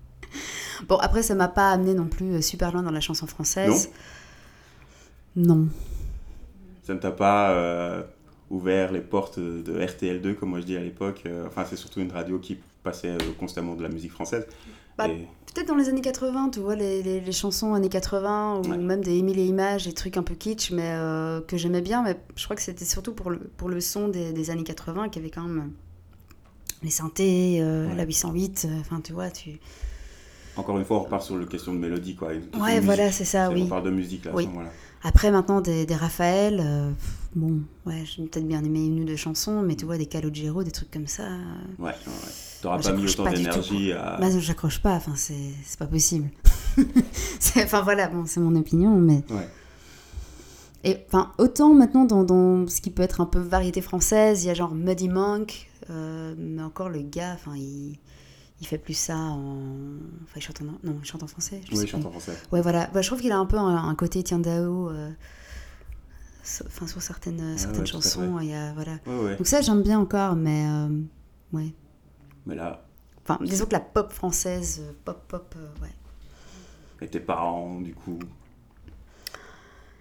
bon, 0.88 0.98
après, 0.98 1.24
ça 1.24 1.34
m'a 1.34 1.48
pas 1.48 1.72
amené 1.72 1.96
non 1.96 2.08
plus 2.08 2.44
super 2.44 2.72
loin 2.72 2.84
dans 2.84 2.92
la 2.92 3.02
chanson 3.02 3.26
française. 3.26 3.90
Non. 5.36 5.70
Ça 6.84 6.94
ne 6.94 7.00
t'a 7.00 7.12
pas 7.12 7.52
euh, 7.52 8.04
ouvert 8.52 8.92
les 8.92 9.02
portes 9.02 9.40
de 9.40 9.74
RTL2, 9.80 10.36
comme 10.36 10.50
moi 10.50 10.60
je 10.60 10.66
dis 10.66 10.78
à 10.78 10.82
l'époque. 10.82 11.24
enfin, 11.48 11.66
c'est 11.68 11.76
surtout 11.78 12.00
une 12.00 12.12
radio 12.12 12.38
qui 12.38 12.60
passait 12.84 13.18
constamment 13.40 13.76
de 13.76 13.82
la 13.82 13.90
musique 13.90 14.12
française. 14.12 14.46
Bah, 15.00 15.08
Et- 15.10 15.28
Peut-être 15.52 15.68
dans 15.68 15.76
les 15.76 15.90
années 15.90 16.02
80, 16.02 16.52
tu 16.54 16.60
vois, 16.60 16.76
les, 16.76 17.02
les- 17.02 17.20
les 17.22 17.32
chansons 17.32 17.74
années 17.74 17.90
80, 17.90 18.58
ou 18.64 18.70
Ouais. 18.70 18.78
même 18.78 19.02
des 19.02 19.16
Émile 19.18 19.40
et 19.40 19.46
Images, 19.46 19.86
des 19.86 19.94
trucs 19.94 20.16
un 20.16 20.22
peu 20.22 20.36
kitsch, 20.36 20.70
mais 20.72 20.84
euh, 20.94 21.42
que 21.42 21.58
j'aimais 21.58 21.82
bien. 21.82 22.04
Mais 22.04 22.18
je 22.36 22.44
crois 22.44 22.56
que 22.56 22.62
c'était 22.62 22.86
surtout 22.86 23.14
pour 23.14 23.32
le, 23.32 23.40
pour 23.58 23.68
le 23.68 23.82
son 23.82 24.10
des, 24.10 24.32
des 24.32 24.52
années 24.52 24.64
80, 24.64 25.10
qui 25.10 25.18
avait 25.18 25.32
quand 25.32 25.42
même 25.42 25.58
euh, 25.58 26.34
les 26.84 26.92
synthés, 26.92 27.58
euh, 27.62 27.90
Ouais. 27.90 27.96
la 27.96 28.04
808, 28.06 28.68
euh, 28.70 28.80
enfin, 28.80 29.02
tu 29.04 29.12
vois, 29.12 29.32
tu... 29.32 29.60
Encore 30.56 30.78
une 30.78 30.86
fois, 30.86 30.98
on 30.98 31.04
repart 31.04 31.24
sur 31.24 31.36
le 31.36 31.46
question 31.48 31.74
de 31.74 31.80
mélodie. 31.80 32.16
Quoi. 32.16 32.30
Ouais, 32.62 32.80
voilà, 32.80 33.12
c'est 33.12 33.26
ça, 33.26 33.50
On 33.50 33.54
oui. 33.54 33.66
parle 33.68 33.84
de 33.84 33.90
musique 33.92 34.26
là, 34.26 34.32
à 34.32 34.36
Oui. 34.36 34.44
ce 34.44 34.50
moment-là. 34.50 34.70
Après, 35.04 35.32
maintenant, 35.32 35.62
des, 35.62 35.86
des 35.86 35.96
Raphaël, 35.96 36.60
euh, 36.62 36.92
bon, 37.36 37.62
ouais, 37.86 38.04
j'ai 38.06 38.24
peut-être 38.24 38.48
bien 38.48 38.64
aimé 38.64 38.86
une 38.86 39.02
ou 39.02 39.06
deux 39.06 39.16
chansons, 39.16 39.62
mais 39.62 39.76
tu 39.76 39.86
vois, 39.86 39.98
des 39.98 40.06
Calogero, 40.08 40.64
des 40.64 40.72
trucs 40.72 40.92
comme 40.92 41.08
ça... 41.08 41.24
euh, 41.24 41.38
Ouais, 41.80 41.92
ouais. 41.92 42.14
T'auras 42.62 42.80
pas 42.80 42.92
mis 42.92 43.10
autant 43.10 43.32
d'énergie 43.32 43.94
à. 43.94 44.18
Bah, 44.20 44.28
j'accroche 44.38 44.82
pas, 44.82 44.96
enfin, 44.96 45.14
c'est 45.16 45.78
pas 45.78 45.88
possible. 45.88 46.30
Enfin, 47.58 47.82
voilà, 47.82 48.08
bon, 48.08 48.26
c'est 48.26 48.40
mon 48.40 48.56
opinion, 48.56 48.96
mais... 48.98 49.24
Ouais. 49.30 49.50
Et 50.84 50.98
enfin, 51.08 51.32
autant 51.38 51.74
maintenant 51.74 52.06
dans, 52.06 52.24
dans 52.24 52.68
ce 52.68 52.80
qui 52.80 52.90
peut 52.90 53.04
être 53.04 53.20
un 53.22 53.26
peu 53.26 53.40
variété 53.40 53.82
française, 53.82 54.44
il 54.44 54.48
y 54.48 54.50
a 54.50 54.54
genre 54.54 54.74
Muddy 54.74 55.10
Monk, 55.10 55.70
euh, 55.90 56.34
mais 56.38 56.62
encore 56.62 56.88
le 56.90 57.02
gars, 57.02 57.34
enfin, 57.34 57.58
il, 57.58 57.98
il 58.62 58.68
fait 58.68 58.78
plus 58.78 58.94
ça 58.94 59.16
en. 59.18 59.58
Enfin, 60.24 60.34
il 60.38 60.42
chante 60.42 60.62
en. 60.62 60.66
Non, 60.66 60.98
il 61.02 61.06
chante 61.06 61.24
en 61.24 61.28
français. 61.28 61.62
je 61.70 61.76
Oui, 61.76 61.86
je 61.86 61.92
chante 61.92 62.06
en 62.06 62.12
français. 62.12 62.34
Ouais, 62.52 62.62
voilà. 62.62 62.88
Bah, 62.94 63.02
je 63.02 63.08
trouve 63.08 63.22
qu'il 63.22 63.32
a 63.32 63.38
un 63.38 63.46
peu 63.46 63.58
un, 63.58 63.88
un 63.88 63.96
côté 63.96 64.22
Tian 64.24 64.40
Dao, 64.40 64.90
euh, 64.90 65.12
enfin, 66.66 66.88
sur 66.88 67.02
certaines, 67.02 67.54
Ah 67.56 67.58
certaines 67.58 67.82
ouais, 67.82 67.86
chansons. 67.86 68.40
Il 68.42 68.50
y 68.50 68.54
a, 68.54 68.74
voilà. 68.74 68.98
Ouais, 69.08 69.20
ouais. 69.24 69.36
Donc, 69.38 69.48
ça, 69.48 69.62
j'aime 69.62 69.82
bien 69.84 70.00
encore, 70.00 70.36
mais. 70.36 70.66
euh, 70.68 70.90
ouais. 71.54 71.74
Mais 72.46 72.56
là, 72.56 72.86
Enfin, 73.24 73.38
disons 73.46 73.66
que 73.68 73.74
la 73.74 73.80
pop 73.80 74.12
française, 74.12 74.82
euh, 74.82 74.92
pop, 75.06 75.24
pop, 75.28 75.56
ouais. 75.84 75.94
et 77.06 77.08
tes 77.08 77.20
parents, 77.20 77.80
du 77.80 77.94
coup? 77.94 78.18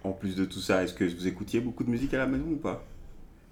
En 0.03 0.13
plus 0.13 0.35
de 0.35 0.45
tout 0.45 0.61
ça, 0.61 0.83
est-ce 0.83 0.93
que 0.95 1.03
vous 1.03 1.27
écoutiez 1.27 1.59
beaucoup 1.59 1.83
de 1.83 1.91
musique 1.91 2.13
à 2.15 2.17
la 2.17 2.25
maison 2.25 2.45
ou 2.51 2.55
pas? 2.55 2.83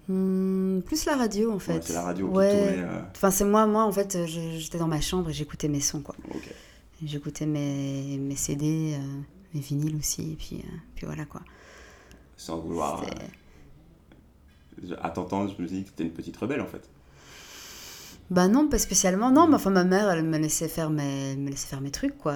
Hmm, 0.08 0.80
plus 0.80 1.04
la 1.04 1.16
radio, 1.16 1.52
en 1.52 1.58
fait. 1.58 1.74
Ouais, 1.74 1.80
C'est 1.82 1.92
la 1.92 2.02
radio 2.02 2.28
qui 2.30 2.36
Ouais. 2.38 2.50
tournait. 2.50 2.78
euh, 2.82 3.00
Enfin, 3.14 3.30
c'est 3.30 3.44
moi, 3.44 3.66
moi, 3.66 3.84
en 3.84 3.92
fait, 3.92 4.14
euh, 4.16 4.26
j'étais 4.26 4.78
dans 4.78 4.86
ma 4.88 5.00
chambre 5.02 5.28
et 5.30 5.32
j'écoutais 5.32 5.68
mes 5.68 5.80
sons, 5.80 6.00
quoi. 6.00 6.14
J'écoutais 7.04 7.46
mes, 7.46 8.16
mes 8.18 8.34
CD, 8.36 8.94
euh, 8.98 9.20
mes 9.54 9.60
vinyles 9.60 9.96
aussi, 9.96 10.32
et 10.32 10.36
puis, 10.36 10.56
euh, 10.64 10.76
puis 10.94 11.06
voilà, 11.06 11.24
quoi. 11.26 11.42
Sans 12.36 12.58
vouloir. 12.58 13.04
À 15.02 15.10
t'entendre, 15.10 15.52
je 15.56 15.60
me 15.62 15.66
dis 15.68 15.84
que 15.84 15.90
t'es 15.90 16.04
une 16.04 16.12
petite 16.12 16.36
rebelle 16.36 16.60
en 16.60 16.66
fait. 16.66 16.88
Bah 18.30 18.46
non, 18.46 18.68
pas 18.68 18.78
spécialement. 18.78 19.30
Non, 19.30 19.48
mais 19.48 19.56
enfin, 19.56 19.70
ma 19.70 19.82
mère, 19.84 20.08
elle 20.10 20.22
me 20.22 20.38
laissait 20.38 20.68
faire 20.68 20.88
mes, 20.90 21.34
me 21.36 21.50
laissait 21.50 21.66
faire 21.66 21.80
mes 21.80 21.90
trucs, 21.90 22.16
quoi. 22.16 22.34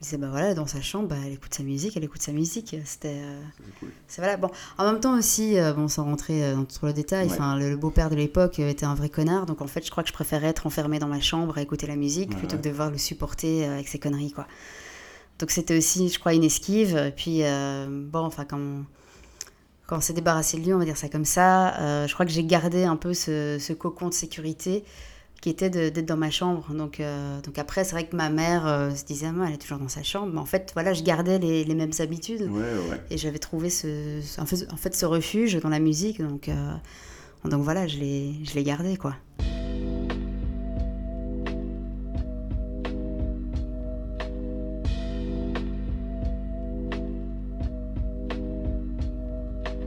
Me 0.00 0.04
disais, 0.04 0.16
bah 0.16 0.28
voilà, 0.30 0.54
dans 0.54 0.66
sa 0.66 0.80
chambre, 0.80 1.08
bah, 1.08 1.16
elle 1.26 1.34
écoute 1.34 1.52
sa 1.52 1.62
musique, 1.62 1.94
elle 1.94 2.04
écoute 2.04 2.22
sa 2.22 2.32
musique. 2.32 2.74
C'était. 2.86 3.18
euh, 3.20 3.40
C'est 3.58 3.78
cool. 3.80 3.88
c'est 4.08 4.22
voilà. 4.22 4.38
Bon, 4.38 4.48
en 4.78 4.90
même 4.90 4.98
temps 5.00 5.16
aussi, 5.18 5.58
euh, 5.58 5.74
bon, 5.74 5.88
sans 5.88 6.04
rentrer 6.04 6.42
euh, 6.42 6.54
dans 6.54 6.64
tout 6.64 6.86
le 6.86 6.94
détail, 6.94 7.28
Ouais. 7.28 7.36
le, 7.58 7.68
le 7.70 7.76
beau-père 7.76 8.08
de 8.08 8.14
l'époque 8.16 8.58
était 8.60 8.86
un 8.86 8.94
vrai 8.94 9.10
connard, 9.10 9.44
donc 9.44 9.60
en 9.60 9.66
fait, 9.66 9.84
je 9.84 9.90
crois 9.90 10.02
que 10.02 10.08
je 10.08 10.14
préférais 10.14 10.46
être 10.46 10.66
enfermée 10.66 10.98
dans 10.98 11.06
ma 11.06 11.20
chambre 11.20 11.58
à 11.58 11.62
écouter 11.62 11.86
la 11.86 11.96
musique 11.96 12.30
Ouais, 12.30 12.36
plutôt 12.36 12.54
ouais. 12.56 12.62
que 12.62 12.64
de 12.64 12.70
devoir 12.70 12.90
le 12.90 12.96
supporter 12.96 13.66
avec 13.66 13.88
ses 13.88 13.98
conneries, 13.98 14.32
quoi. 14.32 14.46
Donc 15.38 15.50
c'était 15.50 15.76
aussi, 15.76 16.08
je 16.08 16.18
crois, 16.18 16.32
une 16.32 16.44
esquive. 16.44 16.96
Et 16.96 17.10
Puis, 17.12 17.42
bon, 17.88 18.20
enfin, 18.20 18.46
quand, 18.46 18.84
quand 19.86 19.98
on 19.98 20.00
s'est 20.00 20.12
débarrassé 20.14 20.58
de 20.58 20.64
lui, 20.64 20.72
on 20.72 20.78
va 20.78 20.84
dire 20.86 20.96
ça 20.96 21.08
comme 21.10 21.24
ça, 21.26 22.06
je 22.06 22.12
crois 22.14 22.24
que 22.26 22.32
j'ai 22.32 22.44
gardé 22.44 22.84
un 22.84 22.96
peu 22.96 23.12
ce, 23.14 23.58
ce 23.60 23.72
cocon 23.74 24.08
de 24.08 24.14
sécurité 24.14 24.82
qui 25.40 25.48
était 25.48 25.70
d'être 25.70 26.06
dans 26.06 26.16
ma 26.16 26.30
chambre. 26.30 26.72
Donc, 26.74 27.00
euh, 27.00 27.40
donc 27.40 27.58
après, 27.58 27.84
c'est 27.84 27.92
vrai 27.92 28.06
que 28.06 28.14
ma 28.14 28.28
mère 28.28 28.66
euh, 28.66 28.90
se 28.94 29.04
disait, 29.04 29.26
Ah, 29.26 29.44
elle 29.46 29.54
est 29.54 29.58
toujours 29.58 29.78
dans 29.78 29.88
sa 29.88 30.02
chambre. 30.02 30.30
Mais 30.32 30.40
en 30.40 30.44
fait, 30.44 30.70
voilà, 30.74 30.92
je 30.92 31.02
gardais 31.02 31.38
les, 31.38 31.64
les 31.64 31.74
mêmes 31.74 31.92
habitudes. 31.98 32.42
Ouais, 32.42 32.60
ouais. 32.90 33.00
Et 33.10 33.16
j'avais 33.16 33.38
trouvé 33.38 33.70
ce, 33.70 34.20
en 34.40 34.46
fait, 34.46 34.66
en 34.70 34.76
fait, 34.76 34.94
ce 34.94 35.06
refuge 35.06 35.56
dans 35.56 35.70
la 35.70 35.80
musique. 35.80 36.20
Donc, 36.20 36.48
euh, 36.48 36.74
donc 37.44 37.62
voilà, 37.62 37.86
je 37.86 37.98
l'ai 37.98 38.34
je 38.44 38.54
l'ai 38.54 38.64
gardé, 38.64 38.96
quoi. 38.96 39.14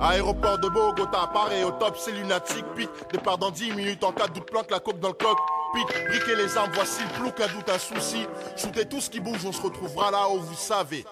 Aéroport 0.04 0.58
de 0.58 0.68
Bogota, 0.68 1.30
Paris 1.34 1.64
au 1.64 1.72
top, 1.72 1.96
c'est 1.98 2.12
lunatique. 2.12 2.66
Pic, 2.76 2.90
départ 3.10 3.38
dans 3.38 3.52
10 3.52 3.72
minutes 3.72 4.04
en 4.04 4.12
cas 4.12 4.28
de 4.28 4.34
doute, 4.34 4.52
planque 4.52 4.70
la 4.70 4.82
coque 4.82 5.00
dans 5.00 5.08
le 5.08 5.14
coq. 5.14 5.38
Pic, 5.74 5.88
briquer 6.10 6.36
les 6.36 6.58
armes, 6.58 6.72
voici 6.74 7.02
le 7.04 7.22
plouc, 7.22 7.40
un 7.40 7.48
doute, 7.48 7.70
un 7.70 7.80
souci. 7.80 8.28
Shootez 8.58 8.86
tout 8.86 9.00
ce 9.00 9.10
qui 9.10 9.22
bouge, 9.22 9.46
on 9.46 9.54
se 9.54 9.62
retrouvera 9.62 10.12
là-haut, 10.12 10.40
vous 10.40 10.56
savez. 10.56 11.06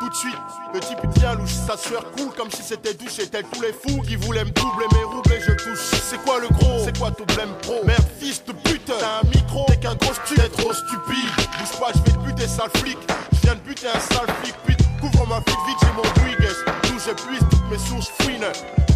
Tout 0.00 0.08
de 0.08 0.14
suite, 0.14 0.34
le 0.72 0.80
type 0.80 0.98
il 1.04 1.10
devient 1.10 1.34
louche, 1.38 1.52
sa 1.52 1.76
sueur 1.76 2.10
coule 2.12 2.30
comme 2.38 2.50
si 2.50 2.62
c'était 2.62 2.94
douche. 2.94 3.18
Et 3.18 3.28
tel 3.28 3.44
tous 3.52 3.60
les 3.60 3.74
fous 3.74 4.00
qui 4.00 4.16
voulaient 4.16 4.46
me 4.46 4.50
doubler 4.50 4.86
mes 4.94 5.04
roubles 5.04 5.30
et 5.30 5.40
je 5.40 5.52
touche. 5.52 6.00
C'est 6.08 6.22
quoi 6.24 6.40
le 6.40 6.48
gros? 6.48 6.78
C'est 6.82 6.98
quoi 6.98 7.10
ton 7.10 7.24
blême 7.24 7.52
pro? 7.60 7.84
Merde, 7.84 8.02
fils 8.18 8.42
de 8.46 8.52
pute, 8.52 8.86
t'as 8.86 9.20
un 9.20 9.28
micro, 9.28 9.66
t'es 9.66 9.76
qu'un 9.76 9.94
gros 9.94 10.14
stu, 10.14 10.36
t'es 10.36 10.48
trop 10.48 10.72
stupide. 10.72 11.30
Bouge 11.36 11.78
pas, 11.78 11.92
je 11.94 12.10
vais 12.10 12.16
te 12.16 12.24
buter, 12.24 12.48
sale 12.48 12.70
flic. 12.76 12.98
Je 13.32 13.40
viens 13.42 13.56
de 13.56 13.60
buter 13.60 13.88
un 13.88 14.00
sale 14.00 14.26
flic. 14.42 14.54
Couvre 15.00 15.26
ma 15.28 15.40
flic 15.40 15.58
vite, 15.66 15.78
j'ai 15.82 15.92
mon 15.94 16.02
Dwiggles. 16.02 16.64
D'où 16.84 16.98
j'épuise 16.98 17.40
toutes 17.50 17.70
mes 17.70 17.78
sources 17.78 18.10
fouines. 18.20 18.46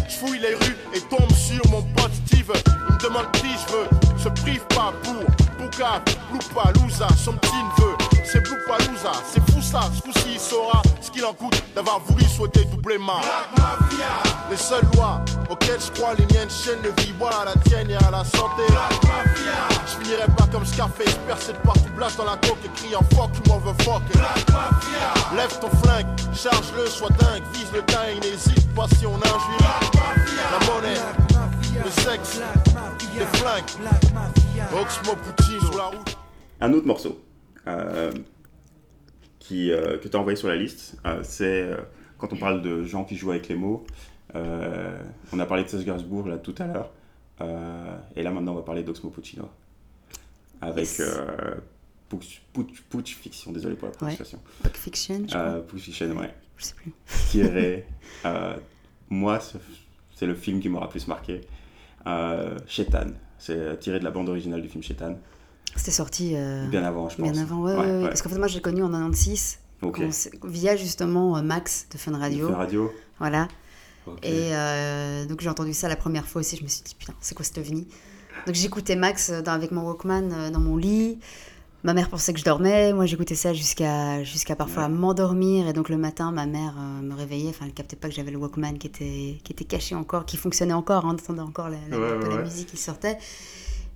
Je 0.07 0.15
fouille 0.15 0.39
les 0.39 0.55
rues 0.55 0.77
et 0.93 1.01
tombe 1.01 1.31
sur 1.31 1.61
mon 1.69 1.81
pote 1.81 2.11
Steve. 2.25 2.51
Il 2.89 2.93
me 2.93 2.99
demande 2.99 3.31
qui 3.33 3.47
je 3.47 3.73
veux, 3.73 4.17
se 4.17 4.29
prive 4.41 4.65
pas 4.69 4.93
pour 5.03 5.23
Bouka, 5.57 6.01
Loupalooza, 6.31 7.07
son 7.17 7.33
petit 7.33 7.51
neveu. 7.55 8.02
C'est 8.33 8.49
Loupalooza, 8.49 9.11
c'est 9.31 9.51
fou 9.51 9.61
ça, 9.61 9.81
ce 9.95 10.01
coup-ci 10.01 10.33
il 10.33 10.39
saura 10.39 10.81
ce 10.99 11.11
qu'il 11.11 11.23
en 11.23 11.33
coûte 11.33 11.53
d'avoir 11.75 11.99
voulu 11.99 12.23
souhaiter 12.23 12.65
doubler 12.65 12.97
ma. 12.97 13.21
Les 14.49 14.57
seules 14.57 14.81
lois 14.95 15.23
auxquelles 15.51 15.79
je 15.79 15.91
crois, 15.91 16.15
les 16.15 16.25
miennes 16.33 16.49
chaînes 16.49 16.81
de 16.81 16.89
vie, 16.99 17.13
bois 17.13 17.29
à 17.29 17.45
la 17.45 17.53
tienne 17.57 17.91
et 17.91 17.95
à 17.95 18.09
la 18.09 18.23
santé. 18.23 18.63
Je 19.85 20.03
finirai 20.03 20.25
pas 20.35 20.47
comme 20.51 20.65
Scarface, 20.65 21.13
percé 21.27 21.53
de 21.53 21.59
partout, 21.59 21.91
blast 21.95 22.17
dans 22.17 22.25
la 22.25 22.37
coque 22.37 22.57
et 22.65 22.69
criant 22.75 23.03
fuck, 23.13 23.29
tu 23.33 23.47
m'en 23.51 23.59
veux 23.59 23.75
fuck. 23.83 24.01
Lève 25.35 25.59
ton 25.59 25.69
flingue, 25.83 26.07
charge-le, 26.33 26.87
sois 26.87 27.09
dingue, 27.09 27.43
vise 27.53 27.71
le 27.71 27.83
dingue, 27.83 28.19
n'hésite 28.23 28.73
pas 28.73 28.87
si 28.97 29.05
on 29.05 29.13
injure. 29.13 29.69
La 30.51 30.73
monnaie, 30.73 30.99
le 31.85 31.91
sexe, 32.01 32.41
les 33.13 33.37
flingues, 33.37 33.91
Oxmo 34.81 35.15
Poutine 35.17 35.59
sur 35.59 35.77
la 35.77 35.83
route. 35.83 36.17
Un 36.61 36.73
autre 36.73 36.87
morceau 36.87 37.19
qui, 39.39 39.71
euh, 39.71 39.97
que 39.97 40.07
tu 40.07 40.15
as 40.15 40.19
envoyé 40.19 40.35
sur 40.35 40.47
la 40.47 40.55
liste, 40.55 40.97
euh, 41.05 41.19
c'est 41.23 41.61
euh, 41.63 41.77
quand 42.17 42.31
on 42.33 42.37
parle 42.37 42.61
de 42.61 42.83
gens 42.83 43.03
qui 43.03 43.15
jouent 43.15 43.31
avec 43.31 43.47
les 43.49 43.55
mots. 43.55 43.85
euh, 44.35 44.97
on 45.31 45.39
a 45.39 45.45
parlé 45.45 45.63
de 45.63 45.69
Serge 45.69 45.85
Gainsbourg 45.85 46.27
là 46.27 46.37
tout 46.37 46.55
à 46.59 46.65
l'heure. 46.67 46.91
euh, 47.41 47.97
et 48.15 48.23
là 48.23 48.31
maintenant 48.31 48.53
on 48.53 48.55
va 48.55 48.61
parler 48.61 48.83
d'Oxmo 48.83 49.09
Puccino. 49.09 49.49
Avec 50.61 50.87
euh, 51.01 51.55
Putsch 52.89 53.15
Fiction, 53.15 53.51
désolé 53.51 53.75
pour 53.75 53.89
la 53.89 53.93
prononciation. 53.93 54.39
Pulp 54.61 54.75
Fiction, 54.77 55.23
je. 55.27 55.35
Euh, 55.37 55.61
Fiction, 55.75 56.11
ouais. 56.17 56.33
Je 56.57 56.63
sais 56.65 56.75
plus. 56.75 56.93
Tiré. 57.29 57.85
euh, 58.25 58.55
moi, 59.09 59.39
ce- 59.41 59.57
c'est 60.15 60.25
le 60.27 60.35
film 60.35 60.61
qui 60.61 60.69
m'aura 60.69 60.87
plus 60.87 61.05
marqué. 61.07 61.41
Euh, 62.07 62.57
Shetan. 62.67 63.07
C'est 63.37 63.77
tiré 63.79 63.99
de 63.99 64.05
la 64.05 64.11
bande 64.11 64.29
originale 64.29 64.61
du 64.61 64.69
film 64.69 64.81
Shetan. 64.83 65.17
C'était 65.75 65.91
sorti 65.91 66.33
euh, 66.35 66.67
Bien 66.67 66.83
avant, 66.83 67.09
je 67.09 67.17
pense. 67.17 67.31
bien 67.31 67.41
avant. 67.41 67.61
Ouais, 67.61 67.75
ouais, 67.75 67.97
ouais. 68.01 68.07
Parce 68.07 68.21
qu'en 68.21 68.29
fait, 68.29 68.37
moi, 68.37 68.47
je 68.47 68.55
l'ai 68.55 68.61
connu 68.61 68.83
en 68.83 68.89
96. 68.89 69.59
Ok. 69.81 69.99
on 70.01 70.11
s'est- 70.11 70.31
via 70.45 70.75
justement 70.75 71.35
euh, 71.37 71.41
Max 71.41 71.87
de 71.91 71.97
Fun 71.97 72.17
Radio. 72.17 72.47
Fun 72.49 72.55
Radio. 72.55 72.91
Voilà. 73.19 73.47
Et 74.21 74.49
euh, 74.53 75.25
donc 75.25 75.39
j'ai 75.41 75.49
entendu 75.49 75.73
ça 75.73 75.87
la 75.87 75.95
première 75.95 76.25
fois 76.27 76.41
aussi, 76.41 76.57
je 76.57 76.63
me 76.63 76.67
suis 76.67 76.83
dit 76.83 76.93
putain, 76.97 77.13
c'est 77.21 77.35
quoi 77.35 77.45
cette 77.45 77.57
ovni? 77.57 77.87
Donc 78.45 78.55
j'écoutais 78.55 78.95
Max 78.97 79.31
dans- 79.31 79.51
avec 79.53 79.71
mon 79.71 79.81
Walkman 79.85 80.51
dans 80.51 80.59
mon 80.59 80.75
lit. 80.77 81.19
Ma 81.85 81.93
mère 81.93 82.09
pensait 82.09 82.31
que 82.33 82.39
je 82.39 82.45
dormais, 82.45 82.93
moi 82.93 83.05
j'écoutais 83.05 83.35
ça 83.35 83.53
jusqu'à 83.53 84.23
jusqu'à 84.23 84.55
parfois 84.55 84.87
m'endormir 84.87 85.67
et 85.67 85.73
donc 85.73 85.89
le 85.89 85.97
matin 85.97 86.31
ma 86.31 86.45
mère 86.45 86.75
me 87.01 87.13
réveillait, 87.13 87.49
enfin 87.49 87.65
elle 87.65 87.73
captait 87.73 87.97
pas 87.97 88.07
que 88.07 88.15
j'avais 88.15 88.31
le 88.31 88.37
Walkman 88.37 88.77
qui 88.77 88.87
était 88.87 89.39
qui 89.43 89.51
était 89.51 89.65
caché 89.65 89.93
encore, 89.95 90.25
qui 90.25 90.37
fonctionnait 90.37 90.73
encore, 90.73 91.05
hein, 91.05 91.15
entendait 91.21 91.41
encore 91.41 91.69
la, 91.69 92.41
musique 92.41 92.67
qui 92.69 92.77
sortait. 92.77 93.17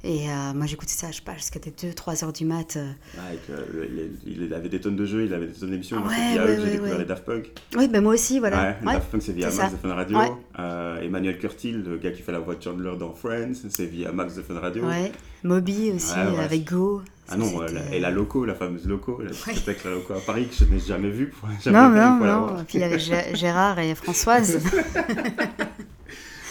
Et 0.04 0.30
euh, 0.30 0.54
moi 0.54 0.68
j'écoutais 0.68 0.92
ça, 0.94 1.08
je 1.12 1.18
sais 1.18 1.22
pas, 1.24 1.34
jusqu'à 1.34 1.60
2-3 1.60 2.24
heures 2.24 2.32
du 2.32 2.46
mat. 2.46 2.76
euh. 2.78 2.92
Ah, 3.18 3.34
et 3.34 3.38
que, 3.48 3.52
euh, 3.52 4.08
il, 4.26 4.44
il 4.44 4.54
avait 4.54 4.70
des 4.70 4.80
tonnes 4.80 4.96
de 4.96 5.06
jeux, 5.06 5.26
il 5.26 5.34
avait 5.34 5.48
des 5.48 5.54
tonnes 5.54 5.72
d'émissions. 5.72 6.00
Moi, 6.00 6.10
Ouais, 6.10 6.16
c'est 6.16 6.32
via 6.34 6.44
ouais, 6.46 6.52
eux 6.52 6.56
que 6.56 6.62
j'ai 6.66 6.72
découvert 6.72 6.98
les 7.00 7.06
Daft 7.06 7.26
Punk. 7.26 7.52
Oui, 7.76 7.88
ben 7.88 8.02
moi 8.04 8.14
aussi, 8.14 8.40
voilà. 8.40 8.62
Ouais, 8.62 8.76
les 8.82 8.88
Ouais. 8.88 8.94
Daft 8.94 9.10
Punk, 9.12 9.22
c'est 9.24 9.34
via 9.34 9.50
Max 9.52 9.72
de 9.74 9.78
Fun 9.78 9.94
Radio. 9.94 10.18
Euh, 10.60 11.02
Emmanuel 11.02 11.38
Curtil, 11.40 11.84
le 11.84 11.98
gars 11.98 12.12
qui 12.12 12.22
fait 12.22 12.32
la 12.32 12.40
voix 12.40 12.56
de 12.56 12.62
Chandler 12.64 12.94
dans 13.00 13.12
Friends, 13.14 13.54
c'est 13.70 13.86
via 13.86 14.12
Max 14.12 14.36
de 14.36 14.44
Fun 14.44 14.60
Radio. 14.60 14.86
Ouais. 14.86 15.12
Moby 15.44 15.92
aussi, 15.96 16.14
avec 16.14 16.70
Go. 16.70 17.02
Ah 17.30 17.36
non, 17.36 17.60
la- 17.60 17.94
et 17.94 18.00
la 18.00 18.10
Loco, 18.10 18.46
la 18.46 18.56
fameuse 18.56 18.86
Loco, 18.88 19.20
la 19.22 19.32
discothèque 19.32 19.68
avec 19.68 19.84
la 19.84 19.92
Loco 19.92 20.14
à 20.14 20.20
Paris, 20.22 20.48
que 20.48 20.56
je 20.56 20.64
n'ai 20.72 20.80
jamais 20.80 21.10
vue. 21.10 21.34
jamais 21.62 21.78
Non, 21.78 21.90
non, 21.90 22.26
non. 22.48 22.64
Puis 22.66 22.78
il 22.78 22.82
y 22.82 22.84
avait 22.86 22.98
Gé- 22.98 23.36
Gérard 23.36 23.78
et 23.80 23.94
Françoise. 23.96 24.60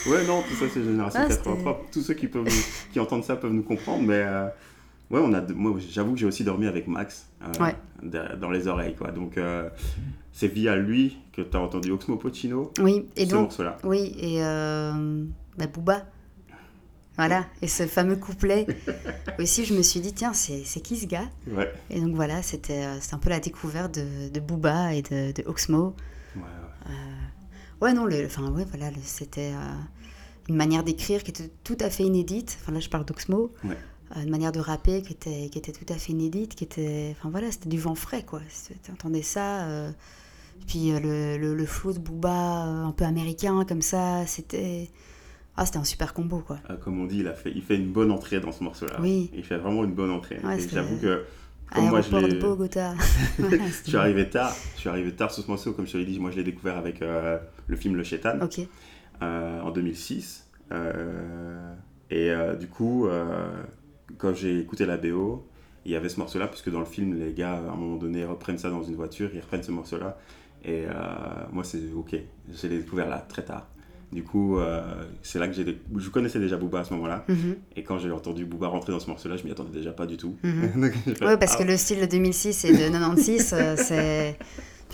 Ouais, 0.09 0.27
non, 0.27 0.43
tout 0.43 0.55
ça 0.55 0.67
c'est 0.73 0.83
génération 0.85 1.21
Ah, 1.25 1.29
83. 1.29 1.83
Tous 1.93 2.01
ceux 2.03 2.15
qui, 2.15 2.27
peuvent 2.29 2.45
nous- 2.45 2.65
qui 2.93 3.01
entendent 3.01 3.25
ça 3.25 3.37
peuvent 3.37 3.53
nous 3.53 3.63
comprendre, 3.63 4.03
mais 4.07 4.23
euh, 4.25 4.47
ouais, 5.11 5.21
on 5.23 5.33
a, 5.35 5.41
moi 5.53 5.77
j'avoue 5.91 6.13
que 6.13 6.19
j'ai 6.19 6.27
aussi 6.27 6.45
dormi 6.45 6.67
avec 6.67 6.87
Max 6.87 7.27
euh, 7.43 7.63
Ouais. 7.65 7.75
de- 8.03 8.37
dans 8.37 8.51
les 8.51 8.69
oreilles, 8.69 8.95
quoi. 8.95 9.11
Donc 9.11 9.37
euh, 9.39 9.69
c'est 10.33 10.49
via 10.49 10.77
lui 10.77 11.19
que 11.33 11.43
tu 11.43 11.57
as 11.57 11.61
entendu 11.61 11.91
Oxmo 11.91 12.17
Puccino, 12.17 12.73
oui, 12.81 13.07
et 13.17 13.25
ce 13.27 13.31
donc, 13.31 13.43
morceau-là. 13.43 13.79
oui, 13.85 14.15
et 14.19 14.45
euh, 14.45 15.25
bah, 15.59 15.67
Booba. 15.67 16.05
Voilà, 17.19 17.47
et 17.63 17.67
ce 17.67 17.87
fameux 17.87 18.17
couplet. 18.17 18.67
aussi, 19.39 19.65
je 19.65 19.73
me 19.73 19.81
suis 19.81 20.01
dit, 20.01 20.13
tiens, 20.13 20.35
c'est 20.35 20.65
c'est 20.67 20.81
qui 20.81 20.99
ce 20.99 21.07
gars? 21.07 21.25
Ouais. 21.51 21.73
Et 21.89 21.99
donc 21.99 22.15
voilà, 22.15 22.43
c'était 22.43 22.85
euh, 22.85 23.01
c'était 23.01 23.15
un 23.15 23.19
peu 23.19 23.31
la 23.31 23.41
découverte 23.41 23.95
de, 23.99 24.29
de 24.29 24.39
Booba 24.41 24.93
et 24.93 25.01
de, 25.01 25.33
de 25.33 25.43
Oxmo. 25.47 25.95
Ouais, 26.37 26.43
ouais. 26.43 26.93
Ouais, 27.81 27.93
non, 27.95 28.05
le, 28.05 28.27
enfin, 28.27 28.51
ouais, 28.51 28.67
voilà, 28.71 28.91
le- 28.91 28.97
c'était 29.03 29.53
euh, 29.55 29.75
une 30.49 30.57
manière 30.57 30.85
d'écrire 30.85 31.23
qui 31.23 31.31
était 31.31 31.51
tout 31.65 31.77
à 31.81 31.91
fait 31.91 32.05
inédite. 32.05 32.59
Enfin, 32.63 32.73
là, 32.73 32.81
je 32.81 32.89
parle 32.89 33.05
d'Oxmo. 33.05 33.53
Ouais. 33.65 33.77
Euh, 34.17 34.23
une 34.23 34.31
manière 34.31 34.53
de 34.53 34.61
rapper 34.61 35.03
qui 35.03 35.13
était, 35.13 35.49
qui 35.51 35.59
était 35.59 35.73
tout 35.73 35.93
à 35.93 35.97
fait 35.97 36.13
inédite, 36.13 36.55
qui 36.55 36.63
était... 36.65 37.15
Enfin, 37.19 37.29
voilà, 37.31 37.51
c'était 37.51 37.69
du 37.69 37.79
vent 37.79 37.97
frais, 37.97 38.23
quoi. 38.25 38.41
Tu 38.85 38.91
entendais 38.93 39.23
ça. 39.23 39.65
euh, 39.67 39.91
Puis 40.69 40.93
euh, 40.93 41.01
le, 41.01 41.37
le, 41.39 41.55
le 41.57 41.67
flow 41.67 41.93
de 41.93 41.99
Booba, 41.99 42.31
un 42.33 42.93
peu 42.93 43.05
américain, 43.05 43.65
comme 43.65 43.83
ça, 43.83 44.25
c'était... 44.27 44.89
Ah, 45.57 45.65
c'était 45.67 45.79
un 45.79 45.85
super 45.85 46.13
combo, 46.15 46.39
quoi. 46.39 46.59
Euh, 46.71 46.77
comme 46.77 47.01
on 47.01 47.07
dit, 47.07 47.19
il, 47.21 47.29
a 47.29 47.33
fait, 47.33 47.51
il 47.53 47.63
fait 47.63 47.77
une 47.77 47.91
bonne 47.91 48.13
entrée 48.13 48.39
dans 48.41 48.53
ce 48.53 48.63
morceau-là. 48.63 48.99
Oui. 49.01 49.31
Il 49.35 49.43
fait 49.43 49.57
vraiment 49.57 49.83
une 49.85 49.95
bonne 49.95 50.11
entrée. 50.11 50.39
Ouais, 50.45 50.59
j'avoue 50.71 50.99
que, 50.99 51.25
comme 51.75 51.89
moi 51.89 52.03
je 52.03 52.11
de. 52.11 52.39
Bogota. 52.41 52.95
Je 53.39 53.89
suis 53.89 53.97
arrivé 53.97 54.29
tard, 54.29 54.55
je 54.75 54.81
suis 54.81 54.89
arrivé 54.91 55.13
tard 55.13 55.33
sur 55.33 55.43
ce 55.43 55.49
morceau, 55.51 55.73
comme 55.73 55.87
je 55.87 55.93
te 55.93 55.97
l'ai 55.97 56.05
dit, 56.05 56.21
moi 56.21 56.31
je 56.31 56.37
l'ai 56.37 56.45
découvert 56.45 56.77
avec 56.77 57.01
le 57.01 57.77
film 57.77 57.97
Le 57.97 58.05
Chétan. 58.05 58.39
ok. 58.43 58.61
Euh, 59.23 59.61
en 59.61 59.71
2006. 59.71 60.49
Euh, 60.73 61.75
et 62.11 62.31
euh, 62.31 62.55
du 62.55 62.69
coup, 62.69 63.09
quand 64.19 64.35
j'ai 64.35 64.59
écouté 64.61 64.87
la 64.87 64.97
BO, 64.97 65.47
il 65.85 65.93
y 65.93 65.97
avait 65.97 66.09
ce 66.09 66.19
morceau-là, 66.19 66.49
puisque 66.49 66.71
dans 66.71 66.81
le 66.81 66.87
film, 66.87 67.19
les 67.19 67.33
gars, 67.33 67.55
à 67.55 67.73
un 67.73 67.77
moment 67.77 67.97
donné, 67.97 68.25
reprennent 68.25 68.59
ça 68.59 68.71
dans 68.71 68.83
une 68.83 68.97
voiture, 68.97 69.31
ils 69.35 69.41
reprennent 69.41 69.63
ce 69.63 69.73
morceau-là. 69.73 70.19
Et 70.65 70.85
moi, 71.53 71.65
c'est 71.65 71.93
OK. 71.95 72.17
Je 72.53 72.67
l'ai 72.67 72.79
découvert 72.79 73.09
là, 73.09 73.25
très 73.29 73.45
tard. 73.45 73.69
Du 74.13 74.23
coup, 74.23 74.59
euh, 74.59 74.83
c'est 75.23 75.39
là 75.39 75.49
que 75.49 75.55
j'ai... 75.55 75.79
Je 75.97 76.09
connaissais 76.11 76.39
déjà 76.39 76.57
Booba 76.57 76.81
à 76.81 76.85
ce 76.85 76.95
moment-là. 76.95 77.25
Mhm. 77.29 77.57
Et 77.75 77.83
quand 77.83 77.99
j'ai 77.99 78.11
entendu 78.11 78.45
Booba 78.45 78.69
rentrer 78.69 78.93
dans 78.93 79.01
ce 79.01 79.09
morceau-là, 79.09 79.37
je 79.37 79.45
m'y 79.45 79.51
attendais 79.51 79.77
déjà 79.77 79.93
pas 79.93 80.07
du 80.07 80.17
tout. 80.17 80.37
Mhm. 80.43 80.91
Ouais, 81.21 81.37
parce 81.37 81.55
ah, 81.57 81.59
que 81.59 81.65
le 81.65 81.77
style 81.77 82.01
de 82.01 82.07
2006 82.07 82.65
et 82.67 82.73
de 82.73 82.93
96, 82.93 83.53
euh, 83.53 83.75
c'est... 83.77 84.39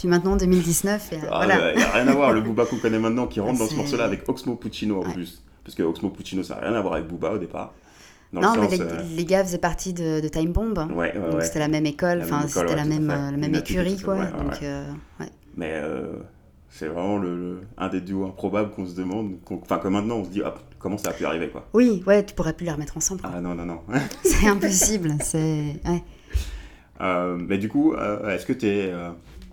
Puis 0.03 0.09
maintenant, 0.09 0.35
2019, 0.35 1.13
et, 1.13 1.15
euh, 1.15 1.19
Ah, 1.31 1.45
voilà. 1.47 1.71
Il 1.75 1.77
n'y 1.77 1.83
a 1.85 1.91
rien 1.93 2.09
à 2.09 2.13
voir, 2.13 2.33
le 2.33 2.41
Booba 2.41 2.67
qu'on 2.67 2.79
connaît 2.79 2.99
maintenant 2.99 3.29
qui 3.29 3.39
rentre 3.39 3.61
dans 3.61 3.69
ce 3.69 3.77
morceau-là 3.77 4.03
avec 4.03 4.29
Oxmo 4.29 4.57
Puccino 4.57 5.01
en 5.01 5.07
Ouais. 5.07 5.13
plus. 5.13 5.45
Parce 5.63 5.77
que 5.77 5.85
Oxmo 5.85 6.11
Puccino, 6.11 6.43
ça 6.43 6.57
n'a 6.57 6.63
rien 6.63 6.75
à 6.75 6.81
voir 6.81 6.95
avec 6.95 7.07
Booba 7.07 7.31
au 7.31 7.39
départ. 7.39 7.73
Dans 8.33 8.41
non, 8.41 8.55
le 8.57 8.61
mais 8.63 8.69
sens, 8.71 8.79
les, 8.81 8.85
euh, 8.85 9.03
les 9.17 9.25
gars 9.25 9.45
faisaient 9.45 9.59
partie 9.59 9.93
de, 9.93 10.19
de 10.19 10.27
Time 10.27 10.51
Bomb. 10.51 10.77
Ouais, 10.77 10.97
ouais, 10.97 11.13
Donc 11.15 11.35
ouais. 11.39 11.45
c'était 11.45 11.61
la 11.61 11.69
même 11.69 11.87
école, 11.87 12.21
enfin 12.25 12.49
c'était 12.49 12.75
la 12.75 12.85
même, 12.85 13.07
la 13.07 13.59
écurie, 13.61 13.97
quoi. 14.03 14.25
donc, 14.25 14.61
euh. 14.65 14.91
Mais 15.57 15.71
euh, 15.75 16.15
c'est 16.69 16.89
vraiment 16.89 17.19
le, 17.19 17.37
le- 17.37 17.61
un 17.79 17.89
des 17.89 18.01
duos 18.01 18.25
improbables 18.27 18.73
qu'on 18.73 18.87
se 18.87 18.97
demande. 18.97 19.35
Enfin, 19.53 19.79
que 19.79 19.87
maintenant 19.87 20.17
on 20.17 20.25
se 20.25 20.31
dit, 20.31 20.43
ah, 20.45 20.55
comment 20.81 20.99
ça 20.99 21.11
a 21.11 21.13
pu 21.13 21.25
arriver, 21.27 21.49
quoi. 21.49 21.69
Oui, 21.75 22.03
ouais, 22.09 22.25
tu 22.25 22.35
pourrais 22.35 22.55
plus 22.55 22.65
les 22.65 22.73
remettre 22.73 22.97
ensemble. 22.97 23.21
quoi. 23.21 23.31
Ah 23.37 23.41
non, 23.41 23.55
non, 23.55 23.67
non. 23.67 23.79
C'est 24.25 24.49
impossible. 24.49 25.15
C'est 25.21 25.77
mais 27.01 27.59
du 27.59 27.69
coup, 27.69 27.95
est-ce 27.95 28.47
que 28.47 28.53
tu 28.53 28.67
es 28.67 28.93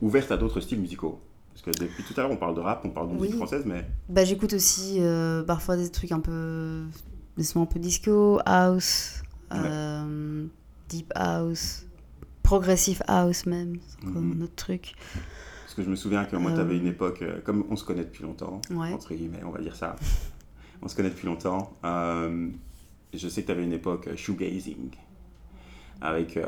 ouverte 0.02 0.32
à 0.32 0.38
d'autres 0.38 0.60
styles 0.62 0.80
musicaux 0.80 1.20
Parce 1.54 1.62
que 1.78 1.84
depuis 1.84 2.04
tout 2.04 2.14
à 2.18 2.22
l'heure, 2.24 2.32
on 2.32 2.38
parle 2.38 2.56
de 2.56 2.62
rap, 2.62 2.82
on 2.86 2.90
parle 2.90 3.10
de 3.10 3.16
musique 3.16 3.36
française, 3.36 3.64
mais 3.66 3.86
Bah, 4.08 4.24
j'écoute 4.24 4.54
aussi 4.54 4.98
euh, 5.00 5.44
parfois 5.44 5.76
des 5.78 5.90
trucs 5.90 6.12
un 6.12 6.20
peu. 6.22 6.84
des 7.38 7.44
sons 7.44 7.62
un 7.62 7.66
peu 7.66 7.80
disco, 7.80 8.40
house, 8.46 9.22
euh, 9.54 10.46
deep 10.90 11.12
house, 11.16 11.86
progressive 12.44 13.02
house 13.08 13.46
même. 13.46 13.78
C'est 13.88 14.08
encore 14.08 14.22
Mhm. 14.22 14.38
un 14.40 14.44
autre 14.44 14.56
truc. 14.56 14.94
parce 15.64 15.76
que 15.76 15.84
je 15.84 15.90
me 15.90 15.96
souviens 15.96 16.26
que 16.26 16.36
moi, 16.36 16.52
Euh, 16.52 16.56
tu 16.56 16.62
avais 16.62 16.78
une 16.78 16.88
époque, 16.88 17.22
euh, 17.22 17.40
comme 17.42 17.64
on 17.70 17.76
se 17.76 17.86
connaît 17.86 18.04
depuis 18.04 18.24
longtemps, 18.24 18.60
Ouais. 18.72 18.92
entre 18.92 19.14
guillemets, 19.14 19.44
on 19.46 19.52
va 19.52 19.60
dire 19.62 19.76
ça. 19.76 19.96
on 20.82 20.88
se 20.88 20.96
connaît 20.96 21.10
depuis 21.12 21.28
longtemps. 21.28 21.74
euh, 21.86 22.50
je 23.14 23.28
sais 23.28 23.42
que 23.42 23.48
tu 23.48 23.52
avais 23.52 23.64
une 23.64 23.74
époque 23.74 24.08
euh, 24.08 24.16
shoegazing, 24.16 24.90
avec 26.02 26.38
euh, 26.38 26.46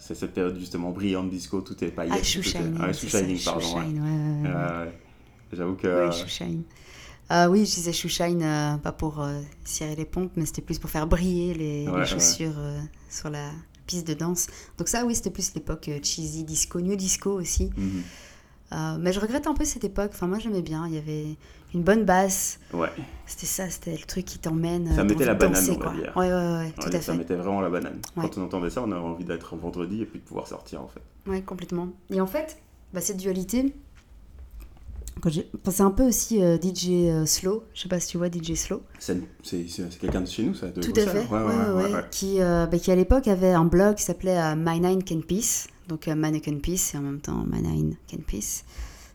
c'est 0.00 0.14
cette 0.14 0.32
période 0.32 0.58
justement 0.58 0.90
brillante 0.90 1.30
disco, 1.30 1.60
tout 1.60 1.82
est 1.84 1.88
paillettes. 1.88 2.18
Ah, 2.18 2.22
shoe 2.22 2.40
tout 2.40 2.48
est- 2.48 2.50
shining. 2.50 2.78
Ah, 2.80 2.92
c'est 2.92 3.08
shoe 3.08 3.18
shining, 3.18 3.44
pardon. 3.44 3.60
ouais. 3.60 3.84
shine, 3.84 4.02
ouais, 4.02 4.50
ouais, 4.50 4.84
ouais. 4.84 4.98
J'avoue 5.52 5.74
que. 5.74 6.08
Oui, 6.08 6.12
shoe 6.12 6.28
shine. 6.28 6.62
Euh, 7.30 7.46
oui, 7.46 7.60
je 7.60 7.74
disais 7.74 7.92
shoe 7.92 8.08
shine, 8.08 8.42
euh, 8.42 8.76
pas 8.78 8.90
pour 8.92 9.20
euh, 9.20 9.40
cirer 9.64 9.94
les 9.94 10.04
pompes, 10.04 10.32
mais 10.34 10.46
c'était 10.46 10.62
plus 10.62 10.78
pour 10.80 10.90
faire 10.90 11.06
briller 11.06 11.54
les, 11.54 11.86
chaussures 12.04 12.58
euh, 12.58 12.80
sur 13.08 13.30
la 13.30 13.50
piste 13.86 14.06
de 14.08 14.14
danse. 14.14 14.48
Donc 14.78 14.88
ça, 14.88 15.04
oui, 15.04 15.14
c'était 15.14 15.30
plus 15.30 15.54
l'époque 15.54 15.88
euh, 15.88 16.00
cheesy 16.02 16.42
disco, 16.42 16.80
new 16.80 16.96
disco 16.96 17.30
aussi. 17.30 17.70
Mhm. 17.76 18.02
Euh, 18.72 18.96
mais 19.00 19.12
je 19.12 19.20
regrette 19.20 19.46
un 19.46 19.54
peu 19.54 19.64
cette 19.64 19.84
époque. 19.84 20.10
Enfin, 20.14 20.26
moi, 20.26 20.38
j'aimais 20.38 20.62
bien. 20.62 20.86
Il 20.86 20.94
y 20.94 20.98
avait 20.98 21.36
une 21.74 21.82
bonne 21.82 22.04
basse. 22.04 22.58
Ouais. 22.72 22.88
C'était 23.26 23.46
ça, 23.46 23.70
c'était 23.70 23.92
le 23.92 24.06
truc 24.06 24.24
qui 24.24 24.38
t'emmène. 24.38 24.92
Ça 24.94 25.00
euh, 25.00 25.04
mettait 25.04 25.24
t'as 25.24 25.26
la 25.26 25.34
banane, 25.34 25.66
danser, 25.66 25.78
on 25.80 25.84
va 25.84 25.94
dire. 25.94 26.12
Ouais, 26.16 26.26
ouais, 26.28 26.32
ouais, 26.32 26.72
tout 26.80 26.88
à 26.88 27.00
Ça 27.00 27.12
fait. 27.12 27.18
mettait 27.18 27.36
vraiment 27.36 27.60
la 27.60 27.70
banane. 27.70 28.00
Ouais. 28.16 28.22
Quand 28.24 28.38
on 28.38 28.44
entendait 28.44 28.70
ça, 28.70 28.82
on 28.82 28.90
avait 28.90 29.00
envie 29.00 29.24
d'être 29.24 29.56
vendredi 29.56 30.02
et 30.02 30.06
puis 30.06 30.18
de 30.18 30.24
pouvoir 30.24 30.46
sortir 30.48 30.82
en 30.82 30.88
fait. 30.88 31.02
Ouais, 31.30 31.42
complètement. 31.42 31.88
Et 32.10 32.20
en 32.20 32.26
fait, 32.26 32.58
bah, 32.92 33.00
cette 33.00 33.18
dualité, 33.18 33.72
c'est 35.70 35.82
un 35.82 35.90
peu 35.90 36.04
aussi 36.06 36.42
euh, 36.42 36.56
DJ 36.56 36.88
euh, 36.90 37.26
Slow. 37.26 37.64
Je 37.74 37.82
sais 37.82 37.88
pas 37.88 38.00
si 38.00 38.08
tu 38.08 38.18
vois 38.18 38.28
DJ 38.28 38.54
Slow. 38.54 38.82
C'est 38.98 39.20
quelqu'un 40.00 40.22
de 40.22 40.26
chez 40.28 40.42
nous, 40.42 40.54
ça 40.54 40.68
de 40.68 40.80
Tout 40.80 40.92
à 40.96 41.06
fait. 41.06 41.26
Ouais, 41.26 41.42
ouais, 41.42 41.92
ouais. 41.92 42.04
Qui, 42.10 42.40
euh, 42.40 42.66
bah, 42.66 42.78
qui 42.78 42.90
à 42.90 42.96
l'époque 42.96 43.28
avait 43.28 43.52
un 43.52 43.64
blog 43.64 43.96
qui 43.96 44.02
s'appelait 44.02 44.38
euh, 44.38 44.54
My 44.56 44.80
Nine 44.80 45.04
Can 45.04 45.20
Peace. 45.26 45.68
Donc 45.88 46.06
euh, 46.08 46.14
Mannequin 46.14 46.58
Peace 46.62 46.92
et 46.94 46.98
en 46.98 47.02
même 47.02 47.20
temps 47.20 47.44
My 47.50 47.60
Nine 47.60 47.96
Can 48.10 48.18
Peace. 48.26 48.64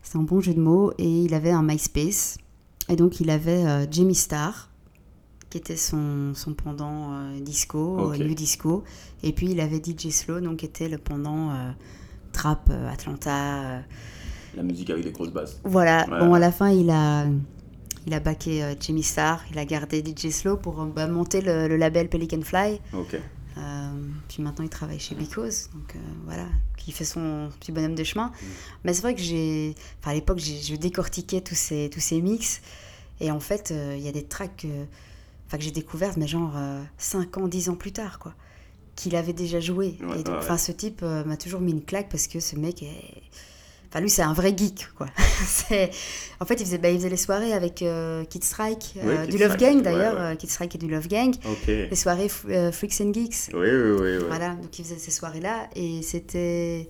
C'est 0.02 0.18
un 0.18 0.22
bon 0.22 0.40
jeu 0.40 0.54
de 0.54 0.60
mots. 0.60 0.92
Et 0.98 1.08
il 1.22 1.34
avait 1.34 1.50
un 1.50 1.62
MySpace. 1.62 2.38
Et 2.88 2.96
donc 2.96 3.20
il 3.20 3.30
avait 3.30 3.64
euh, 3.64 3.86
Jimmy 3.90 4.14
Star, 4.14 4.70
qui 5.50 5.58
était 5.58 5.76
son, 5.76 6.32
son 6.34 6.54
pendant 6.54 7.12
euh, 7.14 7.40
disco, 7.40 8.12
euh, 8.12 8.16
new 8.16 8.34
disco. 8.34 8.84
Et 9.22 9.32
puis 9.32 9.50
il 9.50 9.60
avait 9.60 9.82
DJ 9.82 10.10
Slow, 10.10 10.40
donc 10.40 10.58
qui 10.58 10.66
était 10.66 10.88
le 10.88 10.98
pendant 10.98 11.50
euh, 11.50 11.70
trap 12.32 12.70
Atlanta. 12.92 13.82
La 14.56 14.62
musique 14.62 14.90
avec 14.90 15.04
des 15.04 15.12
grosses 15.12 15.32
basses. 15.32 15.60
voilà, 15.64 16.06
Ouais. 16.08 16.18
bon, 16.20 16.32
à 16.34 16.38
la 16.38 16.50
fin, 16.52 16.70
il 16.70 16.90
a, 16.90 17.26
il 18.06 18.14
a 18.14 18.20
euh, 18.24 18.74
Jimmy 18.80 19.02
Star, 19.02 19.44
il 19.50 19.58
a 19.58 19.64
gardé 19.64 20.02
DJ 20.04 20.30
Slow 20.30 20.56
pour 20.56 20.84
bah, 20.86 21.06
monter 21.08 21.40
le, 21.40 21.68
le 21.68 21.76
label 21.76 22.08
Pelican 22.08 22.40
Fly. 22.42 22.80
Ok. 22.94 23.16
Euh, 23.58 23.90
puis 24.28 24.42
maintenant, 24.42 24.64
il 24.64 24.70
travaille 24.70 24.98
chez 24.98 25.14
Because, 25.14 25.70
donc 25.74 25.96
voilà, 26.24 26.46
qui 26.86 26.92
fait 26.92 27.04
son 27.04 27.50
petit 27.58 27.72
bonhomme 27.72 27.96
de 27.96 28.04
chemin. 28.04 28.26
Mm. 28.28 28.44
Mais 28.84 28.94
c'est 28.94 29.02
vrai 29.02 29.14
que 29.16 29.20
j'ai. 29.20 29.74
Enfin, 30.00 30.12
à 30.12 30.14
l'époque, 30.14 30.38
j'ai- 30.38 30.62
je 30.62 30.76
décortiquais 30.76 31.40
tous 31.40 31.56
ces, 31.56 31.90
tous 31.92 31.98
ces 31.98 32.20
mix. 32.20 32.60
Et 33.20 33.32
en 33.32 33.40
fait, 33.40 33.72
euh, 33.72 33.96
il 33.98 34.04
y 34.04 34.08
a 34.08 34.12
des 34.12 34.22
tracks 34.22 34.56
que, 34.58 34.68
enfin, 35.48 35.58
que 35.58 35.64
j'ai 35.64 35.72
découvertes, 35.72 36.16
mais 36.16 36.28
genre 36.28 36.54
5 36.96 37.38
ans, 37.38 37.48
10 37.48 37.70
ans 37.70 37.74
plus 37.74 37.90
tard, 37.90 38.20
quoi. 38.20 38.34
Qu'il 38.94 39.16
avait 39.16 39.32
déjà 39.32 39.58
joué. 39.58 39.98
Ouais, 40.00 40.20
et 40.20 40.22
donc, 40.22 40.42
ouais, 40.48 40.58
ce 40.58 40.70
type 40.70 41.00
euh, 41.02 41.24
m'a 41.24 41.36
toujours 41.36 41.60
mis 41.60 41.72
une 41.72 41.82
claque 41.82 42.08
parce 42.08 42.28
que 42.28 42.38
ce 42.38 42.54
mec 42.54 42.84
est. 42.84 43.22
Enfin, 43.88 44.00
lui, 44.00 44.10
c'est 44.10 44.22
un 44.22 44.32
vrai 44.32 44.54
geek, 44.56 44.88
quoi. 44.96 45.06
En 46.38 46.44
fait, 46.44 46.54
il 46.60 46.66
faisait, 46.66 46.78
bah, 46.78 46.90
il 46.90 46.98
faisait 46.98 47.08
les 47.08 47.16
soirées 47.16 47.52
avec 47.54 47.80
euh, 47.82 48.24
Kid 48.24 48.44
Strike, 48.44 48.92
Oui, 48.96 49.02
euh, 49.06 49.22
Kid 49.24 49.30
du 49.30 49.38
Love 49.38 49.54
Strike, 49.54 49.74
Gang 49.74 49.82
d'ailleurs, 49.82 50.14
ouais. 50.14 50.20
euh, 50.20 50.34
Kid 50.34 50.50
Strike 50.50 50.74
et 50.74 50.78
du 50.78 50.86
Love 50.88 51.08
Gang. 51.08 51.34
Les 51.68 51.96
soirées 51.96 52.30
euh, 52.50 52.70
Freaks 52.72 53.00
and 53.00 53.12
Geeks. 53.14 53.50
Oui, 53.54 53.68
oui, 53.70 53.96
oui. 54.00 54.24
Voilà, 54.28 54.50
donc 54.54 54.78
il 54.78 54.84
faisait 54.84 54.98
ces 54.98 55.10
soirées-là 55.10 55.68
et 55.74 56.02
c'était. 56.02 56.88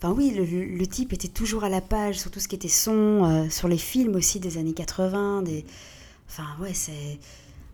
Enfin 0.00 0.14
oui, 0.16 0.30
le, 0.30 0.44
le- 0.44 0.86
type 0.86 1.12
était 1.12 1.26
toujours 1.28 1.64
à 1.64 1.68
la 1.68 1.80
page 1.80 2.20
sur 2.20 2.30
tout 2.30 2.38
ce 2.38 2.46
qui 2.46 2.54
était 2.54 2.68
son, 2.68 3.48
sur 3.50 3.66
les 3.66 3.78
films 3.78 4.14
aussi 4.14 4.38
des 4.38 4.56
années 4.58 4.74
80. 4.74 5.42
Des... 5.42 5.64
Enfin 6.28 6.44
ouais, 6.60 6.72
c'est 6.72 7.18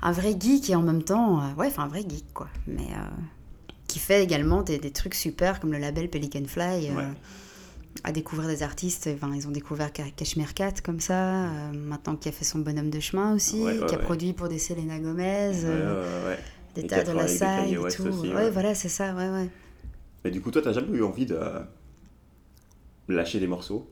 un 0.01 0.13
vrai 0.13 0.35
geek 0.41 0.71
et 0.71 0.75
en 0.75 0.81
même 0.83 1.03
temps, 1.03 1.43
ouais, 1.59 1.67
enfin 1.67 1.83
un 1.83 1.89
vrai 1.89 2.01
geek 2.01 2.25
quoi. 2.33 2.49
Mais 2.67 2.87
qui 3.89 3.99
fait 3.99 4.23
également 4.25 4.63
des, 4.63 4.79
des 4.79 4.91
trucs 4.91 5.15
super 5.15 5.61
comme 5.61 5.73
le 5.73 5.79
label 5.79 6.09
Pelican 6.09 6.45
Fly. 6.47 6.91
À 8.03 8.13
découvrir 8.13 8.49
des 8.49 8.63
artistes, 8.63 9.09
enfin, 9.15 9.33
ils 9.35 9.47
ont 9.47 9.53
découvert 9.53 9.91
Ca- 9.97 10.11
Cashmere 10.17 10.53
Cat 10.55 10.73
comme 10.85 11.01
ça, 11.01 11.45
euh, 11.45 11.73
maintenant 11.73 12.17
qui 12.17 12.29
a 12.29 12.33
fait 12.33 12.45
son 12.45 12.59
bonhomme 12.59 12.91
de 12.91 13.01
chemin 13.01 13.35
aussi, 13.35 13.63
Ouais, 13.63 13.79
ouais, 13.79 13.87
qui 13.87 13.95
a 13.95 13.99
ouais. 13.99 14.05
produit 14.05 14.33
pour 14.33 14.49
des 14.49 14.59
Selena 14.59 14.99
Gomez, 14.99 15.53
euh, 15.65 16.35
des 16.75 16.87
tas 16.87 17.05
de 17.05 17.13
la 17.13 17.29
salle 17.29 17.69
et 17.73 17.77
tout. 17.95 18.03
aussi, 18.09 18.35
ouais, 18.35 18.51
voilà, 18.51 18.75
c'est 18.75 18.89
ça, 18.89 19.15
ouais, 19.15 19.29
ouais. 19.29 19.49
Mais 20.25 20.31
du 20.31 20.41
coup, 20.41 20.51
toi, 20.51 20.61
t'as 20.63 20.73
jamais 20.73 20.97
eu 20.99 21.03
envie 21.05 21.27
de 21.27 21.39
lâcher 23.09 23.41
des 23.41 23.47
morceaux? 23.47 23.89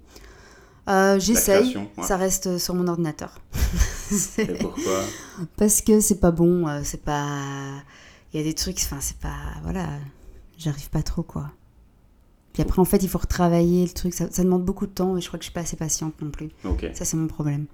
Euh, 0.89 1.19
J'essaye, 1.21 1.77
ouais. 1.77 1.89
ça 2.03 2.17
reste 2.17 2.59
sur 2.59 2.75
mon 2.75 2.89
ordinateur. 2.89 3.41
Et 4.39 4.47
pourquoi? 4.55 5.05
Parce 5.57 5.81
que 5.81 6.01
c'est 6.01 6.19
pas 6.19 6.33
bon, 6.33 6.67
euh, 6.67 6.81
c'est 6.83 7.03
pas. 7.03 7.83
Il 8.33 8.39
y 8.39 8.41
a 8.41 8.45
des 8.45 8.55
trucs, 8.55 8.79
enfin, 8.79 8.99
c'est 9.01 9.19
pas. 9.19 9.37
Voilà, 9.63 9.87
j'arrive 10.59 10.91
pas 10.91 11.03
trop, 11.03 11.23
quoi. 11.23 11.51
Puis 12.53 12.63
après, 12.63 12.81
en 12.81 12.85
fait, 12.85 13.03
il 13.03 13.09
faut 13.09 13.19
retravailler 13.19 13.85
le 13.85 13.93
truc, 13.93 14.13
ça, 14.15 14.27
ça 14.31 14.43
demande 14.43 14.65
beaucoup 14.65 14.87
de 14.87 14.93
temps 14.93 15.17
et 15.17 15.21
je 15.21 15.27
crois 15.29 15.39
que 15.39 15.45
je 15.45 15.49
suis 15.49 15.55
pas 15.55 15.63
assez 15.63 15.77
patiente 15.77 16.21
non 16.21 16.31
plus. 16.31 16.51
Ça, 16.95 17.05
c'est 17.05 17.17
mon 17.17 17.27
problème. 17.29 17.67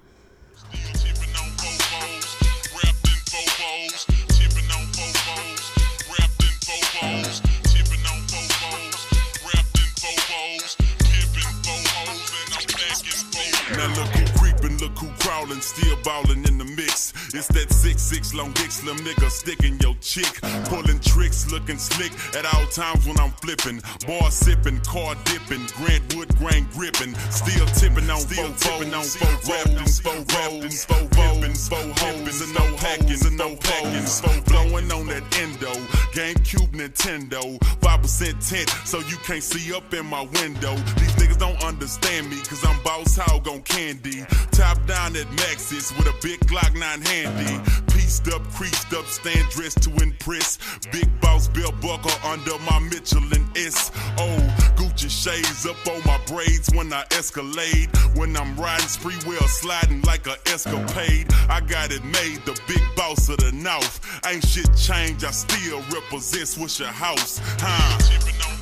Crawlin', 15.38 15.60
still 15.60 15.96
ballin' 16.02 16.44
in 16.46 16.58
the 16.58 16.64
mix. 16.64 17.12
It's 17.34 17.48
that 17.48 17.72
six 17.72 18.02
six 18.02 18.34
long 18.34 18.52
dick 18.52 18.70
slim 18.70 18.96
nigga 18.98 19.30
sticking 19.30 19.78
your 19.80 19.94
chick, 20.00 20.40
pulling 20.64 21.00
tricks, 21.00 21.50
looking 21.50 21.78
slick 21.78 22.12
at 22.34 22.44
all 22.54 22.66
times 22.66 23.06
when 23.06 23.18
I'm 23.18 23.30
flippin'. 23.42 23.80
Bar 24.06 24.30
sippin', 24.30 24.84
car 24.86 25.14
dippin', 25.24 25.66
Grant 25.76 26.14
Wood 26.14 26.36
grain 26.38 26.66
grippin', 26.72 27.14
still 27.30 27.66
tippin' 27.66 28.10
on 28.10 28.20
still 28.20 28.52
tippin' 28.54 28.94
on 28.94 29.04
four 29.04 29.34
rolls, 29.50 30.00
four 30.00 30.12
rolls, 30.12 30.84
four 30.84 31.04
rolls, 31.16 31.68
four 31.68 31.86
hoes, 31.98 32.40
and 32.42 32.54
no 32.54 32.64
packin', 32.76 33.26
and 33.26 33.36
no 33.36 33.56
packin', 33.56 34.06
four 34.06 34.40
blowin' 34.46 34.90
on 34.90 35.06
that 35.06 35.24
endo, 35.38 35.72
GameCube 36.16 36.72
Nintendo, 36.72 37.62
five 37.82 38.02
percent 38.02 38.40
tint, 38.40 38.68
so 38.84 38.98
you 39.10 39.16
can't 39.24 39.42
see 39.42 39.74
up 39.74 39.92
in 39.94 40.06
my 40.06 40.22
window. 40.22 40.74
These 40.98 41.14
niggas 41.20 41.38
don't 41.38 41.62
understand 41.62 42.30
me, 42.30 42.36
cause 42.42 42.64
I'm 42.64 42.82
boss 42.82 43.16
hog 43.16 43.46
on 43.48 43.62
candy. 43.62 44.24
Top 44.50 44.84
down 44.86 45.14
at 45.16 45.27
Maxis 45.36 45.96
with 45.96 46.06
a 46.06 46.14
big 46.22 46.40
Glock 46.40 46.74
9 46.74 47.00
handy. 47.02 47.70
Pieced 47.92 48.28
up, 48.28 48.42
creased 48.52 48.92
up, 48.94 49.06
stand 49.06 49.48
dressed 49.50 49.82
to 49.82 49.90
impress. 50.02 50.58
Big 50.90 51.08
boss 51.20 51.48
belt 51.48 51.74
buckle 51.80 52.12
under 52.24 52.58
my 52.70 52.78
Mitchell 52.80 53.22
and 53.32 53.56
S. 53.56 53.90
Oh, 54.18 54.38
Gucci 54.76 55.10
shades 55.10 55.66
up 55.66 55.76
on 55.86 56.00
my 56.04 56.18
braids 56.26 56.70
when 56.74 56.92
I 56.92 57.04
escalade. 57.12 57.90
When 58.14 58.36
I'm 58.36 58.56
riding 58.56 58.88
spree 58.88 59.16
wheel 59.26 59.46
sliding 59.48 60.02
like 60.02 60.26
a 60.26 60.36
escapade. 60.46 61.28
I 61.48 61.60
got 61.60 61.92
it 61.92 62.04
made, 62.04 62.44
the 62.44 62.58
big 62.66 62.82
boss 62.96 63.28
of 63.28 63.38
the 63.38 63.52
north. 63.52 64.00
Ain't 64.26 64.46
shit 64.46 64.74
changed, 64.76 65.24
I 65.24 65.30
still 65.30 65.80
represent 65.92 66.48
Swisher 66.48 66.86
House. 66.86 67.40
Huh? 67.58 68.57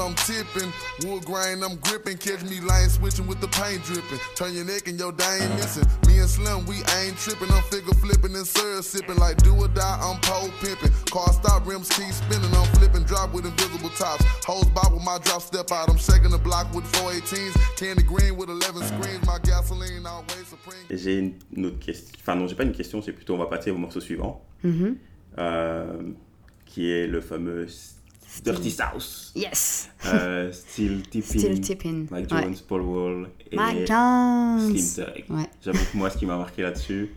I'm 0.00 0.14
tipping. 0.14 0.72
Wood 1.04 1.24
grain, 1.24 1.62
I'm 1.62 1.76
gripping. 1.76 2.16
Catch 2.18 2.42
me 2.44 2.60
line 2.60 2.88
switching 2.88 3.26
with 3.26 3.40
the 3.40 3.48
paint 3.48 3.84
dripping. 3.84 4.18
Turn 4.34 4.54
your 4.54 4.64
neck 4.64 4.88
and 4.88 4.98
your 4.98 5.12
day 5.12 5.38
ain't 5.42 5.54
missing. 5.56 5.86
Me 6.08 6.18
and 6.18 6.28
Slim, 6.28 6.64
we 6.66 6.76
ain't 6.98 7.16
tripping. 7.18 7.50
I'm 7.52 7.62
figure 7.64 7.94
flipping 7.94 8.34
and 8.34 8.46
syrup 8.46 8.84
sipping 8.84 9.16
like 9.16 9.36
do 9.42 9.54
or 9.54 9.68
die. 9.68 9.98
I'm 10.02 10.18
pole 10.22 10.50
pimping. 10.60 10.92
Car 11.10 11.32
stop, 11.32 11.66
rims 11.66 11.88
keep 11.90 12.12
spinning. 12.12 12.50
I'm 12.54 12.66
flipping 12.76 13.04
drop 13.04 13.32
with 13.34 13.44
invisible 13.44 13.90
tops. 13.90 14.24
Hose 14.46 14.64
bob 14.74 14.92
with 14.94 15.04
my 15.04 15.18
drop 15.18 15.42
step 15.42 15.70
out. 15.72 15.88
I'm 15.90 15.98
shaking 15.98 16.30
the 16.30 16.38
block 16.38 16.72
with 16.74 16.84
418s. 16.92 17.54
Candy 17.76 18.02
green 18.02 18.36
with 18.36 18.48
11 18.48 18.82
screens. 18.84 19.24
My 19.26 19.38
gasoline 19.44 20.06
always 20.06 20.46
supreme. 20.48 20.86
J'ai 20.90 21.18
une, 21.18 21.66
autre 21.66 21.78
question. 21.78 22.16
Enfin, 22.20 22.34
non, 22.36 22.46
j'ai 22.46 22.54
pas 22.54 22.64
une 22.64 22.72
question, 22.72 23.02
c'est 23.02 23.12
plutôt 23.12 23.34
on 23.34 23.38
va 23.38 23.46
passer 23.46 23.70
au 23.70 23.76
morceau 23.78 24.00
suivant, 24.00 24.42
Mhm. 24.64 24.96
euh, 25.38 26.02
qui 26.66 26.90
est 26.90 27.06
le 27.06 27.20
fameux 27.20 27.66
Dirty 28.44 28.70
South. 28.70 29.32
Yes. 29.34 29.90
Euh, 30.06 30.52
Still 30.52 31.02
Tipping. 31.02 31.40
Still 31.40 31.60
Tipping, 31.60 32.06
Mike 32.10 32.30
ouais. 32.32 32.42
Jones, 32.42 32.54
Paul 32.68 32.80
Wall 32.82 33.28
et 33.50 33.56
Mike 33.56 33.86
Jones. 33.86 34.76
Slim 34.76 35.06
Tug. 35.06 35.24
Ouais. 35.30 35.50
J'avoue 35.62 35.84
que 35.92 35.96
moi, 35.96 36.10
ce 36.10 36.18
qui 36.18 36.26
m'a 36.26 36.36
marqué 36.36 36.62
là-dessus, 36.62 37.10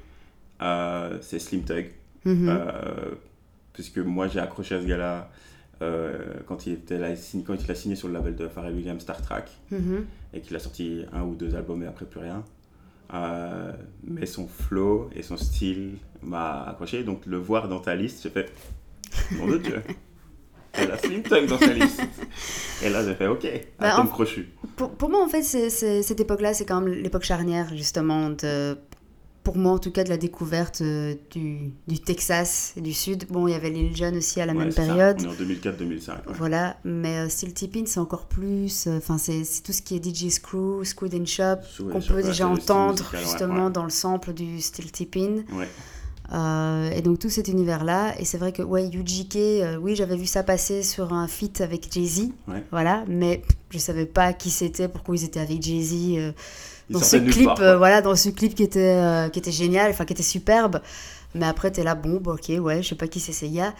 euh, 0.61 1.17
c'est 1.21 1.39
Slim 1.39 1.63
Tug. 1.63 1.91
Mhm. 2.25 2.47
Euh, 2.49 3.11
puisque 3.73 3.99
moi, 3.99 4.27
j'ai 4.27 4.39
accroché 4.39 4.75
à 4.75 4.81
ce 4.81 4.85
gars-là 4.87 5.29
euh, 5.81 6.17
quand, 6.47 6.65
il 6.65 6.73
était 6.73 6.97
là, 6.97 7.09
quand 7.45 7.55
il 7.63 7.69
a 7.71 7.75
signé 7.75 7.95
sur 7.95 8.07
le 8.07 8.13
label 8.13 8.35
de 8.35 8.47
Pharrell 8.47 8.73
Williams 8.73 9.01
Star 9.01 9.21
Trek 9.21 9.45
Mhm. 9.71 10.05
et 10.33 10.41
qu'il 10.41 10.55
a 10.55 10.59
sorti 10.59 11.03
un 11.11 11.23
ou 11.23 11.35
deux 11.35 11.55
albums 11.55 11.83
et 11.83 11.87
après 11.87 12.05
plus 12.05 12.19
rien. 12.21 12.43
Mais 14.03 14.25
son 14.25 14.47
flow 14.47 15.09
et 15.15 15.21
son 15.21 15.37
style 15.37 15.97
m'a 16.21 16.63
accroché. 16.63 17.03
Donc 17.03 17.25
le 17.25 17.37
voir 17.37 17.67
dans 17.67 17.79
ta 17.79 17.95
liste, 17.95 18.23
j'ai 18.23 18.29
fait 18.29 18.51
Mon 19.37 19.45
Dieu 19.57 19.81
Elle 20.73 20.91
a 20.91 20.97
Slim 20.97 21.21
dans 21.47 21.57
sa 21.59 21.73
liste 21.73 22.01
Et 22.83 22.89
là 22.89 23.03
j'ai 23.05 23.15
fait 23.15 23.27
Ok, 23.27 23.47
Bah, 23.79 23.93
atome 23.93 24.07
en- 24.07 24.09
crochu. 24.09 24.47
Pour, 24.75 24.89
pour 24.91 25.09
moi, 25.09 25.23
en 25.23 25.27
fait, 25.29 25.43
cette 25.43 26.19
époque-là, 26.19 26.53
c'est 26.55 26.65
quand 26.65 26.81
même 26.81 26.91
l'époque 26.93 27.23
charnière, 27.23 27.69
justement, 27.75 28.31
de, 28.31 28.75
pour 29.43 29.55
moi, 29.55 29.73
en 29.73 29.77
tout 29.77 29.91
cas, 29.91 30.03
de 30.03 30.09
la 30.09 30.17
découverte 30.17 30.81
euh, 30.81 31.13
du, 31.29 31.71
du 31.87 31.99
Texas 31.99 32.73
et 32.75 32.81
du 32.81 32.91
Sud. 32.91 33.25
Bon, 33.29 33.47
il 33.47 33.51
y 33.51 33.53
avait 33.53 33.69
Lil 33.69 33.95
Jon 33.95 34.15
aussi 34.15 34.41
à 34.41 34.47
la 34.47 34.53
Ouais, 34.53 34.59
même 34.59 34.71
c'est 34.71 34.81
ça. 34.81 34.87
période. 34.95 35.17
On 35.21 35.25
est 35.25 35.27
en 35.27 35.71
2004-2005. 35.71 36.09
ouais. 36.09 36.15
Voilà, 36.29 36.77
mais 36.83 37.17
euh, 37.19 37.29
Steel 37.29 37.53
Tipping, 37.53 37.85
c'est 37.85 37.99
encore 37.99 38.25
plus. 38.25 38.87
euh, 38.87 38.97
Enfin, 38.97 39.19
c'est 39.19 39.43
c'est 39.43 39.61
tout 39.61 39.73
ce 39.73 39.83
qui 39.83 39.95
est 39.95 40.03
DJ 40.03 40.29
Screw, 40.29 40.83
Screwed 40.83 41.13
and 41.13 41.25
Shop, 41.27 41.57
qu'on 41.91 42.01
peut 42.01 42.23
déjà 42.23 42.47
entendre 42.47 42.93
musical, 43.03 43.19
justement 43.21 43.65
ouais. 43.67 43.71
dans 43.71 43.83
le 43.83 43.91
sample 43.91 44.33
du 44.33 44.59
Steel 44.59 44.91
Tipping. 44.91 45.43
Ouais. 45.53 45.67
Euh, 46.31 46.89
et 46.91 47.01
donc 47.01 47.19
tout 47.19 47.29
cet 47.29 47.49
univers-là, 47.49 48.13
et 48.17 48.25
c'est 48.25 48.37
vrai 48.37 48.53
que 48.53 48.63
ouais, 48.63 48.87
UGK, 48.87 49.35
euh, 49.35 49.75
oui, 49.77 49.95
j'avais 49.95 50.15
vu 50.15 50.25
ça 50.25 50.41
passer 50.41 50.81
sur 50.81 51.13
un 51.13 51.27
feat 51.27 51.59
avec 51.61 51.91
Jay-Z, 51.91 52.29
Ouais. 52.47 52.63
voilà, 52.71 53.03
mais 53.07 53.39
pff, 53.39 53.57
je 53.71 53.77
savais 53.77 54.05
pas 54.05 54.31
qui 54.33 54.49
c'était, 54.49 54.87
pourquoi 54.87 55.15
ils 55.15 55.25
étaient 55.25 55.41
avec 55.41 55.61
Jay-Z 55.61 55.93
euh, 56.17 56.31
dans 56.89 56.99
ce 56.99 57.17
clip, 57.17 57.45
part, 57.45 57.59
euh, 57.61 57.77
voilà, 57.77 58.01
dans 58.01 58.15
ce 58.15 58.29
clip 58.29 58.55
qui 58.55 58.63
était 58.63 59.29
qui 59.31 59.39
était 59.39 59.51
génial, 59.51 59.91
enfin 59.91 60.05
qui 60.05 60.13
était 60.13 60.23
superbe. 60.23 60.81
Mais 61.35 61.45
après 61.45 61.71
t'es 61.71 61.83
là, 61.83 61.93
bon, 61.95 62.19
bah, 62.21 62.33
ok, 62.33 62.51
ouais, 62.63 62.81
je 62.81 62.89
sais 62.89 62.95
pas 62.95 63.07
qui 63.07 63.19
c'est 63.19 63.33
ces 63.33 63.49
gars. 63.49 63.73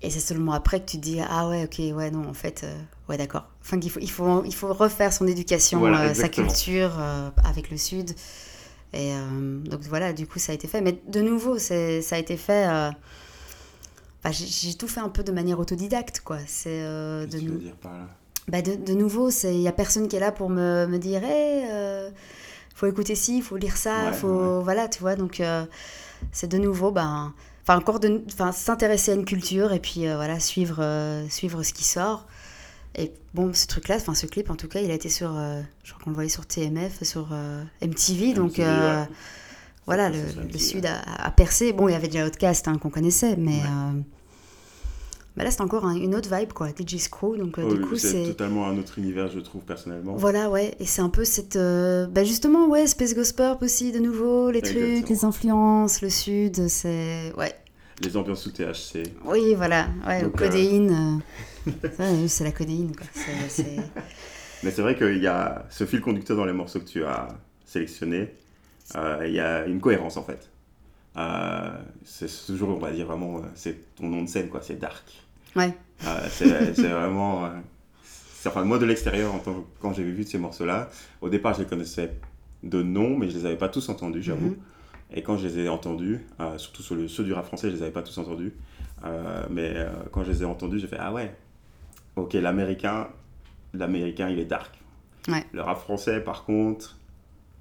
Et 0.00 0.10
c'est 0.10 0.20
seulement 0.20 0.52
après 0.52 0.80
que 0.80 0.86
tu 0.86 0.96
te 0.96 1.02
dis 1.02 1.20
ah 1.28 1.48
ouais, 1.48 1.64
ok, 1.64 1.96
ouais, 1.96 2.10
non, 2.10 2.28
en 2.28 2.34
fait, 2.34 2.64
ouais, 3.08 3.18
d'accord. 3.18 3.46
Enfin, 3.60 3.78
qu'il 3.78 3.90
faut, 3.90 4.00
il 4.00 4.10
faut, 4.10 4.42
il 4.44 4.54
faut 4.54 4.72
refaire 4.72 5.12
son 5.12 5.26
éducation, 5.26 5.80
Voilà, 5.80 6.14
sa 6.14 6.28
culture 6.28 6.92
avec 7.44 7.70
le 7.70 7.76
Sud. 7.76 8.12
Et 8.92 9.12
euh, 9.12 9.58
donc 9.60 9.80
voilà, 9.82 10.12
du 10.12 10.26
coup, 10.26 10.38
ça 10.38 10.52
a 10.52 10.54
été 10.54 10.66
fait. 10.66 10.80
Mais 10.80 10.98
de 11.08 11.20
nouveau, 11.20 11.58
c'est, 11.58 12.00
ça 12.02 12.16
a 12.16 12.18
été 12.18 12.36
fait. 12.36 12.66
euh, 12.68 12.90
enfin, 14.24 14.32
j'ai, 14.32 14.74
tout 14.74 14.88
fait 14.88 15.00
un 15.00 15.08
peu 15.08 15.22
de 15.22 15.32
manière 15.32 15.58
autodidacte, 15.60 16.20
quoi. 16.24 16.38
C'est 16.46 16.82
euh, 16.82 17.26
de, 17.26 17.38
tu 17.38 17.48
veux 17.48 17.58
dire 17.58 17.76
par 17.76 17.92
là? 17.92 18.06
Bah, 18.48 18.62
de, 18.62 18.76
de 18.76 18.94
nouveau, 18.94 19.30
il 19.30 19.58
n'y 19.58 19.68
a 19.68 19.72
personne 19.72 20.08
qui 20.08 20.16
est 20.16 20.20
là 20.20 20.32
pour 20.32 20.48
me, 20.48 20.86
me 20.86 20.98
dire 20.98 21.20
euh, 21.24 22.10
faut 22.74 22.86
écouter 22.86 23.14
ci, 23.14 23.42
faut 23.42 23.56
lire 23.56 23.76
ça, 23.76 24.06
Ouais, 24.06 24.12
faut. 24.12 24.60
Voilà, 24.62 24.88
tu 24.88 25.00
vois. 25.00 25.16
Donc, 25.16 25.40
euh, 25.40 25.66
c'est 26.32 26.48
de 26.48 26.58
nouveau, 26.58 26.90
ben. 26.90 27.34
Enfin, 27.62 27.76
encore 27.76 28.00
de. 28.00 28.22
Enfin, 28.32 28.52
s'intéresser 28.52 29.10
à 29.12 29.14
une 29.14 29.26
culture 29.26 29.74
et 29.74 29.80
puis, 29.80 30.08
euh, 30.08 30.16
voilà, 30.16 30.40
suivre, 30.40 30.82
suivre 31.28 31.62
ce 31.62 31.74
qui 31.74 31.84
sort. 31.84 32.26
Et 32.96 33.12
bon, 33.34 33.52
ce 33.54 33.66
truc-là, 33.66 33.96
enfin, 33.96 34.14
ce 34.14 34.26
clip, 34.26 34.50
en 34.50 34.56
tout 34.56 34.66
cas, 34.68 34.80
il 34.80 34.90
a 34.90 34.94
été 34.94 35.08
sur. 35.08 35.30
euh, 35.36 35.60
je 35.84 35.92
crois 35.92 36.02
qu'on 36.04 36.10
le 36.10 36.14
voyait 36.14 36.30
sur 36.30 36.46
TMF, 36.46 37.02
sur 37.04 37.28
euh, 37.32 37.62
MTV. 37.82 38.34
Donc, 38.34 38.52
MTV, 38.58 38.64
euh, 38.68 39.02
ouais. 39.02 39.08
voilà, 39.86 40.08
le, 40.10 40.16
le 40.18 40.42
MTV, 40.44 40.58
Sud 40.58 40.84
ouais. 40.84 40.90
a, 40.90 41.26
a 41.26 41.30
percé. 41.30 41.72
Bon, 41.72 41.88
il 41.88 41.92
y 41.92 41.94
avait 41.94 42.08
déjà 42.08 42.26
Outcast 42.26 42.66
hein, 42.66 42.76
qu'on 42.78 42.90
connaissait, 42.90 43.36
mais. 43.36 43.52
Ouais. 43.58 43.62
euh, 43.62 44.00
bah 45.36 45.44
là, 45.44 45.52
c'est 45.52 45.60
encore 45.60 45.84
un- 45.84 45.94
une 45.94 46.16
autre 46.16 46.34
vibe, 46.34 46.52
quoi. 46.52 46.70
DJ 46.70 46.96
Screw. 46.96 47.36
Donc, 47.38 47.58
euh, 47.60 47.68
Oh, 47.70 47.74
du 47.74 47.80
coup, 47.82 47.96
c'est 47.96 48.24
totalement 48.24 48.66
un 48.66 48.76
autre 48.76 48.98
univers, 48.98 49.30
je 49.30 49.38
trouve, 49.38 49.62
personnellement. 49.62 50.16
Voilà, 50.16 50.50
ouais, 50.50 50.74
et 50.80 50.86
c'est 50.86 51.02
un 51.02 51.10
peu 51.10 51.24
cette. 51.24 51.56
bah 51.56 52.24
justement, 52.24 52.66
ouais, 52.66 52.88
Space 52.88 53.14
Ghost 53.14 53.36
Purp 53.36 53.62
aussi, 53.62 53.92
de 53.92 54.00
nouveau, 54.00 54.50
les 54.50 54.62
trucs, 54.62 55.08
les 55.08 55.24
influences, 55.24 56.02
le 56.02 56.10
sud, 56.10 56.66
c'est. 56.68 57.32
Ouais. 57.36 57.54
Les 58.02 58.16
ambiances 58.16 58.42
sous 58.42 58.50
THC. 58.52 59.12
Oui, 59.24 59.54
voilà, 59.56 59.88
ouais, 60.06 60.22
Donc, 60.22 60.36
codéine. 60.36 61.20
Euh, 62.00 62.28
c'est 62.28 62.44
la 62.44 62.52
codéine, 62.52 62.94
quoi. 62.96 63.06
Mais 64.64 64.70
c'est 64.72 64.82
vrai 64.82 64.96
qu'il 64.96 65.18
y 65.22 65.26
a 65.26 65.66
ce 65.70 65.84
fil 65.86 66.00
conducteur 66.00 66.36
dans 66.36 66.44
les 66.44 66.52
morceaux 66.52 66.80
que 66.80 66.84
tu 66.86 67.04
as 67.04 67.28
sélectionnés. 67.64 68.34
euh, 68.96 69.24
il 69.26 69.34
y 69.34 69.40
a 69.40 69.66
une 69.66 69.80
cohérence 69.80 70.16
en 70.16 70.24
fait. 70.24 70.50
Euh, 71.16 71.70
c'est 72.04 72.28
toujours, 72.46 72.70
on 72.70 72.78
va 72.78 72.90
dire 72.90 73.06
vraiment, 73.06 73.42
c'est 73.54 73.94
ton 73.96 74.08
nom 74.08 74.22
de 74.22 74.28
scène 74.28 74.48
quoi, 74.48 74.60
c'est 74.62 74.78
Dark. 74.78 75.04
Ouais. 75.54 75.72
Euh, 76.06 76.28
c'est 76.30 76.88
vraiment. 76.88 77.50
enfin, 78.46 78.64
moi 78.64 78.78
de 78.78 78.84
l'extérieur, 78.86 79.32
quand 79.80 79.92
j'ai 79.92 80.02
vu 80.02 80.24
ces 80.24 80.38
morceaux-là, 80.38 80.90
au 81.20 81.28
départ 81.28 81.54
je 81.54 81.60
les 81.60 81.66
connaissais 81.66 82.12
de 82.62 82.82
nom, 82.82 83.16
mais 83.16 83.30
je 83.30 83.38
les 83.38 83.46
avais 83.46 83.56
pas 83.56 83.68
tous 83.68 83.88
entendus, 83.88 84.22
j'avoue. 84.22 84.50
Mhm. 84.50 84.56
Et 85.14 85.22
quand 85.22 85.38
je 85.38 85.46
les 85.46 85.58
ai 85.60 85.68
entendus, 85.68 86.20
surtout 86.56 86.82
sur 86.82 86.94
le, 86.94 87.08
ceux 87.08 87.24
du 87.24 87.32
rap 87.32 87.46
français, 87.46 87.70
je 87.70 87.76
les 87.76 87.82
avais 87.82 87.92
pas 87.92 88.02
tous 88.02 88.18
entendus. 88.18 88.52
Mais 89.50 89.74
quand 90.12 90.24
je 90.24 90.30
les 90.32 90.42
ai 90.42 90.44
entendus, 90.44 90.78
j'ai 90.80 90.86
fait 90.88 90.98
Ah 90.98 91.12
ouais, 91.12 91.34
ok, 92.22 92.32
l'américain, 92.34 93.08
l'américain 93.74 94.28
il 94.28 94.38
est 94.38 94.44
dark. 94.44 94.74
Ouais. 95.28 95.44
Le 95.52 95.60
rap 95.62 95.78
français, 95.78 96.20
par 96.20 96.44
contre, 96.44 96.96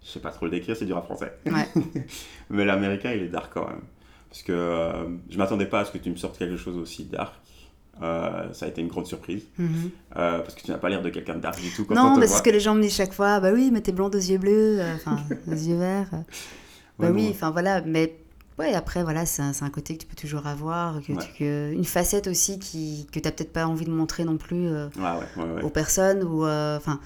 je 0.03 0.09
sais 0.09 0.19
pas 0.19 0.31
trop 0.31 0.45
le 0.45 0.51
décrire, 0.51 0.75
c'est 0.75 0.85
du 0.85 0.93
rap 0.93 1.05
français. 1.05 1.33
Ouais. 1.45 1.67
mais 2.49 2.65
l'américain 2.65 3.11
il 3.13 3.23
est 3.23 3.27
dark 3.29 3.51
quand 3.53 3.67
même. 3.67 3.81
Parce 4.29 4.43
que 4.43 4.51
euh, 4.51 5.07
je 5.29 5.37
m'attendais 5.37 5.65
pas 5.65 5.81
à 5.81 5.85
ce 5.85 5.91
que 5.91 5.97
tu 5.97 6.09
me 6.09 6.15
sortes 6.15 6.37
quelque 6.37 6.57
chose 6.57 6.77
aussi 6.77 7.05
dark. 7.05 7.33
Euh, 8.03 8.53
ça 8.53 8.67
a 8.67 8.69
été 8.69 8.81
une 8.81 8.89
grande 8.89 9.07
surprise. 9.07 9.47
Mhm. 9.57 9.89
Euh, 10.17 10.39
parce 10.39 10.53
que 10.53 10.61
tu 10.61 10.69
n'as 10.71 10.77
pas 10.77 10.89
l'air 10.89 11.01
de 11.01 11.09
quelqu'un 11.09 11.35
de 11.35 11.39
dark 11.41 11.59
du 11.59 11.71
tout 11.71 11.83
quand 11.85 11.95
on 11.95 12.09
Non, 12.09 12.15
te 12.15 12.19
mais 12.19 12.25
c'est 12.27 12.33
voit. 12.33 12.37
ce 12.39 12.43
que 12.43 12.49
les 12.51 12.59
gens 12.59 12.75
me 12.75 12.81
disent 12.81 12.93
chaque 12.95 13.13
fois. 13.13 13.39
Bah 13.39 13.51
oui, 13.53 13.69
mais 13.73 13.81
t'es 13.81 13.91
blonde 13.91 14.13
aux 14.15 14.19
yeux 14.19 14.37
bleus, 14.37 14.79
euh, 14.81 14.95
enfin, 14.95 15.17
aux 15.47 15.51
yeux 15.51 15.77
verts. 15.77 16.09
Bah 16.99 17.07
Ouais, 17.07 17.13
oui, 17.13 17.25
non. 17.25 17.29
enfin 17.29 17.51
voilà, 17.51 17.81
mais 17.81 18.15
ouais, 18.59 18.73
après, 18.73 19.03
voilà, 19.03 19.25
c'est 19.25 19.41
un, 19.41 19.51
un 19.61 19.69
côté 19.69 19.95
que 19.97 20.01
tu 20.03 20.07
peux 20.07 20.15
toujours 20.15 20.47
avoir, 20.47 21.01
que 21.01 21.13
Ouais. 21.13 21.23
tu- 21.23 21.39
que- 21.39 21.71
une 21.73 21.85
facette 21.85 22.27
aussi 22.27 22.59
qui, 22.59 23.07
que 23.11 23.19
t'as 23.19 23.31
peut-être 23.31 23.53
pas 23.53 23.65
envie 23.67 23.85
de 23.85 23.91
montrer 23.91 24.23
non 24.25 24.37
plus 24.37 24.67
euh, 24.67 24.87
ouais, 24.97 25.63
aux 25.63 25.69
personnes, 25.69 26.23
ou 26.23 26.45
euh, 26.45 26.77
enfin. 26.77 26.99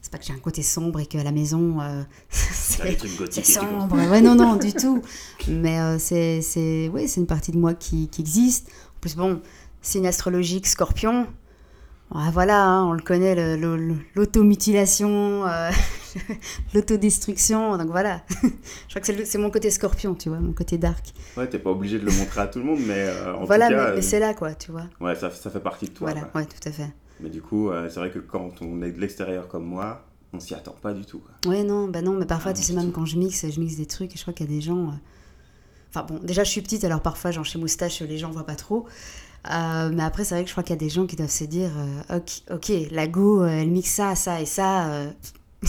c'est 0.00 0.12
pas 0.12 0.18
que 0.18 0.24
j'ai 0.24 0.32
un 0.32 0.38
côté 0.38 0.62
sombre 0.62 1.00
et 1.00 1.06
que 1.06 1.18
la 1.18 1.32
maison 1.32 1.80
euh, 1.80 2.02
c'est 2.30 3.44
sombre. 3.44 3.94
Ouais, 4.10 4.20
non, 4.20 4.34
non, 4.34 4.56
du 4.56 4.72
tout. 4.72 5.02
Mais 5.48 5.78
euh, 5.80 5.98
c'est 5.98 6.40
c'est 6.42 6.88
ouais, 6.88 7.06
c'est 7.06 7.20
une 7.20 7.26
partie 7.26 7.52
de 7.52 7.58
moi 7.58 7.74
qui, 7.74 8.08
qui 8.08 8.20
existe. 8.22 8.68
En 8.96 9.00
plus, 9.00 9.16
bon, 9.16 9.40
signe 9.82 10.06
astrologique 10.06 10.66
scorpion. 10.66 11.26
Ouais, 12.14 12.30
voilà, 12.32 12.64
hein, 12.64 12.86
on 12.86 12.92
le 12.92 13.02
connaît, 13.02 13.34
l'automutilation, 14.14 15.46
euh, 15.46 15.70
l'autodestruction. 16.74 17.76
Donc 17.76 17.88
voilà. 17.88 18.22
Je 18.42 18.98
crois 18.98 19.00
que 19.02 19.24
c'est 19.24 19.38
mon 19.38 19.50
côté 19.50 19.70
scorpion, 19.70 20.14
tu 20.14 20.28
vois, 20.28 20.38
mon 20.40 20.52
côté 20.52 20.78
dark. 20.78 21.12
Ouais, 21.36 21.46
t'es 21.48 21.58
pas 21.58 21.70
obligé 21.70 21.98
de 21.98 22.06
le 22.06 22.12
montrer 22.12 22.40
à 22.40 22.46
tout 22.46 22.58
le 22.60 22.64
monde, 22.64 22.80
mais 22.86 22.94
euh, 22.98 23.34
en 23.34 23.44
voilà, 23.44 23.66
tout 23.68 23.74
cas, 23.74 23.84
mais, 23.88 23.92
mais 23.92 23.98
euh, 23.98 24.02
c'est 24.02 24.20
là, 24.20 24.34
quoi, 24.34 24.54
tu 24.54 24.70
vois. 24.72 24.84
ouais, 25.00 25.14
ça, 25.14 25.30
ça 25.30 25.50
fait 25.50 25.60
partie 25.60 25.86
de 25.86 25.92
toi. 25.92 26.10
voilà, 26.10 26.28
ouais, 26.34 26.46
tout 26.46 26.66
à 26.68 26.72
fait. 26.72 26.88
Mais 27.20 27.28
du 27.30 27.42
coup, 27.42 27.70
euh, 27.70 27.88
c'est 27.90 28.00
vrai 28.00 28.10
que 28.10 28.20
quand 28.20 28.62
on 28.62 28.80
est 28.82 28.92
de 28.92 29.00
l'extérieur 29.00 29.48
comme 29.48 29.64
moi, 29.66 30.04
on 30.32 30.40
s'y 30.40 30.54
attend 30.54 30.74
pas 30.80 30.94
du 30.94 31.04
tout. 31.04 31.18
quoi. 31.20 31.50
Ouais, 31.50 31.62
non, 31.62 31.88
bah 31.88 32.00
non, 32.00 32.12
mais 32.12 32.26
parfois, 32.26 32.52
Ah, 32.52 32.54
tu 32.54 32.62
sais, 32.62 32.72
même 32.72 32.86
tout. 32.86 32.92
quand 32.92 33.04
je 33.06 33.18
mixe, 33.18 33.44
je 33.50 33.60
mixe 33.60 33.76
des 33.76 33.86
trucs 33.86 34.14
et 34.14 34.16
je 34.16 34.22
crois 34.22 34.32
qu'il 34.32 34.46
y 34.46 34.52
a 34.52 34.54
des 34.54 34.60
gens. 34.62 34.94
Enfin 35.90 36.04
bon, 36.08 36.20
déjà, 36.22 36.44
je 36.44 36.50
suis 36.50 36.60
petite, 36.62 36.84
alors 36.84 37.00
parfois, 37.00 37.30
genre 37.32 37.44
chez 37.44 37.58
Moustache, 37.58 38.00
les 38.02 38.18
gens 38.18 38.30
voient 38.30 38.46
pas 38.46 38.56
trop. 38.56 38.86
Euh, 39.50 39.90
mais 39.94 40.02
après, 40.02 40.24
c'est 40.24 40.34
vrai 40.34 40.44
que 40.44 40.48
je 40.48 40.54
crois 40.54 40.62
qu'il 40.62 40.74
y 40.74 40.78
a 40.78 40.80
des 40.80 40.90
gens 40.90 41.06
qui 41.06 41.16
doivent 41.16 41.30
se 41.30 41.44
dire 41.44 41.70
euh, 42.10 42.16
ok, 42.18 42.30
ok, 42.54 42.72
la 42.90 43.06
go, 43.06 43.42
euh, 43.42 43.48
elle 43.48 43.70
mixe 43.70 43.90
ça, 43.92 44.14
ça 44.14 44.40
et 44.40 44.46
ça. 44.46 44.88
euh, 44.88 45.10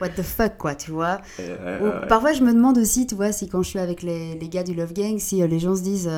What 0.00 0.10
the 0.10 0.22
fuck, 0.22 0.56
quoi, 0.58 0.74
tu 0.74 0.90
vois. 0.92 1.20
Ou. 1.40 2.06
Parfois, 2.08 2.32
je 2.32 2.42
me 2.42 2.52
demande 2.52 2.78
aussi, 2.78 3.06
tu 3.06 3.14
vois, 3.14 3.32
si 3.32 3.48
quand 3.48 3.62
je 3.62 3.68
suis 3.70 3.78
avec 3.80 4.02
les, 4.02 4.34
les 4.36 4.48
gars 4.48 4.62
du 4.62 4.74
Love 4.74 4.92
Gang, 4.92 5.18
si 5.18 5.46
les 5.46 5.58
gens 5.58 5.74
se 5.74 5.82
disent 5.82 6.10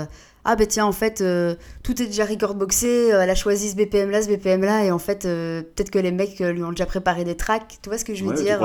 Ah, 0.45 0.57
ben 0.57 0.67
tiens, 0.67 0.87
en 0.87 0.93
fait, 0.93 1.21
euh, 1.21 1.55
tout 1.83 2.01
est 2.01 2.07
déjà 2.07 2.25
record 2.25 2.55
boxé, 2.55 3.13
euh, 3.13 3.21
elle 3.21 3.29
a 3.29 3.35
choisi 3.35 3.71
ce 3.71 3.77
BPM-là, 3.77 4.23
ce 4.23 4.29
BPM-là, 4.29 4.85
et 4.85 4.91
en 4.91 4.99
fait, 4.99 5.27
euh, 5.27 5.61
peut-être 5.63 5.91
que 5.91 5.99
les 5.99 6.13
mecs 6.13 6.39
lui 6.39 6.63
ont 6.63 6.71
déjà 6.71 6.87
préparé 6.87 7.25
des 7.25 7.37
tracks. 7.37 7.79
Tu 7.83 7.91
vois 7.91 7.99
ce 7.99 8.07
que 8.07 8.15
je 8.15 8.25
veux 8.25 8.31
Ouais, 8.31 8.43
dire. 8.43 8.59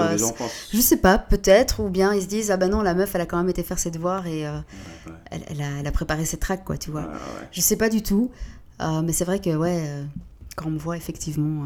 Je 0.71 0.79
sais 0.79 0.97
pas, 0.97 1.17
peut-être, 1.17 1.81
ou 1.81 1.89
bien 1.89 2.13
ils 2.13 2.21
se 2.21 2.27
disent 2.27 2.49
Ah, 2.49 2.55
bah 2.57 2.69
non, 2.69 2.81
la 2.81 2.93
meuf, 2.93 3.13
elle 3.13 3.21
a 3.21 3.25
quand 3.25 3.35
même 3.37 3.49
été 3.49 3.61
faire 3.61 3.77
ses 3.79 3.91
devoirs 3.91 4.25
et 4.25 4.43
Ouais, 4.47 4.61
elle, 5.31 5.43
elle 5.47 5.61
a, 5.61 5.69
elle 5.81 5.87
a 5.87 5.91
préparé 5.91 6.23
ses 6.23 6.37
tracks, 6.37 6.63
quoi, 6.63 6.77
tu 6.77 6.91
vois. 6.91 7.09
Je 7.51 7.59
sais 7.59 7.75
pas 7.75 7.89
du 7.89 8.01
tout, 8.01 8.31
mais 8.79 9.11
c'est 9.11 9.25
vrai 9.25 9.39
que, 9.39 9.53
ouais, 9.55 9.83
quand 10.55 10.67
on 10.67 10.71
me 10.71 10.79
voit, 10.79 10.95
effectivement. 10.95 11.65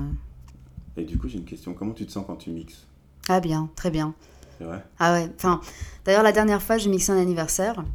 Et 0.97 1.03
du 1.03 1.19
coup, 1.19 1.27
j'ai 1.29 1.37
une 1.37 1.45
question. 1.45 1.75
Comment 1.75 1.93
tu 1.93 2.05
te 2.07 2.11
sens 2.11 2.25
quand 2.25 2.35
tu 2.35 2.49
mixes? 2.49 2.87
Ah, 3.27 3.39
bien, 3.39 3.69
très 3.75 3.91
bien. 3.91 4.15
C'est 4.57 4.63
vrai? 4.63 4.83
Ah 4.97 5.13
ouais, 5.13 5.29
enfin, 5.37 5.61
d'ailleurs, 6.03 6.23
la 6.23 6.31
dernière 6.31 6.63
fois, 6.63 6.79
j'ai 6.79 6.89
mixé 6.89 7.11
un 7.11 7.17
anniversaire. 7.21 7.85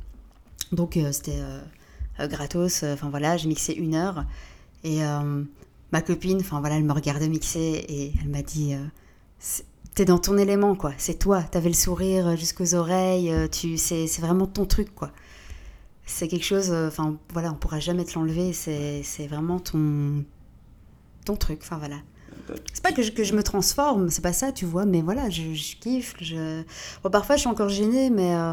Donc, 0.71 0.97
c'était 1.13 1.41
gratos. 2.19 2.83
euh, 2.83 2.95
Enfin, 2.95 3.09
voilà, 3.11 3.37
j'ai 3.37 3.49
mixé 3.49 3.73
une 3.73 3.95
heure. 3.95 4.25
Et 4.83 5.05
euh, 5.05 5.43
ma 5.93 6.03
copine, 6.03 6.39
enfin, 6.41 6.61
voilà, 6.61 6.77
elle 6.77 6.85
me 6.85 6.93
regardait 6.93 7.29
mixer 7.29 7.85
et 7.89 8.13
elle 8.21 8.29
m'a 8.29 8.43
dit 8.43 8.75
euh, 8.75 8.85
T'es 9.95 10.05
dans 10.05 10.19
ton 10.19 10.37
élément, 10.39 10.75
quoi. 10.75 10.93
C'est 10.99 11.19
toi. 11.21 11.43
T'avais 11.43 11.69
le 11.69 11.75
sourire 11.75 12.37
jusqu'aux 12.37 12.75
oreilles. 12.75 13.31
euh, 13.31 13.47
Tu, 13.47 13.77
c'est, 13.77 14.07
vraiment 14.19 14.47
ton 14.47 14.67
truc, 14.67 14.93
quoi. 14.95 15.13
C'est 16.05 16.29
quelque 16.29 16.45
chose, 16.45 16.71
euh, 16.73 16.89
enfin, 16.89 17.17
voilà, 17.33 17.53
on 17.53 17.55
pourra 17.55 17.79
jamais 17.81 18.05
te 18.05 18.19
l'enlever. 18.19 18.53
C'est, 18.53 19.27
vraiment 19.29 19.61
ton, 19.61 20.25
ton 21.25 21.37
truc. 21.37 21.61
Enfin, 21.63 21.79
voilà. 21.79 21.97
C'est 22.73 22.83
pas 22.83 22.93
que 22.93 23.03
je, 23.03 23.35
me 23.35 23.43
transforme, 23.43 24.11
c'est 24.11 24.21
pas 24.21 24.33
ça, 24.33 24.53
tu 24.53 24.67
vois, 24.67 24.85
mais 24.85 25.01
voilà, 25.01 25.31
je, 25.31 25.77
kiffe. 25.77 26.15
Je... 26.21 26.63
Parfois, 27.11 27.37
je 27.37 27.41
suis 27.43 27.49
encore 27.49 27.69
gênée, 27.71 28.11
mais 28.11 28.35
euh, 28.35 28.53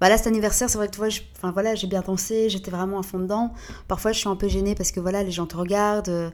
bah 0.00 0.08
là, 0.08 0.16
cet 0.16 0.26
anniversaire, 0.28 0.68
c'est 0.70 0.78
vrai 0.78 0.86
que 0.88 0.92
tu 0.92 0.98
vois, 0.98 1.08
je- 1.08 1.20
enfin, 1.36 1.50
voilà, 1.52 1.74
j'ai 1.74 1.86
bien 1.86 2.00
dansé, 2.02 2.48
j'étais 2.48 2.70
vraiment 2.70 2.98
à 2.98 3.02
fond 3.02 3.18
dedans. 3.18 3.52
Parfois, 3.88 4.12
je 4.12 4.18
suis 4.18 4.28
un 4.28 4.36
peu 4.36 4.48
gênée 4.48 4.74
parce 4.74 4.92
que 4.92 5.00
voilà, 5.00 5.22
les 5.22 5.30
gens 5.32 5.46
te 5.46 5.56
regardent, 5.56 6.08
euh, 6.08 6.30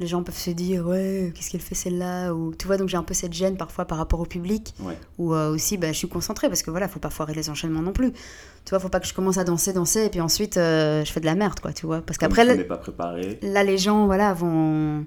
les 0.00 0.06
gens 0.06 0.22
peuvent 0.22 0.36
se 0.38 0.50
dire, 0.50 0.86
ouais, 0.86 1.32
qu'est-ce 1.34 1.50
qu'elle 1.50 1.60
fait 1.60 1.74
celle-là? 1.74 2.32
Ou 2.32 2.54
tu 2.54 2.66
vois, 2.66 2.76
donc 2.76 2.88
j'ai 2.88 2.96
un 2.96 3.02
peu 3.02 3.14
cette 3.14 3.32
gêne 3.32 3.56
parfois 3.56 3.84
par 3.84 3.98
rapport 3.98 4.18
au 4.20 4.24
public. 4.24 4.74
Ouais. 4.80 4.96
Ou 5.18 5.34
euh, 5.34 5.52
aussi, 5.52 5.76
bah, 5.76 5.88
je 5.92 5.98
suis 5.98 6.08
concentrée 6.08 6.48
parce 6.48 6.62
que 6.62 6.70
voilà, 6.70 6.88
faut 6.88 6.98
pas 7.00 7.10
foirer 7.10 7.34
les 7.34 7.50
enchaînements 7.50 7.82
non 7.82 7.92
plus. 7.92 8.12
Tu 8.12 8.70
vois, 8.70 8.78
faut 8.80 8.88
pas 8.88 9.00
que 9.00 9.06
je 9.06 9.14
commence 9.14 9.38
à 9.38 9.44
danser, 9.44 9.72
danser, 9.72 10.04
et 10.06 10.08
puis 10.08 10.20
ensuite, 10.20 10.56
euh, 10.56 11.04
je 11.04 11.12
fais 11.12 11.20
de 11.20 11.26
la 11.26 11.34
merde, 11.34 11.60
quoi, 11.60 11.72
tu 11.72 11.86
vois. 11.86 12.00
Parce 12.00 12.18
qu'après, 12.18 12.44
là, 12.44 12.54
n'es 12.56 12.64
pas 12.64 12.78
préparé. 12.78 13.38
là, 13.42 13.62
les 13.64 13.78
gens, 13.78 14.06
voilà, 14.06 14.32
vont 14.32 15.04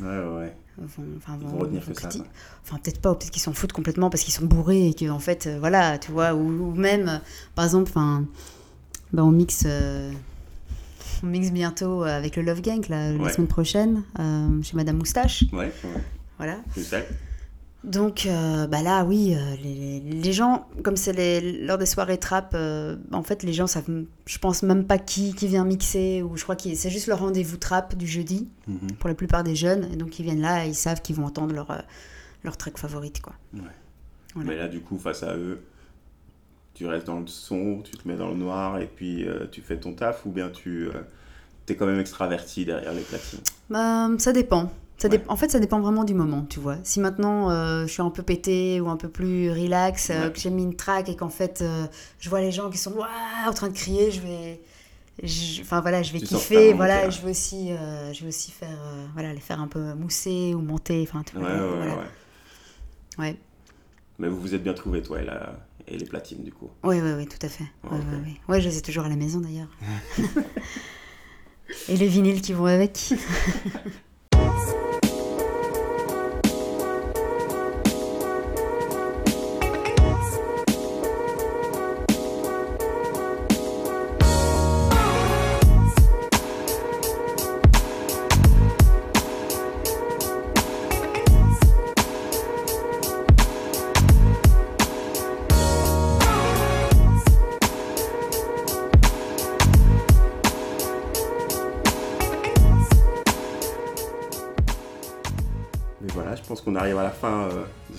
Ouais, 0.00 0.24
ouais. 0.36 0.56
Vont, 0.82 1.04
enfin, 1.16 1.36
Ils 1.40 1.44
vont- 1.46 1.52
vont 1.52 1.58
retenir 1.58 1.82
vont 1.82 1.92
que 1.92 2.00
ça. 2.00 2.08
criti- 2.08 2.18
quoi. 2.18 2.28
Enfin, 2.64 2.78
peut-être 2.82 3.00
pas, 3.00 3.10
ou 3.12 3.14
peut-être 3.14 3.30
qu'ils 3.30 3.42
s'en 3.42 3.52
foutent 3.52 3.72
complètement 3.72 4.10
parce 4.10 4.22
qu'ils 4.22 4.32
sont 4.34 4.44
bourrés 4.46 4.88
et 4.88 4.94
que, 4.94 5.08
en 5.10 5.18
fait, 5.18 5.46
euh, 5.46 5.58
voilà, 5.58 5.98
tu 5.98 6.12
vois, 6.12 6.34
ou, 6.34 6.70
ou 6.70 6.74
même, 6.74 7.08
euh, 7.08 7.18
par 7.54 7.64
exemple, 7.64 7.90
enfin, 7.90 8.24
bah, 9.12 9.24
on 9.24 9.30
mixe. 9.30 9.64
euh, 9.66 10.12
on 11.22 11.26
mixe 11.28 11.50
bientôt 11.52 12.02
avec 12.02 12.34
le 12.36 12.42
Love 12.42 12.60
Gang, 12.62 12.88
là, 12.88 13.12
la 13.12 13.32
semaine 13.32 13.46
prochaine, 13.48 14.02
chez 14.62 14.74
Madame 14.76 14.96
Moustache. 14.96 15.44
Ouais, 15.52 15.72
ouais. 15.84 16.00
Voilà. 16.38 16.58
Donc, 17.84 18.26
euh, 18.26 18.68
bah 18.68 18.80
là, 18.80 19.04
oui, 19.04 19.34
euh, 19.34 19.56
les, 19.62 19.98
les 20.00 20.32
gens, 20.32 20.68
comme 20.84 20.96
c'est 20.96 21.12
les- 21.12 21.64
lors 21.66 21.78
des 21.78 21.86
soirées 21.86 22.18
trap, 22.18 22.52
euh, 22.54 22.96
en 23.10 23.24
fait, 23.24 23.42
les 23.42 23.52
gens 23.52 23.66
savent, 23.66 24.04
je 24.24 24.38
pense 24.38 24.62
même 24.62 24.84
pas 24.86 24.98
qui, 24.98 25.34
qui 25.34 25.48
vient 25.48 25.64
mixer, 25.64 26.22
ou 26.22 26.36
je 26.36 26.44
crois 26.44 26.54
que 26.54 26.72
c'est 26.76 26.90
juste 26.90 27.08
le 27.08 27.14
rendez-vous 27.14 27.56
trap 27.56 27.96
du 27.96 28.06
jeudi, 28.06 28.48
Mhm. 28.68 28.92
pour 29.00 29.08
la 29.08 29.16
plupart 29.16 29.42
des 29.42 29.56
jeunes. 29.56 29.88
Et 29.92 29.96
donc, 29.96 30.18
ils 30.20 30.22
viennent 30.22 30.40
là 30.42 30.64
et 30.64 30.68
ils 30.68 30.74
savent 30.76 31.02
qu'ils 31.02 31.16
vont 31.16 31.24
entendre 31.26 31.54
leur, 31.54 31.82
leur 32.44 32.56
track 32.56 32.78
favorite, 32.78 33.20
quoi. 33.20 33.32
Ouais. 33.54 33.60
Voilà. 34.36 34.50
Mais 34.50 34.56
là, 34.56 34.68
du 34.68 34.80
coup, 34.80 34.96
face 34.98 35.24
à 35.24 35.36
eux, 35.36 35.60
tu 36.74 36.86
restes 36.86 37.06
dans 37.08 37.18
le 37.20 37.26
son, 37.26 37.82
tu 37.82 37.96
te 37.96 38.06
mets 38.06 38.16
dans 38.16 38.28
le 38.30 38.36
noir 38.36 38.78
et 38.80 38.86
puis 38.86 39.26
tu 39.50 39.60
fais 39.60 39.76
ton 39.76 39.92
taf 39.92 40.24
ou 40.24 40.30
bien 40.30 40.48
tu 40.50 40.88
es 41.68 41.74
quand 41.74 41.86
même 41.86 42.00
extraverti 42.00 42.64
derrière 42.64 42.94
les 42.94 43.02
platines? 43.02 43.40
Bah, 43.68 44.08
ça 44.18 44.32
dépend. 44.32 44.70
Ça 44.98 45.08
Ouais. 45.08 45.20
En 45.28 45.36
fait, 45.36 45.50
ça 45.50 45.58
dépend 45.58 45.80
vraiment 45.80 46.04
du 46.04 46.14
moment, 46.14 46.46
tu 46.48 46.60
vois. 46.60 46.76
Si 46.84 47.00
maintenant 47.00 47.50
euh, 47.50 47.86
je 47.86 47.92
suis 47.92 48.02
un 48.02 48.10
peu 48.10 48.22
pété 48.22 48.80
ou 48.80 48.88
un 48.88 48.96
peu 48.96 49.08
plus 49.08 49.50
relax, 49.50 50.10
euh, 50.10 50.30
que 50.30 50.38
j'ai 50.38 50.50
mis 50.50 50.62
une 50.62 50.76
track 50.76 51.08
et 51.08 51.16
qu'en 51.16 51.28
fait 51.28 51.60
euh, 51.60 51.86
je 52.20 52.28
vois 52.30 52.40
les 52.40 52.52
gens 52.52 52.70
qui 52.70 52.78
sont 52.78 52.94
en 53.46 53.52
train 53.52 53.68
de 53.68 53.74
crier, 53.74 54.10
je 54.12 54.20
vais. 54.20 54.60
je- 55.22 55.60
Enfin 55.62 55.80
voilà, 55.80 56.02
je 56.04 56.12
vais 56.12 56.20
Tu 56.20 56.26
kiffer, 56.26 56.72
voilà, 56.72 57.10
je 57.10 57.20
vais 57.20 57.30
aussi, 57.30 57.70
je 58.12 58.20
vais 58.22 58.28
aussi 58.28 58.50
faire, 58.52 58.78
voilà, 59.14 59.32
les 59.34 59.40
faire 59.40 59.60
un 59.60 59.66
peu 59.68 59.94
mousser 59.94 60.54
ou 60.54 60.60
monter, 60.60 61.04
enfin, 61.08 61.22
tu 61.24 61.36
Ouais, 61.36 61.42
vois. 61.42 61.50
ouais, 61.52 61.76
voilà. 61.76 61.96
ouais. 63.18 63.36
Mais 64.18 64.28
vous 64.28 64.40
vous 64.40 64.54
êtes 64.54 64.62
bien 64.62 64.74
trouvé, 64.74 65.02
toi 65.02 65.20
et, 65.20 65.24
la... 65.24 65.58
et 65.88 65.98
les 65.98 66.04
platines, 66.06 66.44
du 66.44 66.52
coup. 66.52 66.70
Oui, 66.84 67.00
oui, 67.00 67.10
oui, 67.16 67.26
tout 67.26 67.44
à 67.44 67.48
fait. 67.48 67.64
Ouais, 67.84 67.90
Ok. 67.90 67.98
ouais, 68.12 68.16
ouais. 68.18 68.40
Ouais, 68.48 68.60
je 68.60 68.68
les 68.68 68.78
ai 68.78 68.82
toujours 68.82 69.04
à 69.04 69.08
la 69.08 69.16
maison 69.16 69.40
d'ailleurs. 69.40 69.68
Et 71.88 71.96
les 71.96 72.06
vinyles 72.06 72.40
qui 72.42 72.52
vont 72.52 72.66
avec. 72.66 73.14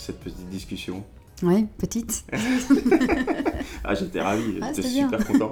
cette 0.04 0.20
petite 0.20 0.50
discussion. 0.50 1.04
Ouais, 1.42 1.66
petite. 1.78 2.26
Ah, 3.86 3.96
j'étais 3.96 4.22
ravi, 4.22 4.60
Ah, 4.62 4.72
j'étais 4.74 4.88
bien. 4.90 5.10
super 5.10 5.28
content. 5.28 5.52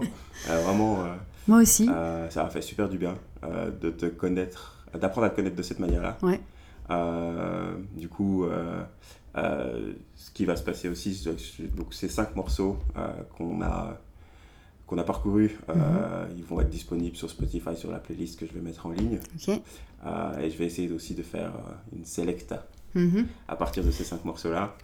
Euh, 0.50 0.62
vraiment, 0.62 1.02
euh, 1.02 1.14
Moi 1.48 1.60
aussi. 1.62 1.90
euh, 1.90 2.30
ça 2.30 2.44
m'a 2.44 2.50
fait 2.50 2.62
super 2.62 2.88
du 2.88 2.98
bien 2.98 3.16
de 3.82 3.90
te 3.90 4.06
connaître, 4.06 4.86
d'apprendre 4.98 5.28
à 5.28 5.30
te 5.32 5.36
connaître 5.36 5.56
de 5.58 5.64
cette 5.64 5.80
manière-là. 5.80 6.18
Ouais. 6.22 6.40
Du 7.96 8.08
coup, 8.08 8.46
ce 9.36 10.32
qui 10.34 10.46
va 10.46 10.56
se 10.56 10.64
passer 10.64 10.88
aussi, 10.90 11.14
c'est- 11.16 11.76
donc 11.76 11.94
ces 11.94 12.08
cinq 12.10 12.36
morceaux 12.36 12.78
qu'on 13.38 13.62
a 13.62 13.98
qu'on 14.88 14.98
a 14.98 15.04
parcourus, 15.06 15.58
euh, 15.70 16.26
Mhm. 16.28 16.36
ils 16.38 16.44
vont 16.44 16.60
être 16.60 16.70
disponibles 16.70 17.16
sur 17.16 17.30
Spotify 17.30 17.78
sur 17.78 17.92
la 17.92 18.00
playlist 18.00 18.38
que 18.38 18.46
je 18.46 18.52
vais 18.52 18.60
mettre 18.60 18.86
en 18.86 18.90
ligne. 18.92 19.20
Ok. 19.36 19.62
Euh, 20.06 20.40
et 20.40 20.52
je 20.52 20.58
vais 20.58 20.66
essayer 20.66 20.92
aussi 20.92 21.14
de 21.16 21.24
faire 21.24 21.54
une 21.96 22.04
selecta 22.04 22.68
Mhm. 22.94 23.26
à 23.48 23.56
partir 23.56 23.84
de 23.84 23.92
ces 23.92 24.04
cinq 24.04 24.26
morceaux-là. 24.26 24.76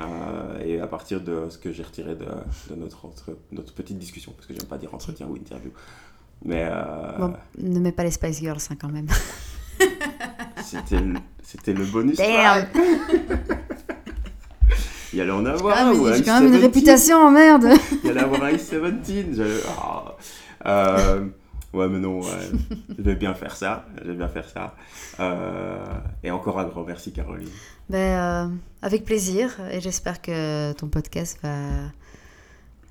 Euh, 0.00 0.64
et 0.64 0.80
à 0.80 0.86
partir 0.86 1.20
de 1.20 1.46
ce 1.48 1.58
que 1.58 1.70
j'ai 1.72 1.82
retiré 1.82 2.14
de, 2.14 2.24
de 2.70 2.74
notre, 2.76 3.04
entre- 3.06 3.36
notre 3.52 3.72
petite 3.72 3.98
discussion, 3.98 4.32
parce 4.36 4.46
que 4.46 4.54
j'aime 4.54 4.66
pas 4.66 4.78
dire 4.78 4.92
entretien 4.94 5.26
ou 5.28 5.36
interview. 5.36 5.70
Mais 6.44 6.66
euh, 6.70 7.18
Bon, 7.18 7.34
ne 7.58 7.78
mets 7.78 7.92
pas 7.92 8.02
les 8.04 8.10
Spice 8.10 8.40
Girls 8.40 8.58
hein, 8.70 8.74
quand 8.80 8.88
même. 8.90 9.06
c'était 10.64 10.98
le- 11.00 11.14
c'était 11.42 11.72
le 11.72 11.84
bonus. 11.84 12.16
Damn. 12.16 12.66
Il 15.12 15.18
y 15.18 15.20
allait 15.20 15.30
en 15.30 15.44
avoir 15.44 15.94
ou 15.94 16.10
j'ai 16.12 16.22
quand 16.22 16.40
même 16.40 16.46
une 16.54 16.58
17. 16.60 16.62
réputation, 16.74 17.30
merde. 17.30 17.66
Il 18.02 18.06
y 18.06 18.10
allait 18.10 18.20
avoir 18.22 18.44
un 18.44 18.52
17. 18.52 19.34
j'allais- 19.34 19.60
ah. 19.78 20.16
Euh, 20.66 21.26
ouais, 21.72 21.88
mais 21.88 21.98
non, 21.98 22.20
ouais, 22.20 22.50
je 22.98 23.02
vais 23.02 23.14
bien 23.14 23.34
faire 23.34 23.56
ça. 23.56 23.86
Je 24.02 24.10
vais 24.10 24.16
bien 24.16 24.28
faire 24.28 24.48
ça. 24.48 24.74
Euh, 25.20 25.84
et 26.22 26.30
encore 26.30 26.58
un 26.58 26.64
grand 26.66 26.84
merci, 26.84 27.12
Caroline. 27.12 27.48
Ben, 27.90 27.98
euh, 27.98 28.48
avec 28.82 29.04
plaisir. 29.04 29.50
Et 29.70 29.80
j'espère 29.80 30.20
que 30.22 30.72
ton 30.72 30.88
podcast 30.88 31.38
va, 31.42 31.58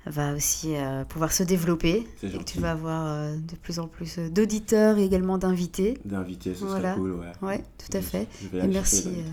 va 0.06 0.34
aussi 0.34 0.74
euh, 0.76 1.04
pouvoir 1.04 1.32
se 1.32 1.42
développer. 1.42 2.06
Et 2.22 2.30
que 2.30 2.42
tu 2.44 2.60
vas 2.60 2.72
avoir 2.72 3.32
de 3.36 3.56
plus 3.62 3.78
en 3.78 3.86
plus 3.88 4.18
d'auditeurs 4.18 4.98
et 4.98 5.04
également 5.04 5.38
d'invités. 5.38 5.98
D'inviter, 6.04 6.54
ce 6.54 6.64
Voilà. 6.64 6.90
serait 6.94 7.00
cool, 7.00 7.12
ouais. 7.12 7.32
Ouais, 7.42 7.64
tout 7.78 7.96
à 7.96 8.00
fait. 8.00 8.26
je 8.52 8.58
Et 8.58 8.66
merci 8.66 9.24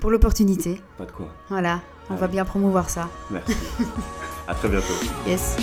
pour 0.00 0.10
l'opportunité. 0.10 0.80
Pas 0.96 1.06
de 1.06 1.12
quoi. 1.12 1.34
Voilà, 1.48 1.80
on 2.10 2.14
va 2.14 2.28
bien 2.28 2.44
promouvoir 2.44 2.88
ça. 2.88 3.08
Merci. 3.30 3.54
à 4.48 4.54
très 4.54 4.68
bientôt. 4.68 4.94
Yes. 5.26 5.56